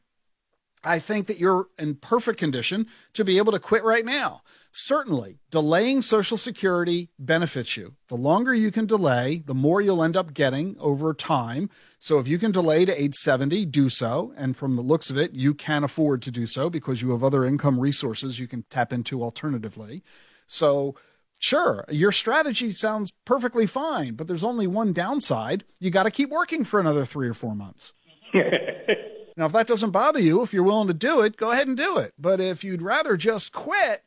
I 0.85 0.99
think 0.99 1.27
that 1.29 1.39
you're 1.39 1.67
in 1.79 1.95
perfect 1.97 2.39
condition 2.39 2.87
to 3.13 3.25
be 3.25 3.39
able 3.39 3.53
to 3.53 3.59
quit 3.59 3.85
right 3.85 4.05
now. 4.05 4.43
Certainly, 4.73 5.39
delaying 5.51 6.03
Social 6.03 6.37
Security 6.37 7.11
benefits 7.19 7.77
you. 7.77 7.95
The 8.09 8.17
longer 8.17 8.55
you 8.55 8.71
can 8.71 8.87
delay, 8.87 9.43
the 9.45 9.55
more 9.55 9.81
you'll 9.81 10.03
end 10.03 10.17
up 10.17 10.35
getting 10.35 10.77
over 10.81 11.15
time. 11.15 11.69
So 11.99 12.19
if 12.19 12.27
you 12.27 12.39
can 12.39 12.53
delay 12.53 12.85
to 12.85 13.01
age 13.01 13.15
70, 13.15 13.67
do 13.67 13.89
so. 13.89 14.33
And 14.37 14.57
from 14.57 14.77
the 14.77 14.83
looks 14.83 15.11
of 15.11 15.19
it, 15.19 15.35
you 15.35 15.55
can 15.55 15.85
afford 15.85 16.23
to 16.23 16.31
do 16.31 16.47
so 16.47 16.71
because 16.71 17.03
you 17.03 17.11
have 17.11 17.23
other 17.23 17.45
income 17.45 17.79
resources 17.79 18.39
you 18.39 18.49
can 18.49 18.65
tap 18.71 18.93
into 18.93 19.23
alternatively. 19.23 20.03
So, 20.47 20.97
sure, 21.39 21.85
your 21.89 22.13
strategy 22.13 22.73
sounds 22.73 23.13
perfectly 23.25 23.67
fine, 23.67 24.15
but 24.15 24.27
there's 24.27 24.45
only 24.45 24.67
one 24.67 24.93
downside. 24.93 25.65
You 25.81 25.91
got 25.91 26.05
to 26.05 26.11
keep 26.11 26.31
working 26.31 26.65
for 26.65 26.81
another 26.81 27.05
three 27.05 27.29
or 27.29 27.35
four 27.35 27.55
months. 27.55 27.93
Now, 29.37 29.47
if 29.47 29.53
that 29.53 29.67
doesn't 29.67 29.91
bother 29.91 30.21
you, 30.21 30.43
if 30.43 30.53
you're 30.53 30.63
willing 30.63 30.89
to 30.89 30.95
do 30.95 31.23
it, 31.23 31.37
go 31.37 31.53
ahead 31.53 31.69
and 31.69 31.77
do 31.77 31.99
it. 31.99 32.13
But 32.19 32.41
if 32.41 32.65
you'd 32.65 32.83
rather 32.83 33.17
just 33.17 33.53
quit, 33.53 34.03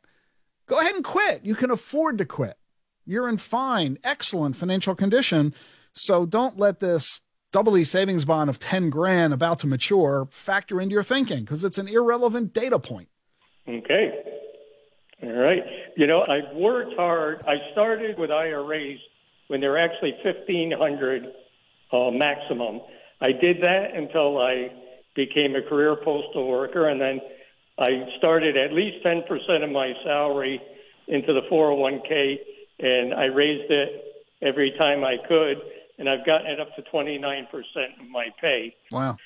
go 0.66 0.80
ahead 0.80 0.94
and 0.94 1.04
quit. 1.04 1.44
You 1.44 1.54
can 1.54 1.70
afford 1.70 2.18
to 2.18 2.24
quit. 2.24 2.56
You're 3.04 3.28
in 3.28 3.36
fine, 3.36 3.98
excellent 4.04 4.56
financial 4.56 4.94
condition. 4.94 5.54
So 5.92 6.26
don't 6.26 6.58
let 6.58 6.80
this 6.80 7.22
double 7.52 7.76
E 7.76 7.84
savings 7.84 8.24
bond 8.24 8.50
of 8.50 8.58
10 8.58 8.90
grand 8.90 9.32
about 9.32 9.60
to 9.60 9.66
mature 9.66 10.28
factor 10.30 10.80
into 10.80 10.92
your 10.92 11.02
thinking 11.02 11.40
because 11.40 11.64
it's 11.64 11.78
an 11.78 11.88
irrelevant 11.88 12.52
data 12.52 12.78
point. 12.78 13.08
Okay. 13.68 14.10
All 15.22 15.32
right. 15.32 15.62
You 15.96 16.06
know, 16.06 16.22
I've 16.22 16.54
worked 16.54 16.94
hard. 16.96 17.42
I 17.46 17.54
started 17.72 18.18
with 18.18 18.30
IRAs 18.30 18.98
when 19.48 19.60
they 19.60 19.68
were 19.68 19.78
actually 19.78 20.14
1500 20.24 21.24
uh, 21.92 22.10
maximum. 22.10 22.80
I 23.20 23.32
did 23.32 23.62
that 23.62 23.94
until 23.94 24.38
I 24.38 24.68
became 25.16 25.56
a 25.56 25.62
career 25.62 25.96
postal 25.96 26.46
worker, 26.48 26.88
and 26.88 27.00
then 27.00 27.20
I 27.78 28.06
started 28.18 28.56
at 28.56 28.72
least 28.72 29.04
10% 29.04 29.64
of 29.64 29.70
my 29.70 29.92
salary 30.04 30.60
into 31.08 31.32
the 31.32 31.42
401k, 31.50 32.36
and 32.78 33.14
I 33.14 33.24
raised 33.24 33.70
it 33.70 34.04
every 34.42 34.72
time 34.78 35.02
I 35.02 35.16
could, 35.26 35.56
and 35.98 36.08
I've 36.08 36.24
gotten 36.26 36.46
it 36.46 36.60
up 36.60 36.74
to 36.76 36.82
29% 36.82 37.44
of 38.00 38.08
my 38.10 38.28
pay. 38.40 38.74
Wow. 38.92 39.16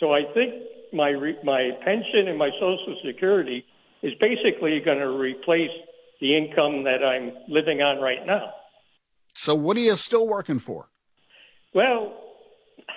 So 0.00 0.12
I 0.12 0.22
think 0.34 0.54
my 0.92 1.10
re- 1.10 1.38
my 1.44 1.70
pension 1.84 2.28
and 2.28 2.38
my 2.38 2.50
Social 2.54 2.96
Security 3.04 3.64
is 4.02 4.12
basically 4.20 4.80
going 4.84 4.98
to 4.98 5.08
replace 5.08 5.70
the 6.20 6.36
income 6.36 6.84
that 6.84 7.04
I'm 7.04 7.32
living 7.48 7.80
on 7.80 8.02
right 8.02 8.24
now. 8.26 8.52
So 9.34 9.54
what 9.54 9.76
are 9.76 9.80
you 9.80 9.96
still 9.96 10.26
working 10.26 10.58
for? 10.58 10.88
Well, 11.74 12.23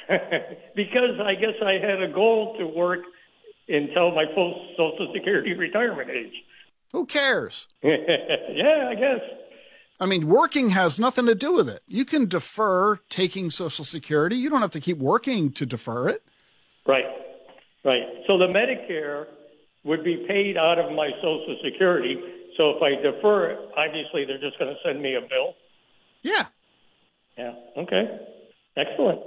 because 0.75 1.19
I 1.23 1.35
guess 1.35 1.55
I 1.63 1.73
had 1.73 2.01
a 2.01 2.11
goal 2.11 2.55
to 2.59 2.67
work 2.67 2.99
until 3.67 4.11
my 4.11 4.25
full 4.33 4.67
Social 4.77 5.11
Security 5.13 5.53
retirement 5.53 6.09
age. 6.09 6.33
Who 6.93 7.05
cares? 7.05 7.67
yeah, 7.83 8.87
I 8.89 8.95
guess. 8.95 9.21
I 9.99 10.05
mean, 10.05 10.27
working 10.27 10.69
has 10.69 10.99
nothing 10.99 11.25
to 11.25 11.35
do 11.35 11.53
with 11.53 11.69
it. 11.69 11.81
You 11.87 12.05
can 12.05 12.27
defer 12.27 12.97
taking 13.09 13.49
Social 13.49 13.83
Security. 13.83 14.35
You 14.35 14.49
don't 14.49 14.61
have 14.61 14.71
to 14.71 14.79
keep 14.79 14.99
working 14.99 15.51
to 15.53 15.65
defer 15.65 16.09
it. 16.09 16.23
Right, 16.85 17.05
right. 17.83 18.03
So 18.27 18.37
the 18.37 18.45
Medicare 18.45 19.25
would 19.83 20.03
be 20.03 20.25
paid 20.27 20.57
out 20.57 20.79
of 20.79 20.91
my 20.93 21.09
Social 21.17 21.57
Security. 21.63 22.15
So 22.55 22.71
if 22.71 22.81
I 22.81 23.01
defer 23.01 23.51
it, 23.51 23.59
obviously 23.75 24.25
they're 24.25 24.39
just 24.39 24.57
going 24.59 24.73
to 24.73 24.79
send 24.85 25.01
me 25.01 25.15
a 25.15 25.21
bill. 25.21 25.55
Yeah. 26.21 26.45
Yeah. 27.37 27.53
Okay. 27.77 28.19
Excellent. 28.75 29.21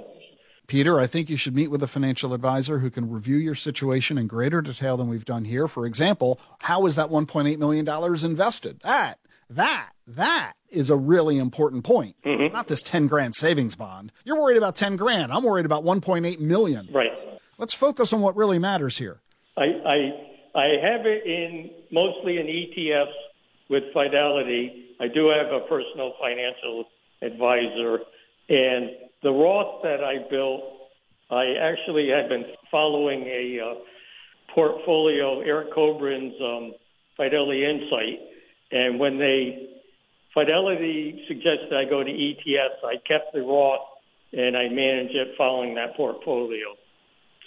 Peter, 0.71 1.01
I 1.01 1.05
think 1.05 1.29
you 1.29 1.35
should 1.35 1.53
meet 1.53 1.69
with 1.69 1.83
a 1.83 1.87
financial 1.87 2.33
advisor 2.33 2.79
who 2.79 2.89
can 2.89 3.09
review 3.09 3.35
your 3.35 3.55
situation 3.55 4.17
in 4.17 4.25
greater 4.25 4.61
detail 4.61 4.95
than 4.95 5.09
we've 5.09 5.25
done 5.25 5.43
here. 5.43 5.67
For 5.67 5.85
example, 5.85 6.39
how 6.59 6.85
is 6.85 6.95
that 6.95 7.09
$1.8 7.09 7.57
million 7.57 7.85
invested? 8.25 8.79
That, 8.79 9.19
that, 9.49 9.89
that 10.07 10.53
is 10.69 10.89
a 10.89 10.95
really 10.95 11.39
important 11.39 11.83
point. 11.83 12.15
Mm-hmm. 12.25 12.53
Not 12.53 12.67
this 12.67 12.83
10 12.83 13.07
grand 13.07 13.35
savings 13.35 13.75
bond. 13.75 14.13
You're 14.23 14.39
worried 14.39 14.55
about 14.55 14.77
10 14.77 14.95
grand. 14.95 15.33
I'm 15.33 15.43
worried 15.43 15.65
about 15.65 15.83
1.8 15.83 16.39
million. 16.39 16.87
Right. 16.93 17.11
Let's 17.57 17.73
focus 17.73 18.13
on 18.13 18.21
what 18.21 18.37
really 18.37 18.57
matters 18.57 18.97
here. 18.97 19.19
I, 19.57 19.63
I 19.65 19.97
I 20.55 20.67
have 20.81 21.05
it 21.05 21.25
in 21.25 21.69
mostly 21.91 22.37
in 22.37 22.45
ETFs 22.47 23.11
with 23.69 23.83
Fidelity. 23.91 24.95
I 25.01 25.09
do 25.09 25.33
have 25.35 25.51
a 25.51 25.67
personal 25.67 26.13
financial 26.21 26.85
advisor, 27.21 27.99
and 28.47 29.10
the 29.23 29.31
Roth 29.31 29.83
that 29.83 30.03
I 30.03 30.27
built, 30.29 30.63
I 31.29 31.53
actually 31.61 32.09
have 32.09 32.29
been 32.29 32.45
following 32.69 33.23
a 33.23 33.59
uh, 33.59 33.73
portfolio, 34.53 35.41
Eric 35.41 35.73
Kobren's 35.73 36.35
um, 36.41 36.73
Fidelity 37.15 37.65
Insight, 37.65 38.19
and 38.71 38.99
when 38.99 39.17
they 39.17 39.69
Fidelity 40.33 41.23
suggested 41.27 41.73
I 41.73 41.85
go 41.89 42.03
to 42.03 42.09
ETFs, 42.09 42.85
I 42.85 42.95
kept 43.05 43.33
the 43.33 43.41
Roth 43.41 43.81
and 44.33 44.55
I 44.55 44.69
manage 44.69 45.11
it 45.11 45.35
following 45.37 45.75
that 45.75 45.95
portfolio. 45.95 46.75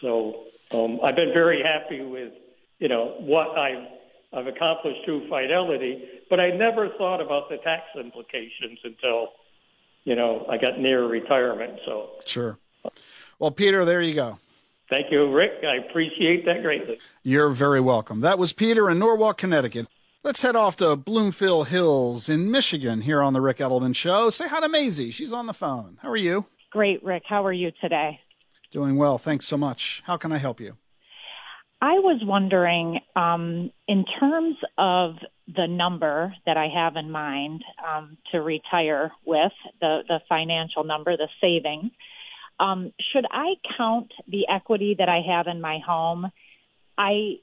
So 0.03 0.45
um, 0.71 1.01
I've 1.03 1.17
been 1.17 1.33
very 1.33 1.63
happy 1.63 2.03
with 2.03 2.33
you 2.79 2.89
know 2.89 3.17
what 3.21 3.57
I've 3.57 3.87
I've 4.33 4.47
accomplished 4.47 5.01
through 5.05 5.29
Fidelity, 5.29 6.05
but 6.29 6.41
I 6.41 6.51
never 6.51 6.89
thought 6.99 7.21
about 7.21 7.49
the 7.49 7.57
tax 7.59 7.85
implications 7.99 8.79
until 8.83 9.29
you 10.05 10.15
know 10.15 10.47
I 10.51 10.57
got 10.59 10.79
near 10.79 11.07
retirement. 11.07 11.81
So 11.87 12.11
Sure. 12.25 12.59
Well, 13.39 13.51
Peter, 13.51 13.85
there 13.85 14.01
you 14.01 14.15
go. 14.15 14.39
thank 14.89 15.11
you, 15.11 15.33
Ric. 15.35 15.51
I 15.67 15.77
appreciate 15.89 16.45
that 16.47 16.63
greatly. 16.63 16.99
You're 17.23 17.51
very 17.51 17.81
welcome. 17.81 18.21
That 18.21 18.39
was 18.39 18.53
Peter 18.53 18.89
in 18.91 18.99
Norwalk, 18.99 19.39
Connecticut. 19.39 19.89
Let's 20.23 20.41
head 20.41 20.57
off 20.57 20.77
to 20.77 20.97
Bloomfield 20.97 21.69
Hills 21.69 22.29
in 22.31 22.51
Michigan 22.51 23.03
here 23.03 23.21
on 23.23 23.33
the 23.35 23.41
Ric 23.43 23.59
Edelman 23.59 23.95
Show. 23.95 24.31
Say 24.31 24.49
hi 24.49 24.61
to 24.61 24.69
Maisie. 24.69 25.11
She's 25.11 25.33
on 25.33 25.47
the 25.47 25.53
phone. 25.53 25.99
How 26.01 26.09
are 26.11 26.17
you? 26.17 26.47
Great, 26.71 27.05
Ric. 27.05 27.25
How 27.29 27.45
are 27.45 27.53
you 27.53 27.73
today? 27.81 28.21
Doing 28.71 28.97
well. 28.97 29.19
Thanks 29.19 29.47
so 29.47 29.57
much. 29.59 30.03
How 30.07 30.17
can 30.17 30.33
I 30.33 30.39
help 30.39 30.61
you? 30.61 30.77
I 31.83 31.95
was 31.99 32.21
wondering, 32.25 33.01
um, 33.17 33.71
in 33.87 34.05
terms 34.19 34.57
of 34.79 35.17
the 35.47 35.67
number 35.67 36.35
that 36.47 36.57
I 36.57 36.69
have 36.69 36.97
in 36.97 37.11
mind 37.11 37.63
um, 37.87 38.17
to 38.33 38.41
retire 38.41 39.13
with, 39.25 39.53
the, 39.81 40.03
the 40.09 40.21
financial 40.29 40.85
number, 40.85 41.17
the 41.17 41.29
savings, 41.41 41.91
um, 42.59 42.93
should 43.13 43.27
I 43.31 43.55
count 43.77 44.13
the 44.29 44.47
equity 44.49 44.97
that 44.99 45.09
I 45.09 45.21
have 45.27 45.47
in 45.47 45.61
my 45.61 45.81
home? 45.85 46.31
I 46.97 47.35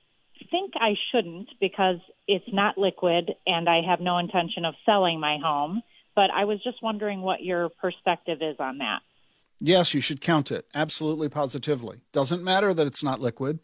think 0.49 0.73
I 0.75 0.95
shouldn't 1.11 1.49
because 1.59 1.97
it's 2.27 2.45
not 2.51 2.77
liquid 2.77 3.31
and 3.45 3.69
I 3.69 3.81
have 3.87 3.99
no 3.99 4.17
intention 4.17 4.65
of 4.65 4.73
selling 4.85 5.19
my 5.19 5.37
home. 5.43 5.81
But 6.15 6.29
I 6.31 6.45
was 6.45 6.61
just 6.63 6.81
wondering 6.81 7.21
what 7.21 7.41
your 7.41 7.69
perspective 7.69 8.39
is 8.41 8.57
on 8.59 8.79
that. 8.79 8.99
Yes, 9.59 9.93
you 9.93 10.01
should 10.01 10.21
count 10.21 10.51
it. 10.51 10.65
Absolutely, 10.73 11.29
positively. 11.29 12.01
Doesn't 12.11 12.43
matter 12.43 12.73
that 12.73 12.87
it's 12.87 13.03
not 13.03 13.21
liquid. 13.21 13.59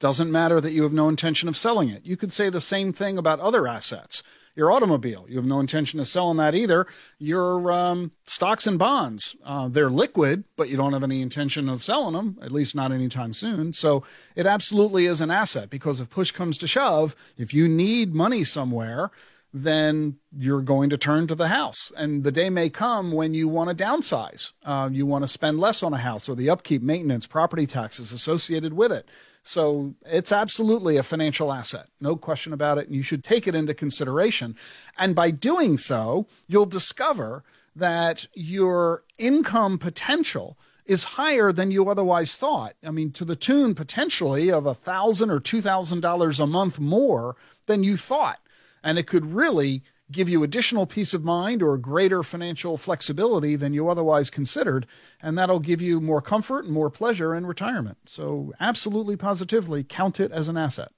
Doesn't 0.00 0.32
matter 0.32 0.62
that 0.62 0.72
you 0.72 0.82
have 0.82 0.94
no 0.94 1.10
intention 1.10 1.48
of 1.48 1.58
selling 1.58 1.90
it. 1.90 2.06
You 2.06 2.16
could 2.16 2.32
say 2.32 2.48
the 2.48 2.60
same 2.60 2.92
thing 2.92 3.18
about 3.18 3.38
other 3.38 3.68
assets. 3.68 4.22
Your 4.56 4.72
automobile, 4.72 5.26
you 5.28 5.36
have 5.36 5.44
no 5.44 5.60
intention 5.60 6.00
of 6.00 6.08
selling 6.08 6.38
that 6.38 6.54
either. 6.54 6.86
Your 7.18 7.70
um, 7.70 8.12
stocks 8.24 8.66
and 8.66 8.78
bonds, 8.78 9.36
uh, 9.44 9.68
they're 9.68 9.90
liquid, 9.90 10.44
but 10.56 10.70
you 10.70 10.76
don't 10.76 10.94
have 10.94 11.04
any 11.04 11.20
intention 11.20 11.68
of 11.68 11.82
selling 11.82 12.14
them, 12.14 12.38
at 12.42 12.50
least 12.50 12.74
not 12.74 12.92
anytime 12.92 13.32
soon. 13.32 13.74
So 13.74 14.02
it 14.34 14.46
absolutely 14.46 15.06
is 15.06 15.20
an 15.20 15.30
asset 15.30 15.70
because 15.70 16.00
if 16.00 16.10
push 16.10 16.30
comes 16.32 16.58
to 16.58 16.66
shove, 16.66 17.14
if 17.36 17.54
you 17.54 17.68
need 17.68 18.14
money 18.14 18.42
somewhere, 18.42 19.10
then 19.52 20.16
you're 20.36 20.62
going 20.62 20.90
to 20.90 20.98
turn 20.98 21.26
to 21.26 21.34
the 21.34 21.48
house. 21.48 21.92
And 21.96 22.24
the 22.24 22.32
day 22.32 22.50
may 22.50 22.70
come 22.70 23.12
when 23.12 23.34
you 23.34 23.48
want 23.48 23.76
to 23.76 23.84
downsize. 23.84 24.52
Uh, 24.64 24.88
you 24.90 25.06
want 25.06 25.24
to 25.24 25.28
spend 25.28 25.60
less 25.60 25.82
on 25.82 25.92
a 25.92 25.98
house 25.98 26.28
or 26.28 26.34
the 26.34 26.50
upkeep, 26.50 26.82
maintenance, 26.82 27.26
property 27.26 27.66
taxes 27.66 28.12
associated 28.12 28.72
with 28.72 28.92
it. 28.92 29.08
So 29.50 29.96
it's 30.06 30.30
absolutely 30.30 30.96
a 30.96 31.02
financial 31.02 31.52
asset, 31.52 31.88
no 32.00 32.14
question 32.14 32.52
about 32.52 32.78
it. 32.78 32.86
And 32.86 32.94
you 32.94 33.02
should 33.02 33.24
take 33.24 33.48
it 33.48 33.54
into 33.56 33.74
consideration. 33.74 34.54
And 34.96 35.12
by 35.12 35.32
doing 35.32 35.76
so, 35.76 36.28
you'll 36.46 36.66
discover 36.66 37.42
that 37.74 38.28
your 38.32 39.02
income 39.18 39.76
potential 39.76 40.56
is 40.86 41.02
higher 41.02 41.50
than 41.50 41.72
you 41.72 41.90
otherwise 41.90 42.36
thought. 42.36 42.74
I 42.84 42.92
mean, 42.92 43.10
to 43.10 43.24
the 43.24 43.34
tune 43.34 43.74
potentially 43.74 44.52
of 44.52 44.66
a 44.66 44.74
thousand 44.74 45.32
or 45.32 45.40
two 45.40 45.60
thousand 45.60 45.98
dollars 45.98 46.38
a 46.38 46.46
month 46.46 46.78
more 46.78 47.34
than 47.66 47.82
you 47.82 47.96
thought. 47.96 48.38
And 48.84 49.00
it 49.00 49.08
could 49.08 49.34
really 49.34 49.82
give 50.10 50.28
you 50.28 50.42
additional 50.42 50.86
peace 50.86 51.14
of 51.14 51.24
mind 51.24 51.62
or 51.62 51.76
greater 51.76 52.22
financial 52.22 52.76
flexibility 52.76 53.56
than 53.56 53.72
you 53.72 53.88
otherwise 53.88 54.30
considered. 54.30 54.86
And 55.22 55.38
that'll 55.38 55.60
give 55.60 55.80
you 55.80 56.00
more 56.00 56.20
comfort 56.20 56.64
and 56.64 56.74
more 56.74 56.90
pleasure 56.90 57.34
in 57.34 57.46
retirement. 57.46 57.98
So, 58.06 58.52
absolutely 58.60 59.16
positively 59.16 59.84
count 59.84 60.20
it 60.20 60.32
as 60.32 60.48
an 60.48 60.56
asset. 60.56 60.92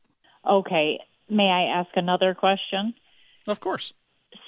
Okay. 0.48 0.98
May 1.28 1.48
I 1.48 1.80
ask 1.80 1.90
another 1.94 2.34
question? 2.34 2.94
Of 3.47 3.60
course. 3.60 3.93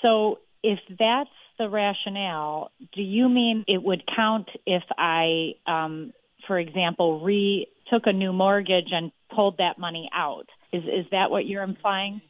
So, 0.03 0.39
if 0.62 0.78
that's 0.99 1.31
the 1.59 1.69
rationale, 1.69 2.73
do 2.95 3.03
you 3.03 3.28
mean 3.28 3.65
it 3.69 3.82
would 3.82 4.03
count 4.15 4.49
if 4.66 4.82
I, 4.99 5.53
um, 5.66 6.12
for 6.47 6.59
example, 6.59 7.20
re 7.20 7.69
took 7.91 8.07
a 8.07 8.12
new 8.12 8.32
mortgage 8.32 8.89
and 8.91 9.12
pulled 9.35 9.59
that 9.59 9.78
money 9.78 10.09
out. 10.15 10.47
Is 10.73 10.82
is 10.85 11.07
that 11.11 11.31
what 11.31 11.47
you're 11.47 11.62
implying? 11.62 12.20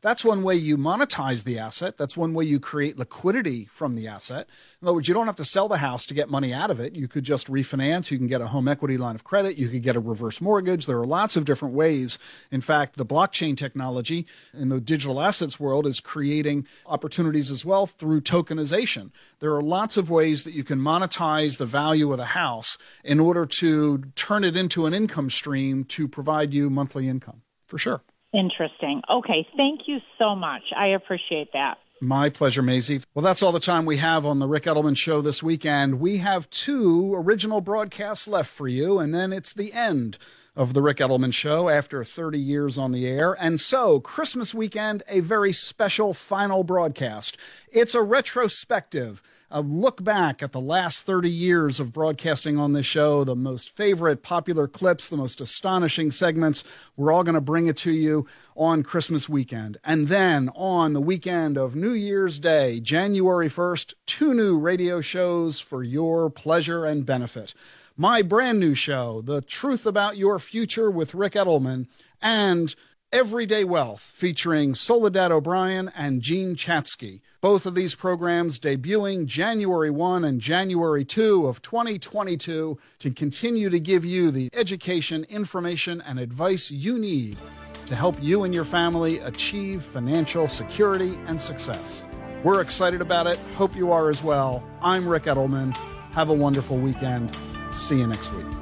That's 0.00 0.24
one 0.24 0.44
way 0.44 0.54
you 0.54 0.76
monetize 0.76 1.42
the 1.42 1.58
asset. 1.58 1.96
That's 1.96 2.16
one 2.16 2.32
way 2.32 2.44
you 2.44 2.60
create 2.60 2.98
liquidity 2.98 3.64
from 3.64 3.96
the 3.96 4.06
asset. 4.06 4.46
In 4.80 4.86
other 4.86 4.94
words, 4.94 5.08
you 5.08 5.14
don't 5.14 5.26
have 5.26 5.34
to 5.36 5.44
sell 5.44 5.66
the 5.66 5.78
house 5.78 6.06
to 6.06 6.14
get 6.14 6.30
money 6.30 6.54
out 6.54 6.70
of 6.70 6.78
it. 6.78 6.94
You 6.94 7.08
could 7.08 7.24
just 7.24 7.48
refinance. 7.48 8.12
You 8.12 8.16
can 8.16 8.28
get 8.28 8.40
a 8.40 8.46
home 8.46 8.68
equity 8.68 8.96
line 8.96 9.16
of 9.16 9.24
credit. 9.24 9.56
You 9.56 9.68
could 9.68 9.82
get 9.82 9.96
a 9.96 10.00
reverse 10.00 10.40
mortgage. 10.40 10.86
There 10.86 11.00
are 11.00 11.06
lots 11.06 11.34
of 11.34 11.44
different 11.44 11.74
ways. 11.74 12.16
In 12.52 12.60
fact, 12.60 12.96
the 12.96 13.04
blockchain 13.04 13.56
technology 13.56 14.24
in 14.54 14.68
the 14.68 14.80
digital 14.80 15.20
assets 15.20 15.58
world 15.58 15.84
is 15.84 15.98
creating 15.98 16.68
opportunities 16.86 17.50
as 17.50 17.64
well 17.64 17.86
through 17.86 18.20
tokenization. 18.20 19.10
There 19.40 19.56
are 19.56 19.62
lots 19.62 19.96
of 19.96 20.10
ways 20.10 20.44
that 20.44 20.54
you 20.54 20.62
can 20.62 20.78
monetize 20.78 21.58
the 21.58 21.66
value 21.66 22.12
of 22.12 22.18
the 22.18 22.26
house 22.26 22.78
in 23.02 23.18
order 23.18 23.46
to 23.46 23.98
turn 24.14 24.44
it 24.44 24.54
into 24.54 24.86
an 24.86 24.94
income 24.94 25.28
stream 25.28 25.82
to 25.86 26.06
provide 26.06 26.54
you 26.54 26.70
monthly 26.70 27.08
income, 27.08 27.42
for 27.66 27.78
sure. 27.78 28.00
Interesting. 28.32 29.02
Okay, 29.10 29.46
thank 29.56 29.82
you 29.86 29.98
so 30.18 30.34
much. 30.34 30.62
I 30.76 30.88
appreciate 30.88 31.52
that. 31.52 31.78
My 32.00 32.28
pleasure, 32.28 32.62
Maisie. 32.62 33.00
Well, 33.14 33.24
that's 33.24 33.42
all 33.42 33.50
the 33.50 33.58
time 33.58 33.84
we 33.84 33.96
have 33.96 34.24
on 34.24 34.38
the 34.38 34.46
Ric 34.46 34.64
Edelman 34.64 34.96
Show 34.96 35.20
this 35.20 35.42
weekend. 35.42 35.98
We 35.98 36.18
have 36.18 36.48
two 36.50 37.14
original 37.16 37.60
broadcasts 37.60 38.28
left 38.28 38.50
for 38.50 38.68
you, 38.68 39.00
and 39.00 39.12
then 39.12 39.32
it's 39.32 39.52
the 39.52 39.72
end 39.72 40.16
of 40.54 40.74
the 40.74 40.82
Ric 40.82 40.98
Edelman 40.98 41.32
Show 41.32 41.68
after 41.68 42.04
30 42.04 42.38
years 42.38 42.78
on 42.78 42.92
the 42.92 43.06
air. 43.06 43.36
And 43.40 43.60
so, 43.60 43.98
Christmas 43.98 44.54
weekend, 44.54 45.02
a 45.08 45.20
very 45.20 45.52
special 45.52 46.14
final 46.14 46.62
broadcast. 46.62 47.36
It's 47.72 47.94
a 47.94 48.02
retrospective 48.02 49.22
a 49.50 49.60
look 49.60 50.04
back 50.04 50.42
at 50.42 50.52
the 50.52 50.60
last 50.60 51.06
30 51.06 51.30
years 51.30 51.80
of 51.80 51.92
broadcasting 51.92 52.58
on 52.58 52.72
this 52.72 52.84
show, 52.84 53.24
the 53.24 53.34
most 53.34 53.70
favorite 53.70 54.22
popular 54.22 54.68
clips, 54.68 55.08
the 55.08 55.16
most 55.16 55.40
astonishing 55.40 56.10
segments. 56.10 56.64
We're 56.96 57.12
all 57.12 57.24
going 57.24 57.34
to 57.34 57.40
bring 57.40 57.66
it 57.66 57.76
to 57.78 57.90
you 57.90 58.26
on 58.56 58.82
Christmas 58.82 59.28
weekend. 59.28 59.78
And 59.84 60.08
then 60.08 60.50
on 60.54 60.92
the 60.92 61.00
weekend 61.00 61.56
of 61.56 61.74
New 61.74 61.92
Year's 61.92 62.38
Day, 62.38 62.80
January 62.80 63.48
1st, 63.48 63.94
two 64.06 64.34
new 64.34 64.58
radio 64.58 65.00
shows 65.00 65.60
for 65.60 65.82
your 65.82 66.28
pleasure 66.28 66.84
and 66.84 67.06
benefit. 67.06 67.54
My 67.96 68.22
brand 68.22 68.60
new 68.60 68.74
show, 68.74 69.22
The 69.22 69.40
Truth 69.40 69.86
About 69.86 70.16
Your 70.16 70.38
Future 70.38 70.90
with 70.90 71.14
Ric 71.14 71.32
Edelman, 71.32 71.86
and 72.20 72.74
Everyday 73.10 73.64
Wealth, 73.64 74.02
featuring 74.02 74.74
Soledad 74.74 75.32
O'Brien 75.32 75.90
and 75.96 76.20
Jean 76.20 76.54
Chatzky. 76.54 77.22
Both 77.40 77.64
of 77.64 77.74
these 77.74 77.94
programs 77.94 78.60
debuting 78.60 79.24
January 79.24 79.88
1 79.88 80.24
and 80.24 80.42
January 80.42 81.06
2 81.06 81.46
of 81.46 81.62
2022 81.62 82.78
to 82.98 83.10
continue 83.10 83.70
to 83.70 83.80
give 83.80 84.04
you 84.04 84.30
the 84.30 84.50
education, 84.52 85.24
information, 85.30 86.02
and 86.02 86.20
advice 86.20 86.70
you 86.70 86.98
need 86.98 87.38
to 87.86 87.94
help 87.94 88.22
you 88.22 88.44
and 88.44 88.54
your 88.54 88.66
family 88.66 89.20
achieve 89.20 89.82
financial 89.82 90.46
security 90.46 91.18
and 91.28 91.40
success. 91.40 92.04
We're 92.44 92.60
excited 92.60 93.00
about 93.00 93.26
it. 93.26 93.38
Hope 93.56 93.74
you 93.74 93.90
are 93.90 94.10
as 94.10 94.22
well. 94.22 94.62
I'm 94.82 95.08
Ric 95.08 95.22
Edelman. 95.22 95.74
Have 96.12 96.28
a 96.28 96.34
wonderful 96.34 96.76
weekend. 96.76 97.34
See 97.72 98.00
you 98.00 98.06
next 98.06 98.34
week. 98.34 98.57